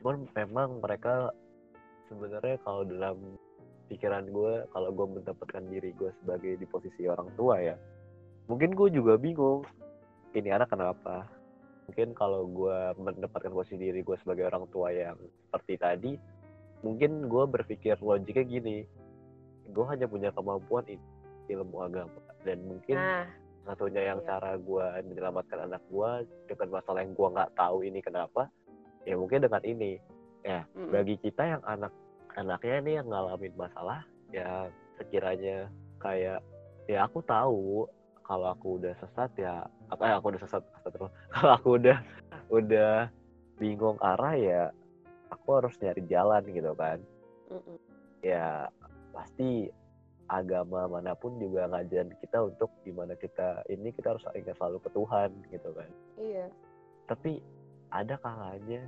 cuman 0.00 0.24
memang 0.32 0.80
mereka 0.80 1.28
sebenarnya 2.08 2.56
kalau 2.64 2.82
dalam 2.88 3.36
pikiran 3.92 4.24
gue 4.32 4.64
kalau 4.72 4.88
gue 4.96 5.06
mendapatkan 5.20 5.62
diri 5.68 5.92
gue 5.92 6.10
sebagai 6.24 6.56
di 6.56 6.64
posisi 6.64 7.04
orang 7.04 7.28
tua 7.36 7.60
ya 7.60 7.76
mungkin 8.48 8.72
gue 8.72 8.88
juga 8.88 9.20
bingung 9.20 9.60
ini 10.34 10.48
anak 10.54 10.70
kenapa 10.70 11.26
mungkin 11.90 12.14
kalau 12.14 12.46
gue 12.46 12.78
mendapatkan 13.02 13.50
posisi 13.50 13.90
diri 13.90 14.00
gue 14.06 14.14
sebagai 14.22 14.46
orang 14.46 14.64
tua 14.70 14.94
yang 14.94 15.18
seperti 15.50 15.74
tadi 15.74 16.12
mungkin 16.86 17.26
gue 17.26 17.44
berpikir 17.50 17.98
logiknya 17.98 18.44
gini 18.46 18.78
gue 19.70 19.84
hanya 19.90 20.06
punya 20.06 20.30
kemampuan 20.30 20.86
ilmu 21.50 21.76
agama 21.82 22.22
dan 22.46 22.62
mungkin 22.62 22.94
Nah, 22.94 23.26
satunya 23.66 24.14
yang 24.14 24.20
Iya. 24.22 24.26
cara 24.26 24.50
gue 24.56 24.86
menyelamatkan 25.04 25.58
anak 25.68 25.82
gue 25.90 26.10
dengan 26.48 26.68
masalah 26.80 27.00
yang 27.04 27.12
gue 27.12 27.28
nggak 27.28 27.52
tahu 27.58 27.78
ini 27.84 28.00
kenapa 28.00 28.48
ya 29.04 29.14
mungkin 29.18 29.44
dengan 29.44 29.62
ini 29.66 30.00
mm-mm. 30.46 30.90
bagi 30.94 31.18
kita 31.20 31.58
yang 31.58 31.62
anak 31.68 31.92
anaknya 32.38 32.74
ini 32.80 32.92
yang 33.02 33.06
ngalamin 33.10 33.52
masalah 33.58 34.00
ya 34.32 34.70
sekiranya 34.96 35.68
kayak 36.00 36.40
ya 36.88 37.04
aku 37.04 37.20
tahu 37.26 37.84
kalau 38.24 38.54
aku 38.54 38.78
udah 38.80 38.94
sesat 39.02 39.30
ya 39.36 39.66
apa 39.90 40.02
ya 40.06 40.14
aku 40.18 40.26
udah 40.30 40.40
sesat 40.40 40.62
kalau 41.34 41.52
aku 41.54 41.68
udah 41.76 41.98
udah 42.48 43.10
bingung 43.58 43.98
arah 44.00 44.34
ya 44.34 44.62
aku 45.30 45.48
harus 45.60 45.74
nyari 45.78 46.02
jalan 46.06 46.42
gitu 46.48 46.72
kan 46.74 46.98
Mm-mm. 47.50 47.76
ya 48.22 48.70
pasti 49.10 49.68
agama 50.30 50.86
mana 50.86 51.18
pun 51.18 51.34
juga 51.42 51.66
ngajarin 51.66 52.14
kita 52.22 52.46
untuk 52.46 52.70
gimana 52.86 53.18
kita 53.18 53.66
ini 53.66 53.90
kita 53.90 54.14
harus 54.14 54.22
ingat 54.32 54.54
selalu 54.56 54.78
ke 54.86 54.90
Tuhan 54.94 55.30
gitu 55.50 55.70
kan 55.74 55.90
Iya. 56.16 56.46
tapi 57.10 57.42
ada 57.90 58.14
kalanya 58.22 58.86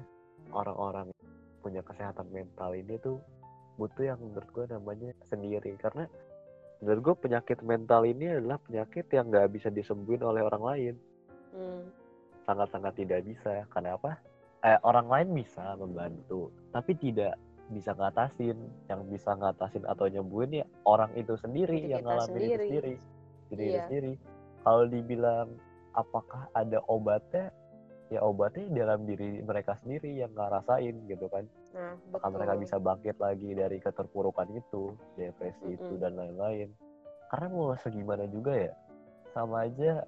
orang-orang 0.55 1.11
punya 1.59 1.82
kesehatan 1.82 2.30
mental 2.30 2.70
ini 2.74 2.94
tuh 3.03 3.18
butuh 3.74 4.14
yang 4.14 4.20
menurut 4.22 4.46
gue 4.55 4.66
namanya 4.70 5.11
sendiri 5.26 5.74
karena 5.82 6.07
menurut 6.83 7.01
gue 7.01 7.16
penyakit 7.30 7.62
mental 7.62 8.03
ini 8.03 8.26
adalah 8.26 8.59
penyakit 8.59 9.07
yang 9.14 9.30
nggak 9.30 9.55
bisa 9.55 9.70
disembuhin 9.70 10.26
oleh 10.26 10.43
orang 10.43 10.64
lain. 10.66 10.95
Hmm. 11.53 11.85
sangat-sangat 12.43 12.99
tidak 12.99 13.22
bisa. 13.22 13.62
Kenapa? 13.70 14.18
Eh, 14.66 14.74
orang 14.83 15.07
lain 15.07 15.28
bisa 15.30 15.78
membantu 15.78 16.51
tapi 16.74 16.99
tidak 16.99 17.39
bisa 17.70 17.95
ngatasin. 17.95 18.59
Yang 18.91 19.01
bisa 19.14 19.30
ngatasin 19.39 19.87
atau 19.87 20.11
nyembuhin 20.11 20.64
ya 20.64 20.66
orang 20.83 21.14
itu 21.14 21.39
sendiri 21.39 21.87
Diri 21.87 21.93
yang 21.95 22.03
ngalamin 22.03 22.35
itu 22.35 22.43
sendiri. 22.43 22.66
sendiri. 22.66 22.95
Diri 23.53 23.66
Iya. 23.70 23.80
sendiri. 23.87 24.12
Kalau 24.66 24.85
dibilang 24.91 25.49
apakah 25.95 26.51
ada 26.51 26.83
obatnya? 26.91 27.55
Ya 28.11 28.20
obatnya 28.26 28.66
dalam 28.74 29.07
diri 29.07 29.39
mereka 29.41 29.78
sendiri 29.78 30.18
yang 30.18 30.35
ngerasain 30.35 30.99
gitu 31.07 31.30
kan 31.30 31.47
Nah, 31.73 31.97
apakah 32.12 32.29
betul. 32.29 32.37
mereka 32.37 32.55
bisa 32.61 32.77
bangkit 32.77 33.16
lagi 33.16 33.51
dari 33.57 33.79
keterpurukan 33.81 34.49
itu 34.53 34.93
depresi 35.16 35.73
itu 35.73 35.93
Mm-mm. 35.97 36.03
dan 36.05 36.12
lain-lain 36.20 36.68
karena 37.33 37.49
mau 37.49 37.73
segimana 37.81 38.29
juga 38.29 38.53
ya 38.53 38.73
sama 39.33 39.64
aja 39.64 40.05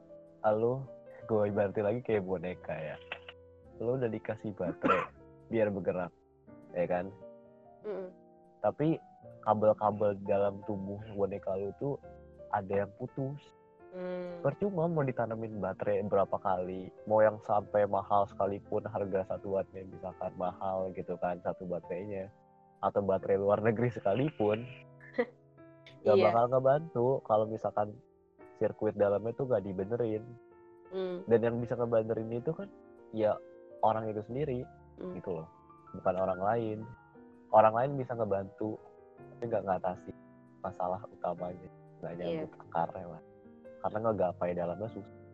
lo 0.53 0.85
gue 1.25 1.49
ibaratin 1.49 1.89
lagi 1.89 2.01
kayak 2.05 2.21
boneka 2.21 2.77
ya 2.77 2.97
lo 3.81 3.97
udah 3.97 4.13
dikasih 4.13 4.53
baterai 4.53 5.09
biar 5.51 5.73
bergerak 5.73 6.13
ya 6.77 6.85
kan 6.85 7.09
Mm-mm. 7.89 8.13
tapi 8.61 9.01
kabel-kabel 9.49 10.21
dalam 10.29 10.61
tubuh 10.69 11.01
boneka 11.17 11.57
lo 11.57 11.73
tuh 11.81 11.97
ada 12.53 12.85
yang 12.85 12.93
putus 13.01 13.41
Hmm. 13.95 14.43
percuma 14.43 14.91
mau 14.91 15.07
ditanamin 15.07 15.63
baterai 15.63 16.03
berapa 16.03 16.35
kali 16.35 16.91
mau 17.07 17.23
yang 17.23 17.39
sampai 17.41 17.87
mahal 17.87 18.27
sekalipun 18.27 18.83
harga 18.85 19.23
satu 19.31 19.55
wattnya 19.55 19.87
misalkan 19.87 20.35
mahal 20.35 20.91
gitu 20.93 21.15
kan 21.17 21.39
satu 21.39 21.63
baterainya 21.63 22.27
atau 22.83 23.01
baterai 23.01 23.39
luar 23.39 23.63
negeri 23.63 23.95
sekalipun 23.95 24.67
gak 26.03 26.11
Iya. 26.11 26.27
bakal 26.27 26.45
ngebantu 26.51 27.07
kalau 27.23 27.47
misalkan 27.47 27.95
sirkuit 28.59 28.99
dalamnya 28.99 29.31
tuh 29.33 29.47
gak 29.47 29.63
dibenerin 29.63 30.27
Hmm. 30.91 31.23
dan 31.27 31.39
yang 31.43 31.57
bisa 31.59 31.75
ngebenerin 31.75 32.35
itu 32.35 32.51
kan 32.51 32.67
ya 33.11 33.35
orang 33.81 34.07
itu 34.07 34.27
sendiri 34.27 34.67
Hmm. 34.95 35.15
gitu 35.15 35.39
loh 35.39 35.47
bukan 35.95 36.15
orang 36.15 36.39
lain 36.39 36.79
orang 37.51 37.75
lain 37.75 37.91
bisa 37.95 38.15
ngebantu 38.15 38.75
tapi 39.15 39.47
nggak 39.47 39.65
ngatasi 39.65 40.11
masalah 40.61 40.99
utamanya 41.05 41.71
nggak 41.99 42.13
Iya. 42.13 42.23
nyambut 42.43 42.51
akarnya 42.67 43.07
lah 43.07 43.23
karena 43.85 43.99
ngegapai 44.09 44.57
dalamnya 44.57 44.89
susah 44.89 45.25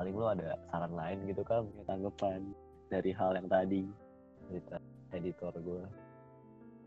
paling 0.00 0.16
lo 0.16 0.32
ada 0.32 0.56
saran 0.72 0.96
lain 0.96 1.28
gitu 1.28 1.44
kan 1.44 1.64
punya 1.68 1.84
tanggapan 1.84 2.40
dari 2.88 3.12
hal 3.12 3.36
yang 3.36 3.48
tadi? 3.52 3.84
Cerita 4.48 4.76
editor 5.12 5.52
gue 5.60 5.84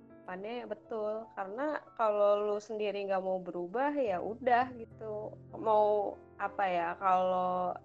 Depannya 0.09 0.65
betul 0.65 1.27
karena 1.37 1.77
kalau 1.93 2.41
lu 2.41 2.57
sendiri 2.57 3.05
nggak 3.05 3.21
mau 3.21 3.37
berubah 3.43 3.91
ya 3.93 4.17
udah 4.23 4.71
gitu. 4.79 5.35
Mau 5.51 6.15
apa 6.39 6.63
ya 6.63 6.89
kalau 6.95 7.75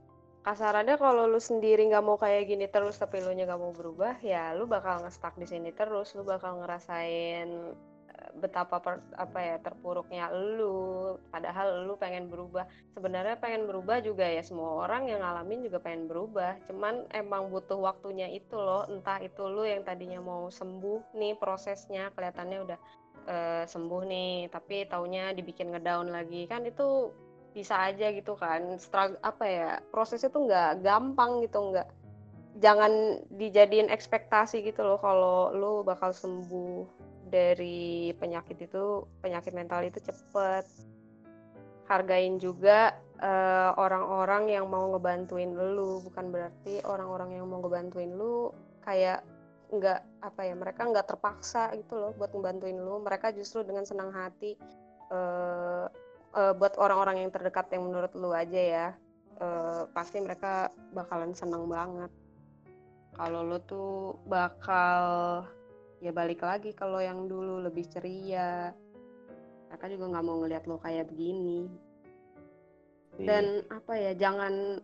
kasarannya 0.47 0.97
kalau 0.97 1.26
lu 1.26 1.43
sendiri 1.43 1.91
nggak 1.91 2.07
mau 2.07 2.14
kayak 2.14 2.49
gini 2.49 2.70
terus 2.70 2.97
tapi 2.97 3.18
lu 3.20 3.35
nya 3.35 3.45
nggak 3.45 3.59
mau 3.59 3.74
berubah 3.74 4.22
ya 4.22 4.55
lu 4.55 4.70
bakal 4.70 5.03
ngestak 5.03 5.35
di 5.35 5.51
sini 5.51 5.74
terus. 5.74 6.14
Lu 6.14 6.22
bakal 6.22 6.62
ngerasain 6.62 7.74
betapa 8.39 8.79
per- 8.79 9.05
apa 9.14 9.39
ya 9.39 9.57
terpuruknya 9.62 10.31
lu 10.31 11.16
padahal 11.31 11.87
lu 11.87 11.95
pengen 11.99 12.31
berubah. 12.31 12.66
Sebenarnya 12.95 13.39
pengen 13.39 13.66
berubah 13.66 14.03
juga 14.03 14.27
ya 14.27 14.43
semua 14.43 14.87
orang 14.87 15.11
yang 15.11 15.23
ngalamin 15.23 15.66
juga 15.66 15.79
pengen 15.83 16.07
berubah. 16.11 16.59
Cuman 16.71 17.07
emang 17.14 17.51
butuh 17.51 17.79
waktunya 17.79 18.31
itu 18.31 18.55
loh. 18.59 18.87
Entah 18.91 19.19
itu 19.23 19.43
lu 19.47 19.66
yang 19.66 19.83
tadinya 19.83 20.19
mau 20.23 20.51
sembuh 20.51 21.14
nih 21.14 21.39
prosesnya 21.39 22.11
kelihatannya 22.14 22.59
udah 22.64 22.79
eh, 23.29 23.64
sembuh 23.66 24.03
nih 24.07 24.33
tapi 24.51 24.87
taunya 24.87 25.35
dibikin 25.35 25.75
ngedown 25.75 26.11
lagi. 26.11 26.47
Kan 26.47 26.66
itu 26.66 27.11
bisa 27.55 27.91
aja 27.91 28.11
gitu 28.14 28.39
kan. 28.39 28.79
Struggle 28.79 29.19
apa 29.23 29.45
ya 29.47 29.71
prosesnya 29.91 30.31
tuh 30.31 30.47
nggak 30.47 30.83
gampang 30.83 31.43
gitu 31.43 31.75
nggak 31.75 31.89
jangan 32.59 33.23
dijadiin 33.39 33.87
ekspektasi 33.87 34.66
gitu 34.66 34.83
loh 34.83 34.99
kalau 34.99 35.55
lu 35.55 35.73
bakal 35.87 36.11
sembuh 36.11 37.07
dari 37.29 38.11
penyakit 38.16 38.59
itu 38.64 39.05
penyakit 39.20 39.53
mental 39.53 39.85
itu 39.85 40.01
cepet. 40.01 40.64
Hargain 41.89 42.37
juga 42.37 42.93
eh, 43.20 43.70
orang-orang 43.76 44.53
yang 44.53 44.68
mau 44.68 44.93
ngebantuin 44.93 45.57
lu 45.57 46.05
bukan 46.05 46.29
berarti 46.29 46.85
orang-orang 46.85 47.41
yang 47.41 47.49
mau 47.49 47.64
ngebantuin 47.64 48.12
lu 48.12 48.53
kayak 48.85 49.24
nggak 49.68 50.01
apa 50.24 50.41
ya 50.49 50.55
mereka 50.57 50.89
nggak 50.89 51.12
terpaksa 51.12 51.68
gitu 51.76 51.97
loh 51.97 52.12
buat 52.16 52.33
ngebantuin 52.33 52.76
lu. 52.76 53.01
Mereka 53.01 53.33
justru 53.37 53.64
dengan 53.64 53.85
senang 53.89 54.12
hati 54.12 54.57
eh, 55.12 55.87
eh, 56.37 56.53
buat 56.57 56.76
orang-orang 56.76 57.24
yang 57.24 57.31
terdekat 57.33 57.72
yang 57.72 57.89
menurut 57.89 58.12
lu 58.16 58.33
aja 58.33 58.61
ya 58.61 58.87
eh, 59.41 59.83
pasti 59.93 60.20
mereka 60.20 60.68
bakalan 60.93 61.33
seneng 61.33 61.64
banget. 61.68 62.12
Kalau 63.18 63.43
lu 63.43 63.59
tuh 63.66 64.14
bakal 64.31 65.43
ya 65.99 66.14
balik 66.14 66.42
lagi 66.42 66.70
kalau 66.74 67.03
yang 67.03 67.26
dulu 67.26 67.62
lebih 67.62 67.86
ceria. 67.90 68.72
Mereka 69.68 69.86
juga 69.92 70.05
nggak 70.16 70.24
mau 70.24 70.36
ngelihat 70.40 70.64
lo 70.64 70.80
kayak 70.80 71.11
begini. 71.12 71.68
Dan 73.18 73.66
apa 73.68 73.99
ya 73.99 74.12
jangan 74.14 74.78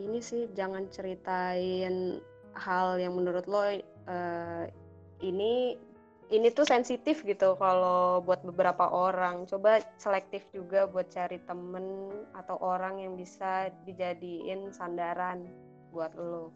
ini 0.00 0.18
sih 0.18 0.48
jangan 0.56 0.88
ceritain 0.88 2.18
hal 2.56 2.96
yang 2.96 3.14
menurut 3.14 3.44
lo 3.44 3.62
eh, 3.68 4.64
ini 5.22 5.76
ini 6.32 6.48
tuh 6.50 6.64
sensitif 6.64 7.20
gitu 7.22 7.54
kalau 7.60 8.24
buat 8.24 8.40
beberapa 8.42 8.88
orang. 8.88 9.44
Coba 9.44 9.84
selektif 10.00 10.42
juga 10.50 10.88
buat 10.88 11.12
cari 11.12 11.38
temen 11.44 12.10
atau 12.32 12.56
orang 12.64 13.04
yang 13.04 13.14
bisa 13.14 13.68
dijadiin 13.84 14.72
sandaran 14.72 15.44
buat 15.92 16.16
lo. 16.16 16.50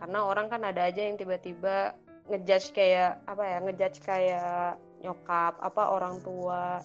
Karena 0.00 0.24
orang 0.24 0.48
kan 0.48 0.64
ada 0.64 0.88
aja 0.88 1.04
yang 1.04 1.20
tiba-tiba 1.20 1.92
ngejudge 2.28 2.76
kayak 2.76 3.22
apa 3.24 3.42
ya 3.46 3.58
ngejudge 3.64 3.98
kayak 4.02 4.76
nyokap 5.00 5.56
apa 5.62 5.82
orang 5.94 6.20
tua. 6.20 6.84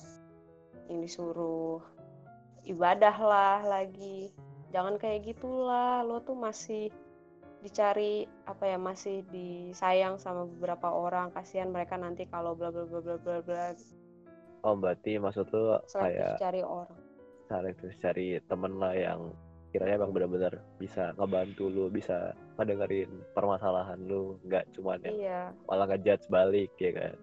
Yang 0.86 1.00
disuruh 1.10 1.82
ibadah 2.70 3.18
lah 3.18 3.60
lagi. 3.66 4.30
Jangan 4.72 5.02
kayak 5.02 5.26
gitulah. 5.26 6.06
Lo 6.06 6.22
tuh 6.22 6.38
masih 6.38 6.94
dicari 7.66 8.30
apa 8.46 8.70
ya 8.70 8.78
masih 8.78 9.26
disayang 9.34 10.22
sama 10.22 10.46
beberapa 10.46 10.94
orang. 10.94 11.34
Kasihan 11.34 11.74
mereka 11.74 11.98
nanti 11.98 12.30
kalau 12.30 12.54
bla 12.54 12.70
bla 12.70 12.86
bla 12.86 13.02
bla 13.02 13.18
bla 13.18 13.38
bla. 13.42 13.74
Oh 14.66 14.74
berarti 14.74 15.22
maksud 15.22 15.46
lu 15.54 15.78
selektif 15.86 16.26
kayak 16.26 16.42
cari 16.42 16.62
orang. 16.66 17.00
selektif 17.46 17.94
cari 18.02 18.42
temen 18.50 18.82
lah 18.82 18.98
yang 18.98 19.30
kiranya 19.76 20.00
emang 20.00 20.16
benar-benar 20.16 20.64
bisa 20.80 21.12
ngebantu 21.20 21.68
lu 21.68 21.92
bisa 21.92 22.32
ngedengerin 22.56 23.12
permasalahan 23.36 24.00
lu 24.08 24.40
nggak 24.48 24.64
cuman 24.72 25.04
yang 25.04 25.18
iya. 25.20 25.42
malah 25.68 25.86
ngejudge 25.92 26.26
balik 26.32 26.72
ya 26.80 26.92
kan? 26.96 27.16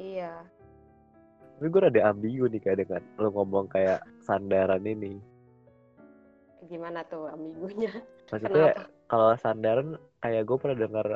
Iya. 0.00 0.32
Tapi 1.54 1.66
gue 1.70 1.80
rada 1.84 2.02
ambigu 2.08 2.48
nih 2.48 2.60
kayak 2.64 2.78
dengan 2.88 3.02
lu 3.20 3.28
ngomong 3.30 3.68
kayak 3.68 4.00
sandaran 4.24 4.82
ini. 4.82 5.20
Gimana 6.64 7.04
tuh 7.04 7.28
amigunya 7.28 7.92
maksudnya 8.32 8.72
kenapa? 8.72 8.88
kalau 9.10 9.28
sandaran 9.36 9.88
kayak 10.24 10.42
gue 10.48 10.56
pernah 10.56 10.78
dengar 10.80 11.06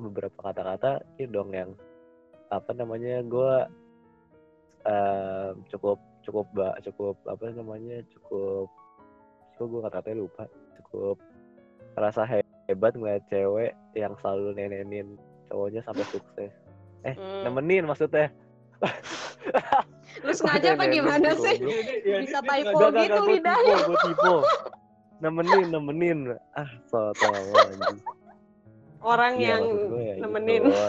beberapa 0.00 0.38
kata-kata 0.40 1.04
ini 1.20 1.24
dong 1.30 1.50
yang 1.52 1.70
apa 2.50 2.70
namanya 2.72 3.20
gue 3.22 3.52
em, 4.88 5.52
cukup 5.70 6.00
cukup 6.24 6.46
cukup 6.82 7.16
apa 7.28 7.52
namanya 7.52 8.00
cukup 8.10 8.68
kok 9.54 9.66
gue 9.66 9.80
kata-katanya 9.80 10.16
lupa 10.22 10.44
cukup 10.82 11.16
rasa 11.94 12.26
hebat 12.66 12.92
ngeliat 12.94 13.22
cewek 13.28 13.72
yang 13.94 14.14
selalu 14.18 14.54
nenenin 14.56 15.14
cowoknya 15.46 15.80
sampai 15.84 16.04
sukses 16.10 16.52
eh 17.04 17.14
Hmm. 17.14 17.44
nemenin 17.46 17.84
maksudnya 17.84 18.32
lu 20.24 20.32
sengaja 20.32 20.72
apa 20.74 20.84
gimana 20.88 21.30
sih 21.36 21.56
Bisa 22.24 22.40
typo 22.40 22.88
gitu 22.92 23.20
lidahnya. 23.28 23.76
gue. 23.88 24.40
Nemenin, 25.22 25.66
nemenin. 25.72 26.18
Ah, 26.52 26.68
so 26.90 27.12
orang 29.04 29.36
Iya, 29.36 29.56
yang 29.56 29.64
ya 29.94 30.14
nemenin 30.20 30.62
gitu. 30.64 30.80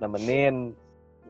Nemenin 0.00 0.54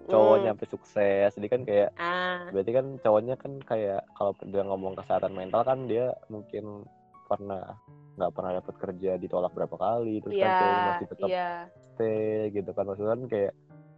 cowoknya 0.07 0.51
Hmm. 0.51 0.59
sampai 0.59 0.69
sukses. 0.71 1.31
Jadi 1.35 1.49
kan 1.51 1.61
kayak, 1.67 1.91
ah 1.99 2.49
berarti 2.55 2.71
kan 2.73 2.87
cowoknya 3.03 3.35
kan 3.37 3.53
kayak, 3.67 4.01
kalau 4.15 4.33
dia 4.47 4.63
ngomong 4.63 4.95
kesehatan 4.95 5.33
mental 5.35 5.63
kan 5.67 5.91
dia 5.91 6.15
mungkin 6.31 6.87
pernah 7.27 7.75
nggak 8.17 8.33
pernah 8.33 8.53
dapat 8.63 8.75
kerja 8.81 9.11
ditolak 9.19 9.53
berapa 9.53 9.77
kali 9.77 10.23
terus 10.25 10.39
kan 10.39 10.57
ceweknya 10.57 10.79
iya 10.81 10.89
masih 10.89 11.07
tetap 11.11 11.29
iya 11.29 11.51
stay 11.93 12.49
gitu 12.55 12.71
kan 12.73 12.85
maksudnya 12.89 13.13
kan 13.13 13.23
kayak 13.29 13.53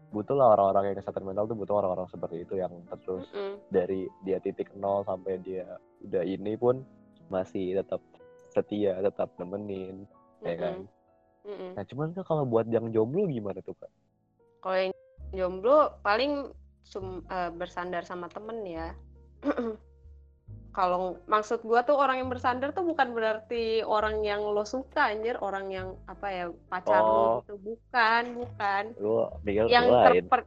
butuh 0.09 0.35
lah 0.35 0.57
orang-orang 0.57 0.85
yang 0.91 0.97
kesehatan 0.99 1.25
mental 1.29 1.45
tuh 1.45 1.57
butuh 1.61 1.75
orang-orang 1.85 2.09
seperti 2.09 2.37
itu 2.43 2.55
yang 2.57 2.73
terus 3.05 3.29
Mm-mm. 3.31 3.61
dari 3.69 4.09
dia 4.25 4.41
titik 4.41 4.73
nol 4.75 5.05
sampai 5.05 5.39
dia 5.45 5.69
udah 6.03 6.25
ini 6.25 6.57
pun 6.57 6.81
masih 7.29 7.79
tetap 7.79 8.01
setia 8.51 8.97
tetap 9.05 9.29
nemenin 9.37 10.09
ya 10.43 10.57
kan 10.57 10.89
Mm-mm. 11.45 11.53
Mm-mm. 11.53 11.71
nah 11.77 11.85
cuman 11.85 12.17
kan 12.17 12.25
kalau 12.25 12.43
buat 12.49 12.67
yang 12.73 12.89
jomblo 12.91 13.29
gimana 13.29 13.61
tuh 13.61 13.77
kak 13.77 13.93
kalau 14.65 14.79
yang 14.89 14.95
jomblo 15.31 15.99
paling 16.01 16.53
sum- 16.83 17.25
eh, 17.27 17.51
bersandar 17.53 18.03
sama 18.03 18.29
temen 18.29 18.65
ya. 18.65 18.95
Kalau 20.69 21.19
maksud 21.27 21.67
gua 21.67 21.83
tuh 21.83 21.99
orang 21.99 22.23
yang 22.23 22.31
bersandar 22.31 22.71
tuh 22.71 22.87
bukan 22.87 23.11
berarti 23.11 23.83
orang 23.83 24.23
yang 24.23 24.47
lo 24.47 24.63
suka 24.63 25.11
anjir. 25.11 25.35
Orang 25.43 25.75
yang 25.75 25.99
apa 26.07 26.27
ya 26.29 26.45
pacar 26.71 27.03
lo 27.03 27.11
Oh. 27.11 27.33
gitu. 27.43 27.55
Bukan 27.59 28.23
bukan. 28.39 28.83
Lu 28.95 29.27
yang 29.49 29.91
terper- 29.91 30.47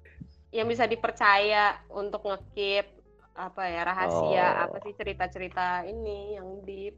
yang 0.55 0.67
bisa 0.67 0.87
dipercaya 0.87 1.79
untuk 1.91 2.23
ngekip 2.23 2.87
apa 3.35 3.63
ya 3.65 3.81
rahasia 3.83 4.47
Oh. 4.55 4.63
apa 4.69 4.77
sih 4.81 4.93
cerita-cerita 4.95 5.83
ini 5.83 6.39
yang 6.39 6.63
deep. 6.63 6.95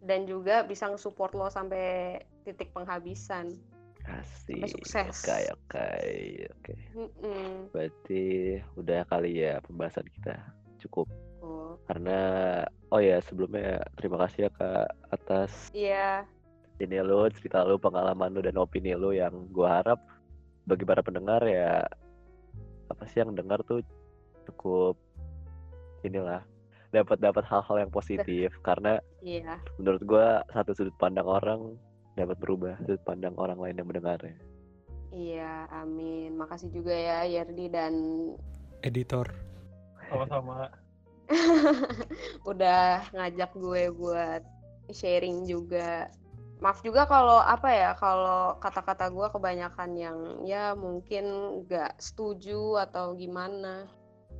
Dan 0.00 0.24
juga 0.24 0.64
bisa 0.64 0.88
nge-support 0.88 1.32
lo 1.32 1.48
sampai 1.48 2.20
titik 2.44 2.72
penghabisan 2.72 3.52
kasih 4.10 4.60
sukses. 4.66 5.16
oke 5.54 5.86
oke 6.50 6.74
berarti 7.70 8.24
udah 8.74 9.00
kali 9.06 9.46
ya 9.46 9.62
pembahasan 9.62 10.06
kita. 10.18 10.36
Cukup. 10.80 11.06
Oh. 11.40 11.80
karena 11.88 12.20
oh 12.92 13.00
ya 13.00 13.16
sebelumnya 13.24 13.80
terima 13.96 14.20
kasih 14.20 14.44
ya 14.44 14.50
kak 14.60 14.92
atas 15.08 15.72
Iya, 15.72 16.28
ini 16.76 17.00
lo 17.00 17.32
cerita 17.32 17.64
lo 17.64 17.80
pengalaman 17.80 18.36
lo 18.36 18.44
dan 18.44 18.60
opini 18.60 18.92
lo 18.92 19.08
yang 19.08 19.48
gua 19.48 19.80
harap 19.80 19.96
bagi 20.68 20.84
para 20.84 21.00
pendengar 21.00 21.40
ya 21.48 21.88
apa 22.92 23.08
sih 23.08 23.24
yang 23.24 23.32
dengar 23.32 23.64
tuh 23.64 23.80
cukup 24.44 25.00
inilah 26.04 26.44
dapat 26.90 27.22
dapat 27.22 27.46
hal-hal 27.46 27.86
yang 27.86 27.92
positif. 27.92 28.50
Karena 28.66 28.98
iya. 29.22 29.58
menurut 29.78 30.02
gua 30.04 30.26
satu 30.50 30.74
sudut 30.74 30.94
pandang 30.98 31.26
orang 31.26 31.78
dapat 32.22 32.38
berubah 32.38 32.74
sudut 32.84 33.00
pandang 33.02 33.34
orang 33.36 33.58
lain 33.58 33.80
yang 33.80 33.88
mendengarnya 33.88 34.36
Iya, 35.10 35.66
amin. 35.74 36.38
Makasih 36.38 36.70
juga 36.70 36.94
ya 36.94 37.26
Yerdi 37.26 37.66
dan 37.66 37.94
Editor. 38.86 39.26
Sama-sama. 40.06 40.70
udah 42.50 43.10
ngajak 43.10 43.50
gue 43.58 43.90
buat 43.90 44.42
sharing 44.94 45.50
juga. 45.50 46.06
Maaf 46.62 46.84
juga 46.84 47.08
kalau 47.08 47.40
apa 47.40 47.72
ya, 47.72 47.90
kalau 47.98 48.54
kata-kata 48.62 49.08
gue 49.10 49.26
kebanyakan 49.34 49.90
yang 49.96 50.18
ya 50.44 50.76
mungkin 50.78 51.26
nggak 51.66 51.98
setuju 51.98 52.78
atau 52.84 53.16
gimana. 53.18 53.90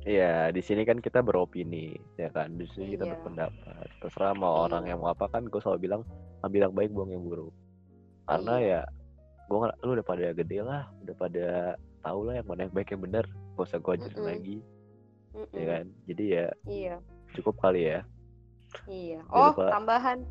Iya, 0.01 0.49
di 0.55 0.63
sini 0.63 0.81
kan 0.81 0.97
kita 0.97 1.21
beropini, 1.21 1.93
ya 2.17 2.31
kan. 2.31 2.57
Di 2.57 2.65
sini 2.73 2.95
kita 2.97 3.05
Iya. 3.05 3.11
berpendapat. 3.19 3.85
Terserah 4.01 4.33
mau 4.33 4.55
Iya. 4.55 4.61
orang 4.71 4.83
yang 4.87 4.99
mau 5.03 5.11
apa 5.13 5.29
kan, 5.29 5.45
gue 5.45 5.59
selalu 5.61 5.79
bilang 5.83 6.01
ambil 6.41 6.69
yang 6.69 6.73
baik, 6.73 6.89
buang 6.95 7.11
yang 7.13 7.21
buruk. 7.27 7.53
Karena 8.31 8.55
Iya. 8.57 8.81
ya, 8.81 8.81
gue 9.51 9.57
lu 9.83 9.89
udah 9.99 10.05
pada 10.07 10.27
gede 10.31 10.59
lah, 10.63 10.87
udah 11.03 11.15
pada 11.19 11.47
tahu 11.99 12.19
lah 12.31 12.33
yang 12.39 12.47
mana 12.47 12.61
yang 12.65 12.73
baik 12.73 12.89
yang 12.95 13.03
benar. 13.03 13.25
Gak 13.59 13.67
usah 13.67 13.79
gue 13.83 13.93
ajarin 13.99 14.15
Mm-mm. 14.15 14.31
lagi, 14.31 14.57
Mm-mm. 15.35 15.51
ya 15.53 15.63
kan. 15.67 15.85
Jadi 16.07 16.23
ya 16.25 16.47
Iya, 16.63 16.95
cukup 17.35 17.55
kali 17.59 17.81
ya. 17.91 17.99
iya. 18.87 19.19
Oh, 19.27 19.51
lupa. 19.51 19.67
tambahan, 19.67 20.23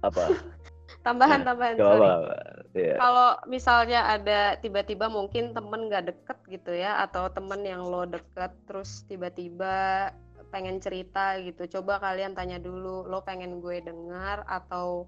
Apa? 0.00 0.24
tambahan, 1.06 1.40
tambahan. 1.48 1.74
Gak 1.76 1.84
Sorry. 1.84 2.00
apa-apa. 2.00 2.34
Ya. 2.72 2.94
Kalau 2.96 3.28
misalnya 3.44 4.00
ada 4.06 4.40
tiba-tiba 4.56 5.06
mungkin 5.12 5.52
temen 5.52 5.90
nggak 5.92 6.04
deket 6.14 6.38
gitu 6.48 6.72
ya, 6.72 7.04
atau 7.04 7.28
temen 7.28 7.60
yang 7.60 7.84
lo 7.84 8.08
deket 8.08 8.54
terus 8.64 9.04
tiba-tiba 9.04 10.08
pengen 10.48 10.80
cerita 10.80 11.36
gitu, 11.44 11.68
coba 11.76 12.00
kalian 12.00 12.32
tanya 12.32 12.56
dulu, 12.56 13.04
lo 13.04 13.20
pengen 13.20 13.60
gue 13.60 13.84
dengar 13.84 14.48
atau 14.48 15.04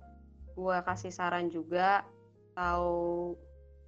gue 0.54 0.76
kasih 0.86 1.12
saran 1.12 1.48
juga, 1.50 2.06
atau 2.54 2.82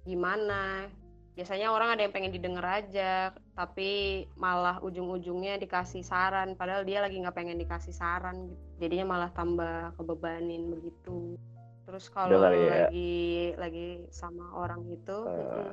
gimana? 0.07 0.87
Biasanya 1.33 1.73
orang 1.73 1.97
ada 1.97 2.05
yang 2.05 2.13
pengen 2.13 2.33
didengar 2.33 2.85
aja, 2.85 3.33
tapi 3.57 4.23
malah 4.37 4.77
ujung-ujungnya 4.85 5.57
dikasih 5.57 6.05
saran, 6.05 6.53
padahal 6.53 6.85
dia 6.85 7.01
lagi 7.01 7.17
nggak 7.17 7.33
pengen 7.33 7.57
dikasih 7.57 7.93
saran 7.93 8.53
gitu. 8.53 8.63
Jadinya 8.85 9.17
malah 9.17 9.31
tambah 9.33 9.97
kebebanin 9.97 10.69
begitu. 10.69 11.39
Terus 11.83 12.05
kalau 12.13 12.37
ya. 12.53 12.87
lagi 12.87 13.53
lagi 13.57 13.87
sama 14.13 14.55
orang 14.55 14.87
itu 14.87 15.17
mm-mm, 15.25 15.69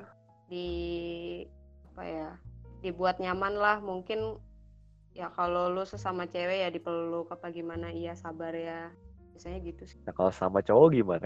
di 0.50 0.68
apa 1.92 2.02
ya 2.02 2.30
dibuat 2.80 3.20
nyaman 3.20 3.54
lah 3.54 3.78
mungkin 3.78 4.40
ya 5.12 5.28
kalau 5.36 5.70
lu 5.70 5.84
sesama 5.84 6.24
cewek 6.26 6.64
ya 6.64 6.68
dipeluk 6.72 7.28
apa 7.28 7.52
gimana 7.52 7.92
iya 7.92 8.16
sabar 8.16 8.54
ya 8.54 8.88
biasanya 9.40 9.64
gitu 9.64 9.82
sih 9.88 9.96
Nah 10.04 10.12
kalau 10.12 10.28
sama 10.28 10.60
cowok 10.60 10.92
gimana? 10.92 11.24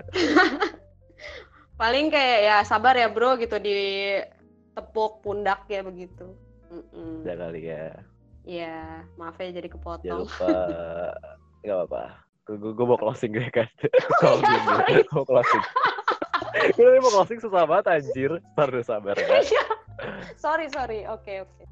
paling 1.83 2.15
kayak 2.15 2.39
ya 2.47 2.57
sabar 2.62 2.95
ya 2.95 3.11
bro 3.11 3.35
gitu 3.35 3.59
di 3.59 4.15
tepuk 4.71 5.19
pundak 5.19 5.67
ya 5.67 5.83
begitu 5.83 6.31
Mm-mm. 6.71 7.27
Udah 7.27 7.35
kali 7.35 7.67
ya. 7.67 7.91
ya 8.47 9.03
maaf 9.19 9.35
ya 9.43 9.51
jadi 9.51 9.67
Jangan 9.67 9.75
kepotong 9.83 10.19
lupa. 10.27 10.47
Gak 11.67 11.75
apa-apa. 11.75 12.03
Gue 12.47 12.71
gue 12.71 12.87
mau 12.87 12.99
closing 12.99 13.31
gue 13.31 13.47
kan. 13.51 13.67
Kalau 14.23 14.39
Iya, 14.39 14.59
sorry. 14.62 14.91
gue 14.95 15.11
mau 15.11 15.25
closing. 15.25 15.62
Gue 16.75 16.85
tadi 16.85 17.01
mau 17.01 17.12
closing 17.12 17.39
susah 17.43 17.62
banget 17.67 17.87
anjir. 17.91 18.31
Ntar 18.55 18.69
dulu 18.71 18.85
sabar 18.85 19.15
ya. 19.19 19.43
Iya. 19.43 19.65
sorry 20.39 20.67
sorry 20.71 21.03
oke 21.07 21.47
oke 21.47 21.62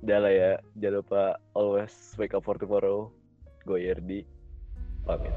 Udah 0.00 0.18
lah 0.20 0.32
ya. 0.32 0.52
Jangan 0.76 1.00
lupa 1.00 1.22
always 1.52 1.92
wake 2.16 2.32
up 2.32 2.44
for 2.44 2.56
tomorrow. 2.56 3.08
Gue 3.64 3.84
Yerdi. 3.84 4.37
Amin. 5.08 5.32